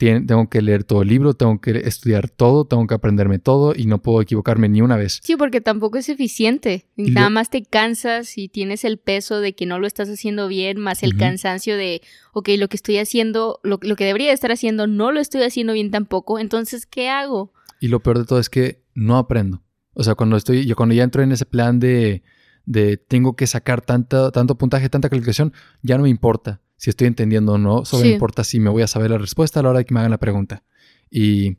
tengo 0.00 0.48
que 0.48 0.62
leer 0.62 0.84
todo 0.84 1.02
el 1.02 1.08
libro, 1.08 1.34
tengo 1.34 1.60
que 1.60 1.70
estudiar 1.84 2.28
todo, 2.30 2.64
tengo 2.64 2.86
que 2.86 2.94
aprenderme 2.94 3.38
todo 3.38 3.74
y 3.76 3.86
no 3.86 4.00
puedo 4.02 4.20
equivocarme 4.22 4.68
ni 4.68 4.80
una 4.80 4.96
vez. 4.96 5.20
sí, 5.22 5.36
porque 5.36 5.60
tampoco 5.60 5.98
es 5.98 6.08
eficiente. 6.08 6.86
Y 6.96 7.10
Nada 7.10 7.28
lo- 7.28 7.34
más 7.34 7.50
te 7.50 7.62
cansas 7.62 8.36
y 8.38 8.48
tienes 8.48 8.84
el 8.84 8.98
peso 8.98 9.40
de 9.40 9.54
que 9.54 9.66
no 9.66 9.78
lo 9.78 9.86
estás 9.86 10.08
haciendo 10.08 10.48
bien, 10.48 10.78
más 10.80 11.02
el 11.02 11.16
cansancio 11.16 11.76
de, 11.76 12.00
ok, 12.32 12.48
lo 12.58 12.68
que 12.68 12.76
estoy 12.76 12.98
haciendo, 12.98 13.60
lo, 13.62 13.78
lo 13.82 13.96
que 13.96 14.04
debería 14.04 14.32
estar 14.32 14.50
haciendo, 14.52 14.86
no 14.86 15.12
lo 15.12 15.20
estoy 15.20 15.42
haciendo 15.42 15.72
bien 15.74 15.90
tampoco. 15.90 16.38
Entonces, 16.38 16.86
¿qué 16.86 17.08
hago? 17.08 17.52
Y 17.80 17.88
lo 17.88 18.00
peor 18.00 18.18
de 18.18 18.24
todo 18.24 18.38
es 18.38 18.48
que 18.50 18.82
no 18.94 19.16
aprendo. 19.18 19.62
O 19.94 20.02
sea, 20.02 20.14
cuando 20.14 20.36
estoy, 20.36 20.66
yo 20.66 20.76
cuando 20.76 20.94
ya 20.94 21.02
entro 21.04 21.22
en 21.22 21.32
ese 21.32 21.46
plan 21.46 21.78
de, 21.80 22.22
de 22.64 22.96
tengo 22.96 23.36
que 23.36 23.46
sacar 23.46 23.80
tanta, 23.82 24.30
tanto 24.30 24.56
puntaje, 24.56 24.88
tanta 24.88 25.08
calificación, 25.08 25.52
ya 25.82 25.96
no 25.96 26.04
me 26.04 26.08
importa 26.08 26.60
si 26.80 26.88
estoy 26.88 27.08
entendiendo 27.08 27.52
o 27.52 27.58
no, 27.58 27.84
solo 27.84 28.02
Sí. 28.04 28.08
me 28.08 28.14
importa 28.14 28.42
si 28.42 28.58
me 28.58 28.70
voy 28.70 28.80
a 28.82 28.86
saber 28.86 29.10
la 29.10 29.18
respuesta 29.18 29.60
a 29.60 29.62
la 29.62 29.68
hora 29.68 29.78
de 29.80 29.84
que 29.84 29.92
me 29.92 30.00
hagan 30.00 30.12
la 30.12 30.18
pregunta. 30.18 30.64
Y, 31.10 31.58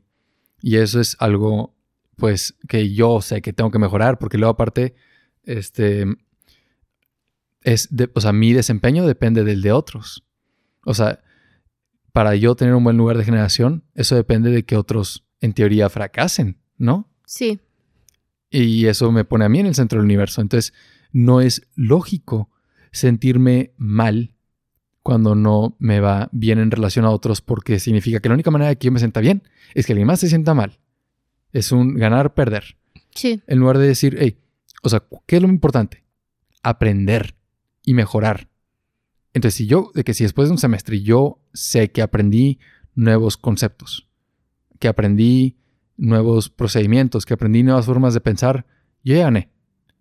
y 0.60 0.76
eso 0.78 0.98
es 1.00 1.16
algo, 1.20 1.76
pues, 2.16 2.56
que 2.68 2.92
yo 2.92 3.20
sé 3.20 3.40
que 3.40 3.52
tengo 3.52 3.70
que 3.70 3.78
mejorar, 3.78 4.18
porque 4.18 4.36
luego 4.36 4.50
aparte, 4.54 4.96
este, 5.44 6.06
es, 7.62 7.86
de, 7.94 8.10
o 8.14 8.20
sea, 8.20 8.32
mi 8.32 8.52
desempeño 8.52 9.06
depende 9.06 9.44
del 9.44 9.62
de 9.62 9.70
otros. 9.70 10.24
O 10.84 10.92
sea, 10.92 11.20
para 12.10 12.34
yo 12.34 12.56
tener 12.56 12.74
un 12.74 12.82
buen 12.82 12.96
lugar 12.96 13.16
de 13.16 13.24
generación, 13.24 13.84
eso 13.94 14.16
depende 14.16 14.50
de 14.50 14.64
que 14.64 14.76
otros, 14.76 15.24
en 15.40 15.52
teoría, 15.52 15.88
fracasen, 15.88 16.58
¿no? 16.78 17.08
Sí. 17.26 17.60
Y 18.50 18.86
eso 18.86 19.12
me 19.12 19.24
pone 19.24 19.44
a 19.44 19.48
mí 19.48 19.60
en 19.60 19.66
el 19.66 19.76
centro 19.76 19.98
del 20.00 20.06
universo. 20.06 20.40
Entonces, 20.40 20.74
no 21.12 21.40
es 21.40 21.62
lógico 21.76 22.50
sentirme 22.90 23.72
mal 23.76 24.34
cuando 25.02 25.34
no 25.34 25.76
me 25.78 26.00
va 26.00 26.28
bien 26.32 26.58
en 26.58 26.70
relación 26.70 27.04
a 27.04 27.10
otros, 27.10 27.40
porque 27.40 27.80
significa 27.80 28.20
que 28.20 28.28
la 28.28 28.34
única 28.34 28.50
manera 28.50 28.68
de 28.68 28.76
que 28.76 28.86
yo 28.86 28.92
me 28.92 28.98
sienta 28.98 29.20
bien 29.20 29.42
es 29.74 29.86
que 29.86 29.92
alguien 29.92 30.06
más 30.06 30.20
se 30.20 30.28
sienta 30.28 30.54
mal. 30.54 30.78
Es 31.52 31.72
un 31.72 31.94
ganar-perder. 31.94 32.76
Sí. 33.14 33.42
En 33.46 33.58
lugar 33.58 33.78
de 33.78 33.86
decir, 33.88 34.16
hey, 34.20 34.38
o 34.82 34.88
sea, 34.88 35.02
¿qué 35.26 35.36
es 35.36 35.42
lo 35.42 35.48
importante? 35.48 36.04
Aprender 36.62 37.34
y 37.82 37.94
mejorar. 37.94 38.48
Entonces, 39.34 39.56
si 39.56 39.66
yo, 39.66 39.90
de 39.94 40.04
que 40.04 40.14
si 40.14 40.24
después 40.24 40.48
de 40.48 40.52
un 40.52 40.58
semestre 40.58 41.00
yo 41.00 41.40
sé 41.52 41.90
que 41.90 42.02
aprendí 42.02 42.58
nuevos 42.94 43.36
conceptos, 43.36 44.08
que 44.78 44.88
aprendí 44.88 45.56
nuevos 45.96 46.48
procedimientos, 46.48 47.24
que 47.24 47.34
aprendí 47.34 47.62
nuevas 47.62 47.86
formas 47.86 48.14
de 48.14 48.20
pensar, 48.20 48.66
yo 49.02 49.14
ya 49.14 49.24
gané. 49.24 49.50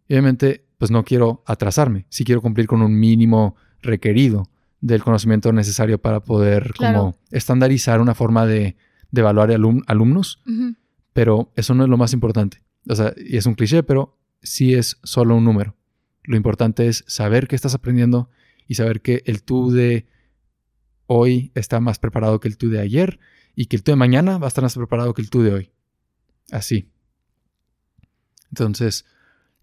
Obviamente, 0.09 0.65
pues 0.77 0.91
no 0.91 1.03
quiero 1.03 1.43
atrasarme, 1.45 2.05
sí 2.09 2.23
quiero 2.23 2.41
cumplir 2.41 2.67
con 2.67 2.81
un 2.81 2.99
mínimo 2.99 3.55
requerido 3.81 4.50
del 4.81 5.03
conocimiento 5.03 5.53
necesario 5.53 6.01
para 6.01 6.19
poder 6.21 6.73
Claro. 6.73 6.97
como 6.99 7.17
estandarizar 7.29 8.01
una 8.01 8.15
forma 8.15 8.45
de, 8.45 8.75
de 9.11 9.21
evaluar 9.21 9.49
alum- 9.51 9.83
alumnos, 9.87 10.41
pero 11.13 11.51
eso 11.55 11.73
no 11.75 11.83
es 11.83 11.89
lo 11.89 11.97
más 11.97 12.13
importante. 12.13 12.61
O 12.89 12.95
sea, 12.95 13.13
y 13.17 13.37
es 13.37 13.45
un 13.45 13.53
cliché, 13.53 13.83
pero 13.83 14.17
sí 14.41 14.73
es 14.73 14.97
solo 15.03 15.35
un 15.35 15.43
número. 15.45 15.75
Lo 16.23 16.35
importante 16.35 16.87
es 16.87 17.03
saber 17.07 17.47
qué 17.47 17.55
estás 17.55 17.75
aprendiendo 17.75 18.29
y 18.67 18.75
saber 18.75 19.01
que 19.01 19.21
el 19.25 19.43
tú 19.43 19.71
de 19.71 20.07
hoy 21.05 21.51
está 21.55 21.79
más 21.79 21.99
preparado 21.99 22.39
que 22.39 22.47
el 22.47 22.57
tú 22.57 22.69
de 22.69 22.79
ayer 22.79 23.19
y 23.55 23.65
que 23.65 23.75
el 23.75 23.83
tú 23.83 23.91
de 23.91 23.97
mañana 23.97 24.37
va 24.37 24.47
a 24.47 24.49
estar 24.49 24.63
más 24.63 24.75
preparado 24.75 25.13
que 25.13 25.21
el 25.21 25.29
tú 25.29 25.43
de 25.43 25.53
hoy. 25.53 25.71
Así. 26.51 26.89
Entonces, 28.49 29.05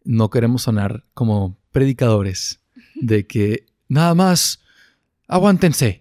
no 0.04 0.30
queremos 0.30 0.62
sonar 0.62 1.04
como 1.14 1.58
predicadores 1.72 2.60
de 2.94 3.26
que 3.26 3.66
nada 3.88 4.14
más 4.14 4.60
aguántense, 5.28 6.00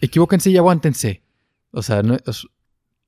equivóquense 0.00 0.50
y 0.50 0.56
aguántense. 0.56 1.22
O 1.72 1.82
sea, 1.82 2.02
no- 2.02 2.16
es- 2.26 2.46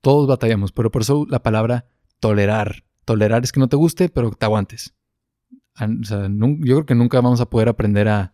todos 0.00 0.26
batallamos, 0.26 0.72
pero 0.72 0.90
por 0.90 1.02
eso 1.02 1.26
la 1.28 1.42
palabra 1.42 1.86
tolerar. 2.20 2.84
Tolerar 3.04 3.42
es 3.44 3.52
que 3.52 3.60
no 3.60 3.68
te 3.68 3.76
guste, 3.76 4.08
pero 4.08 4.30
te 4.30 4.44
aguantes. 4.46 4.94
An- 5.74 6.00
O 6.02 6.04
sea, 6.04 6.28
nun- 6.28 6.58
yo 6.64 6.76
creo 6.76 6.86
que 6.86 6.94
nunca 6.94 7.20
vamos 7.20 7.40
a 7.40 7.50
poder 7.50 7.68
aprender 7.68 8.08
a, 8.08 8.32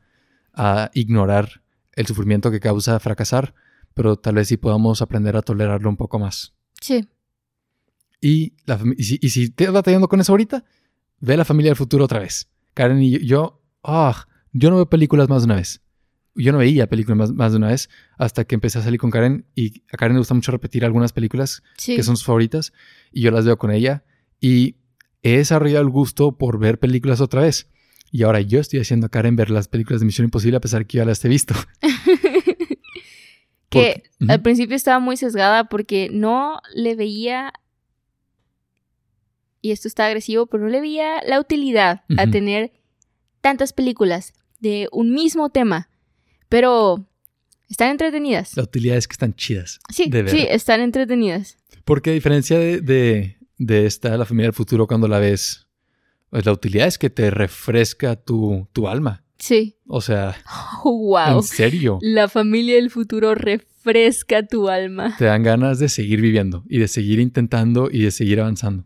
a 0.55 0.91
ignorar 0.95 1.63
el 1.95 2.07
sufrimiento 2.07 2.51
que 2.51 2.61
causa 2.61 2.99
fracasar, 3.01 3.55
pero 3.95 4.17
tal 4.17 4.37
vez 4.37 4.49
sí 4.49 4.57
podamos 4.57 5.03
aprender 5.03 5.37
a 5.37 5.43
tolerarlo 5.43 5.89
un 5.89 5.97
poco 5.97 6.19
más. 6.19 6.55
Sí. 6.81 7.09
Y, 8.21 8.55
la 8.67 8.79
y, 8.97 9.05
si, 9.05 9.19
y 9.23 9.29
si 9.31 9.45
estás 9.45 9.73
batallando 9.73 10.09
con 10.09 10.21
eso 10.21 10.33
ahorita, 10.33 10.65
ve 11.21 11.37
La 11.37 11.45
Familia 11.45 11.71
del 11.71 11.77
Futuro 11.77 12.05
otra 12.05 12.19
vez. 12.21 12.49
Karen 12.75 13.01
y 13.03 13.11
yo, 13.13 13.19
yo, 13.21 13.63
ah, 13.85 14.27
yo 14.53 14.71
no 14.71 14.77
veo 14.77 14.89
películas 14.91 15.29
más 15.29 15.43
de 15.43 15.47
una 15.47 15.57
vez. 15.57 15.81
Yo 16.39 16.53
no 16.53 16.59
veía 16.59 16.89
películas 16.89 17.19
más, 17.19 17.33
más 17.33 17.53
de 17.53 17.59
una 17.59 17.69
vez 17.69 17.91
hasta 18.17 18.45
que 18.45 18.55
empecé 18.55 18.79
a 18.79 18.83
salir 18.83 18.99
con 19.01 19.11
Karen 19.11 19.45
y 19.55 19.83
a 19.93 19.97
Karen 19.97 20.15
le 20.15 20.21
gusta 20.21 20.35
mucho 20.35 20.53
repetir 20.53 20.85
algunas 20.85 21.13
películas 21.13 21.63
Sí. 21.77 21.97
que 21.97 22.03
son 22.03 22.17
sus 22.17 22.25
favoritas 22.27 22.73
y 23.13 23.23
yo 23.23 23.31
las 23.31 23.45
veo 23.45 23.59
con 23.59 23.71
ella 23.71 24.05
y 24.41 24.77
he 25.23 25.39
desarrollado 25.39 25.83
el 25.83 25.91
gusto 25.91 26.39
por 26.39 26.59
ver 26.59 26.79
películas 26.79 27.21
otra 27.21 27.43
vez. 27.43 27.69
Y 28.11 28.23
ahora 28.23 28.41
yo 28.41 28.61
estoy 28.61 28.81
haciendo 28.81 29.07
a 29.07 29.11
Karen 29.11 29.37
ver 29.37 29.51
las 29.51 29.69
películas 29.69 30.01
de 30.01 30.07
Misión 30.07 30.25
Imposible 30.27 30.57
a 30.57 30.61
pesar 30.61 30.87
que 30.87 30.97
yo 30.99 31.03
ya 31.03 31.09
las 31.09 31.25
he 31.25 31.29
visto. 31.29 31.55
que 33.71 34.05
al 34.29 34.41
principio 34.43 34.77
estaba 34.77 34.99
muy 34.99 35.17
sesgada 35.17 35.65
porque 35.69 36.09
no 36.11 36.61
le 36.75 36.95
veía, 36.97 37.53
y 39.61 39.73
esto 39.73 39.89
está 39.89 40.07
agresivo, 40.07 40.47
pero 40.47 40.65
no 40.65 40.71
le 40.71 40.81
veía 40.81 41.21
la 41.27 41.41
utilidad 41.41 42.03
a 42.17 42.23
Ujú. 42.23 42.31
tener 42.31 42.73
tantas 43.41 43.73
películas 43.73 44.33
de 44.61 44.89
un 44.93 45.13
mismo 45.13 45.51
tema, 45.51 45.88
pero 46.49 47.07
están 47.69 47.91
entretenidas. 47.91 48.57
La 48.57 48.63
utilidad 48.63 48.97
es 48.97 49.07
que 49.07 49.13
están 49.13 49.35
chidas. 49.35 49.81
Sí, 49.93 50.09
de 50.09 50.29
sí, 50.29 50.47
están 50.49 50.81
entretenidas. 50.81 51.59
Porque 51.85 52.11
a 52.11 52.13
diferencia 52.15 52.59
de, 52.59 52.81
de, 52.81 53.37
de 53.59 53.87
esta, 53.87 54.17
La 54.17 54.25
Familia 54.25 54.49
del 54.49 54.55
Futuro, 54.55 54.87
cuando 54.87 55.09
la 55.09 55.19
ves, 55.19 55.67
pues 56.31 56.45
la 56.47 56.53
utilidad 56.53 56.87
es 56.87 56.99
que 56.99 57.11
te 57.11 57.31
refresca 57.31 58.17
tu, 58.17 58.69
tu 58.73 58.89
alma. 58.89 59.25
Sí. 59.39 59.77
O 59.87 60.01
sea, 60.01 60.37
wow. 60.85 61.39
en 61.39 61.43
serio, 61.43 61.99
La 62.03 62.29
familia 62.29 62.75
del 62.77 62.91
futuro 62.91 63.35
refresca 63.35 64.45
tu 64.47 64.69
alma. 64.69 65.15
te 65.17 65.27
dan 65.27 65.43
ganas 65.43 65.79
de 65.79 65.89
seguir 65.89 66.21
viviendo 66.21 66.65
y 66.69 66.79
de 66.79 66.89
seguir 66.89 67.21
intentando 67.21 67.89
y 67.91 68.03
de 68.03 68.11
seguir 68.11 68.41
avanzando. 68.41 68.85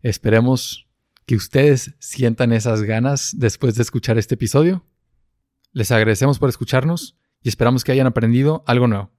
Esperemos 0.00 0.86
que 1.26 1.36
ustedes 1.36 1.94
sientan 1.98 2.52
esas 2.52 2.82
ganas 2.82 3.34
después 3.36 3.74
de 3.74 3.82
escuchar 3.82 4.18
este 4.18 4.34
episodio. 4.34 4.84
Les 5.74 5.90
agradecemos 5.90 6.38
por 6.38 6.48
escucharnos 6.48 7.16
y 7.42 7.48
esperamos 7.48 7.82
que 7.82 7.90
hayan 7.90 8.06
aprendido 8.06 8.62
algo 8.68 8.86
nuevo. 8.86 9.10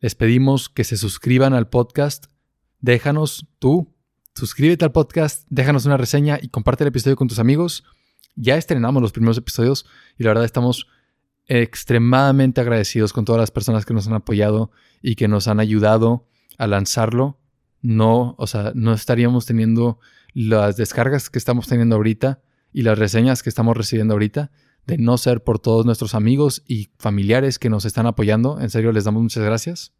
Les 0.00 0.14
pedimos 0.14 0.70
que 0.70 0.82
se 0.82 0.96
suscriban 0.96 1.52
al 1.52 1.68
podcast. 1.68 2.24
Déjanos 2.80 3.48
tú, 3.58 3.94
suscríbete 4.34 4.86
al 4.86 4.92
podcast, 4.92 5.46
déjanos 5.50 5.84
una 5.84 5.98
reseña 5.98 6.38
y 6.40 6.48
comparte 6.48 6.84
el 6.84 6.88
episodio 6.88 7.16
con 7.16 7.28
tus 7.28 7.38
amigos. 7.38 7.84
Ya 8.34 8.56
estrenamos 8.56 9.02
los 9.02 9.12
primeros 9.12 9.36
episodios 9.36 9.84
y 10.16 10.22
la 10.22 10.30
verdad 10.30 10.46
estamos 10.46 10.86
extremadamente 11.48 12.62
agradecidos 12.62 13.12
con 13.12 13.26
todas 13.26 13.40
las 13.40 13.50
personas 13.50 13.84
que 13.84 13.92
nos 13.92 14.06
han 14.06 14.14
apoyado 14.14 14.70
y 15.02 15.16
que 15.16 15.28
nos 15.28 15.48
han 15.48 15.60
ayudado 15.60 16.26
a 16.56 16.66
lanzarlo. 16.66 17.38
No, 17.82 18.36
o 18.38 18.46
sea, 18.46 18.72
no 18.74 18.94
estaríamos 18.94 19.44
teniendo 19.44 19.98
las 20.32 20.78
descargas 20.78 21.28
que 21.28 21.38
estamos 21.38 21.66
teniendo 21.66 21.96
ahorita 21.96 22.40
y 22.72 22.84
las 22.84 22.98
reseñas 22.98 23.42
que 23.42 23.50
estamos 23.50 23.76
recibiendo 23.76 24.14
ahorita 24.14 24.50
de 24.86 24.98
no 24.98 25.18
ser 25.18 25.42
por 25.42 25.58
todos 25.58 25.86
nuestros 25.86 26.14
amigos 26.14 26.62
y 26.66 26.90
familiares 26.98 27.58
que 27.58 27.70
nos 27.70 27.84
están 27.84 28.06
apoyando. 28.06 28.60
En 28.60 28.70
serio, 28.70 28.92
les 28.92 29.04
damos 29.04 29.22
muchas 29.22 29.42
gracias. 29.42 29.92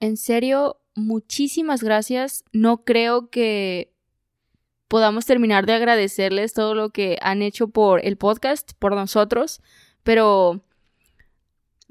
En 0.00 0.16
serio, 0.16 0.80
muchísimas 0.94 1.82
gracias. 1.82 2.44
No 2.52 2.84
creo 2.84 3.30
que 3.30 3.92
podamos 4.88 5.26
terminar 5.26 5.66
de 5.66 5.74
agradecerles 5.74 6.52
todo 6.52 6.74
lo 6.74 6.90
que 6.90 7.18
han 7.22 7.42
hecho 7.42 7.68
por 7.68 8.04
el 8.04 8.16
podcast, 8.16 8.72
por 8.78 8.94
nosotros, 8.94 9.60
pero 10.02 10.64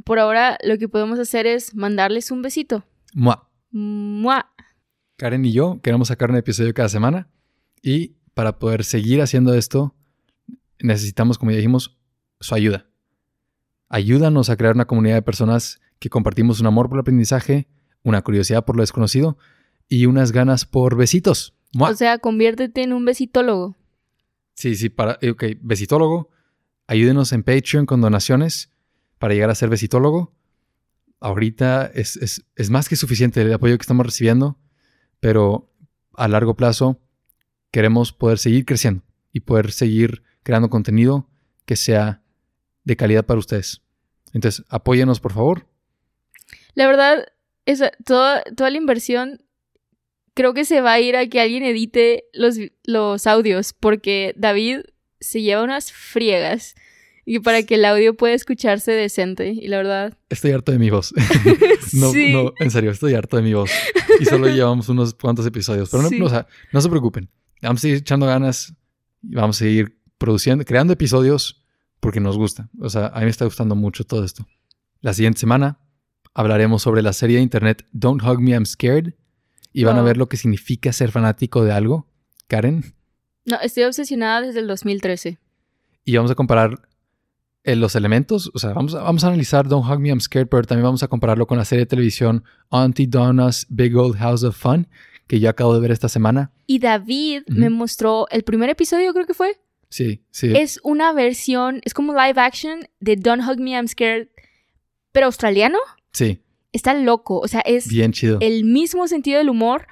por 0.04 0.20
ahora 0.20 0.58
lo 0.64 0.78
que 0.78 0.90
podemos 0.90 1.20
hacer 1.20 1.48
es 1.48 1.76
mandarles 1.76 2.32
un 2.32 2.42
besito. 2.42 2.84
Mua. 3.14 3.50
¡Mua! 3.72 4.52
Karen 5.18 5.46
y 5.46 5.52
yo 5.52 5.80
queremos 5.82 6.10
sacar 6.10 6.30
un 6.30 6.38
episodio 6.38 6.74
cada 6.74 6.90
semana 6.90 7.28
y 7.82 8.16
para 8.34 8.60
poder 8.60 8.84
seguir 8.84 9.22
haciendo 9.22 9.54
esto 9.54 9.96
necesitamos, 10.80 11.38
como 11.38 11.52
ya 11.52 11.58
dijimos, 11.58 11.98
su 12.44 12.54
ayuda. 12.56 12.86
Ayúdanos 13.90 14.50
a 14.50 14.58
crear 14.58 14.74
una 14.76 14.86
comunidad 14.86 15.16
de 15.16 15.22
personas 15.22 15.80
que 16.00 16.10
compartimos 16.10 16.60
un 16.60 16.68
amor 16.68 16.90
por 16.90 16.98
el 16.98 17.02
aprendizaje, 17.02 17.68
una 18.04 18.22
curiosidad 18.22 18.66
por 18.66 18.76
lo 18.76 18.82
desconocido 18.84 19.38
y 19.88 20.06
unas 20.08 20.32
ganas 20.32 20.66
por 20.66 20.96
besitos. 20.96 21.54
¡Mua! 21.74 21.90
O 21.92 21.96
sea, 21.96 22.18
conviértete 22.20 22.84
en 22.84 22.94
un 22.94 23.06
besitólogo. 23.06 23.76
Sí, 24.56 24.76
sí, 24.76 24.90
para, 24.90 25.18
eh, 25.22 25.32
ok, 25.32 25.44
besitólogo. 25.62 26.30
Ayúdenos 26.88 27.32
en 27.34 27.44
Patreon 27.44 27.86
con 27.86 28.02
donaciones 28.02 28.72
para 29.20 29.34
llegar 29.34 29.50
a 29.50 29.56
ser 29.56 29.70
besitólogo. 29.70 30.34
Ahorita 31.20 31.86
es, 31.94 32.18
es- 32.18 32.46
es 32.56 32.70
más 32.70 32.90
que 32.90 32.96
suficiente 32.96 33.42
el 33.42 33.54
apoyo 33.54 33.78
que 33.78 33.82
estamos 33.84 34.06
recibiendo, 34.06 34.60
pero 35.20 35.72
a 36.16 36.28
largo 36.28 36.56
plazo 36.56 37.00
queremos 37.72 38.12
poder 38.12 38.38
seguir 38.38 38.66
creciendo 38.66 39.04
y 39.32 39.42
poder 39.42 39.72
seguir 39.72 40.24
creando 40.44 40.70
contenido 40.70 41.30
que 41.66 41.76
sea 41.78 42.22
de 42.84 42.96
calidad 42.96 43.26
para 43.26 43.40
ustedes. 43.40 43.82
Entonces, 44.34 44.66
apóyenos, 44.70 45.20
por 45.20 45.34
favor. 45.34 45.66
La 46.74 46.88
verdad, 46.88 47.26
esa, 47.66 47.92
toda, 48.06 48.44
toda 48.56 48.70
la 48.70 48.78
inversión 48.78 49.42
creo 50.34 50.54
que 50.54 50.66
se 50.66 50.82
va 50.82 50.94
a 50.94 51.00
ir 51.00 51.16
a 51.16 51.28
que 51.28 51.40
alguien 51.40 51.64
edite 51.64 52.26
los, 52.34 52.58
los 52.84 53.28
audios, 53.28 53.74
porque 53.74 54.34
David 54.36 54.80
se 55.20 55.42
lleva 55.42 55.64
unas 55.64 55.92
friegas 55.92 56.76
y 57.26 57.40
para 57.40 57.64
que 57.64 57.76
el 57.76 57.86
audio 57.86 58.16
pueda 58.16 58.34
escucharse 58.34 58.92
decente. 58.92 59.50
Y 59.50 59.68
la 59.68 59.78
verdad, 59.78 60.18
Estoy 60.30 60.52
harto 60.52 60.72
de 60.72 60.80
mi 60.80 60.90
voz. 60.90 61.14
no, 61.94 62.12
sí. 62.12 62.34
no, 62.34 62.54
en 62.60 62.72
serio, 62.72 62.92
estoy 62.92 63.14
harto 63.14 63.38
de 63.38 63.44
mi 63.44 63.54
voz. 63.54 63.70
Y 64.20 64.26
solo 64.26 64.48
llevamos 64.54 64.90
unos 64.90 65.14
cuantos 65.14 65.46
episodios. 65.46 65.90
Pero 65.90 66.04
no, 66.04 66.10
Sí. 66.10 66.20
no, 66.20 66.26
o 66.26 66.30
sea, 66.30 66.48
no 66.74 66.82
se 66.82 66.90
preocupen. 66.90 67.30
Vamos 67.62 67.80
a 67.80 67.84
seguir 67.84 67.98
echando 67.98 68.26
ganas 68.26 68.74
y 69.22 69.36
vamos 69.36 69.56
a 69.58 69.60
seguir 69.60 69.98
produciendo, 70.18 70.66
creando 70.66 70.92
episodios 70.92 71.63
porque 72.04 72.20
nos 72.20 72.38
gusta. 72.38 72.70
O 72.80 72.90
sea, 72.90 73.08
a 73.08 73.20
mí 73.20 73.24
me 73.26 73.32
está 73.32 73.46
gustando 73.46 73.76
mucho 73.76 74.04
todo 74.04 74.26
esto. 74.26 74.46
La 75.00 75.14
siguiente 75.14 75.40
semana 75.40 75.80
hablaremos 76.34 76.82
sobre 76.82 77.02
la 77.02 77.14
serie 77.14 77.38
de 77.38 77.44
internet 77.44 77.88
Don't 77.94 78.22
Hug 78.22 78.42
Me, 78.42 78.52
I'm 78.52 78.66
Scared 78.66 79.14
y 79.72 79.86
van 79.86 79.98
a 79.98 80.02
ver 80.02 80.18
lo 80.18 80.28
que 80.28 80.36
significa 80.36 80.92
ser 80.92 81.12
fanático 81.12 81.64
de 81.64 81.72
algo. 81.72 82.08
Karen. 82.48 82.94
No, 83.46 83.58
estoy 83.62 83.84
obsesionada 83.84 84.42
desde 84.42 84.60
el 84.60 84.68
2013. 84.68 85.40
Y 86.04 86.18
vamos 86.18 86.30
a 86.30 86.36
comparar 86.36 86.82
eh, 87.64 87.78
los 87.78 87.96
elementos. 87.96 88.52
O 88.54 88.60
sea, 88.60 88.74
vamos 88.74 88.94
a, 88.96 89.02
vamos 89.02 89.24
a 89.24 89.28
analizar 89.28 89.70
Don't 89.70 89.90
Hug 89.90 90.00
Me, 90.00 90.10
I'm 90.10 90.20
Scared, 90.20 90.50
pero 90.50 90.64
también 90.64 90.84
vamos 90.84 91.04
a 91.04 91.08
compararlo 91.08 91.48
con 91.48 91.58
la 91.58 91.64
serie 91.64 91.86
de 91.86 91.90
televisión 91.90 92.44
Auntie 92.70 93.08
Donna's 93.08 93.66
Big 93.70 93.96
Old 93.96 94.18
House 94.18 94.44
of 94.44 94.58
Fun, 94.58 94.90
que 95.26 95.40
yo 95.40 95.50
acabo 95.50 95.74
de 95.74 95.80
ver 95.80 95.92
esta 95.92 96.10
semana. 96.10 96.52
Y 96.68 96.80
David 96.80 97.44
me 97.48 97.70
mostró 97.70 98.28
el 98.30 98.44
primer 98.44 98.70
episodio, 98.70 99.14
creo 99.14 99.26
que 99.26 99.34
fue. 99.34 99.63
Sí, 99.94 100.24
sí. 100.32 100.52
Es 100.56 100.80
una 100.84 101.14
versión, 101.14 101.80
es 101.86 101.94
como 101.94 102.14
live 102.14 102.42
action 102.42 102.88
de 103.00 103.16
Don't 103.16 103.44
Hug 103.48 103.60
Me, 103.60 103.72
I'm 103.74 103.88
Scared, 103.88 104.28
pero 105.12 105.28
australiano. 105.28 105.78
Sí, 106.12 106.40
Está 106.72 106.96
loco. 106.96 107.38
O 107.40 107.48
sea, 107.48 107.62
es 107.62 107.88
bien 107.88 108.12
chido. 108.12 108.40
el 108.42 108.64
mismo 108.66 109.08
sentido 109.08 109.38
del 109.38 109.50
humor 109.50 109.86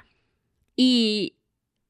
y 0.74 1.34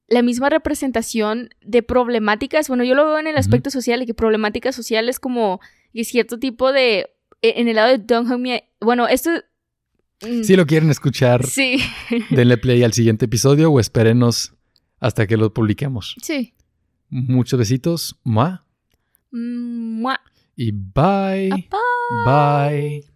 la 0.09 0.20
misma 0.20 0.51
representación 0.51 1.48
de 1.62 1.82
problemáticas. 1.82 2.68
Bueno, 2.68 2.84
yo 2.84 2.94
lo 2.94 3.06
veo 3.06 3.18
en 3.18 3.26
el 3.26 3.39
aspecto 3.39 3.70
social 3.70 4.02
y 4.02 4.06
que 4.06 4.12
problemáticas 4.12 4.74
sociales 4.76 5.18
como 5.18 5.60
que 5.94 6.05
cierto 6.05 6.39
tipo 6.39 6.70
de... 6.72 7.09
e- 7.40 7.55
En 7.60 7.68
el 7.68 7.76
lado 7.76 7.89
de 7.89 7.97
Don't 7.98 8.30
Hug 8.30 8.39
Me... 8.39 8.68
Bueno, 8.82 9.09
esto... 9.09 9.30
mm, 10.20 10.43
Si 10.43 10.55
lo 10.56 10.66
quieren 10.66 10.90
escuchar, 10.90 11.47
Sí, 11.47 11.78
denle 12.30 12.59
play 12.59 12.82
al 12.82 12.93
siguiente 12.93 13.24
episodio 13.24 13.70
o 13.72 13.80
espérenos 13.80 14.52
hasta 15.01 15.26
que 15.26 15.39
lo 15.39 15.55
publiquemos. 15.55 16.14
sí. 16.22 16.52
Muchos 17.12 17.59
besitos. 17.59 18.18
Mua. 18.24 18.64
Mua. 19.30 20.18
Y 20.56 20.72
bye. 20.72 21.51
Apa. 21.52 21.78
Bye. 22.24 23.11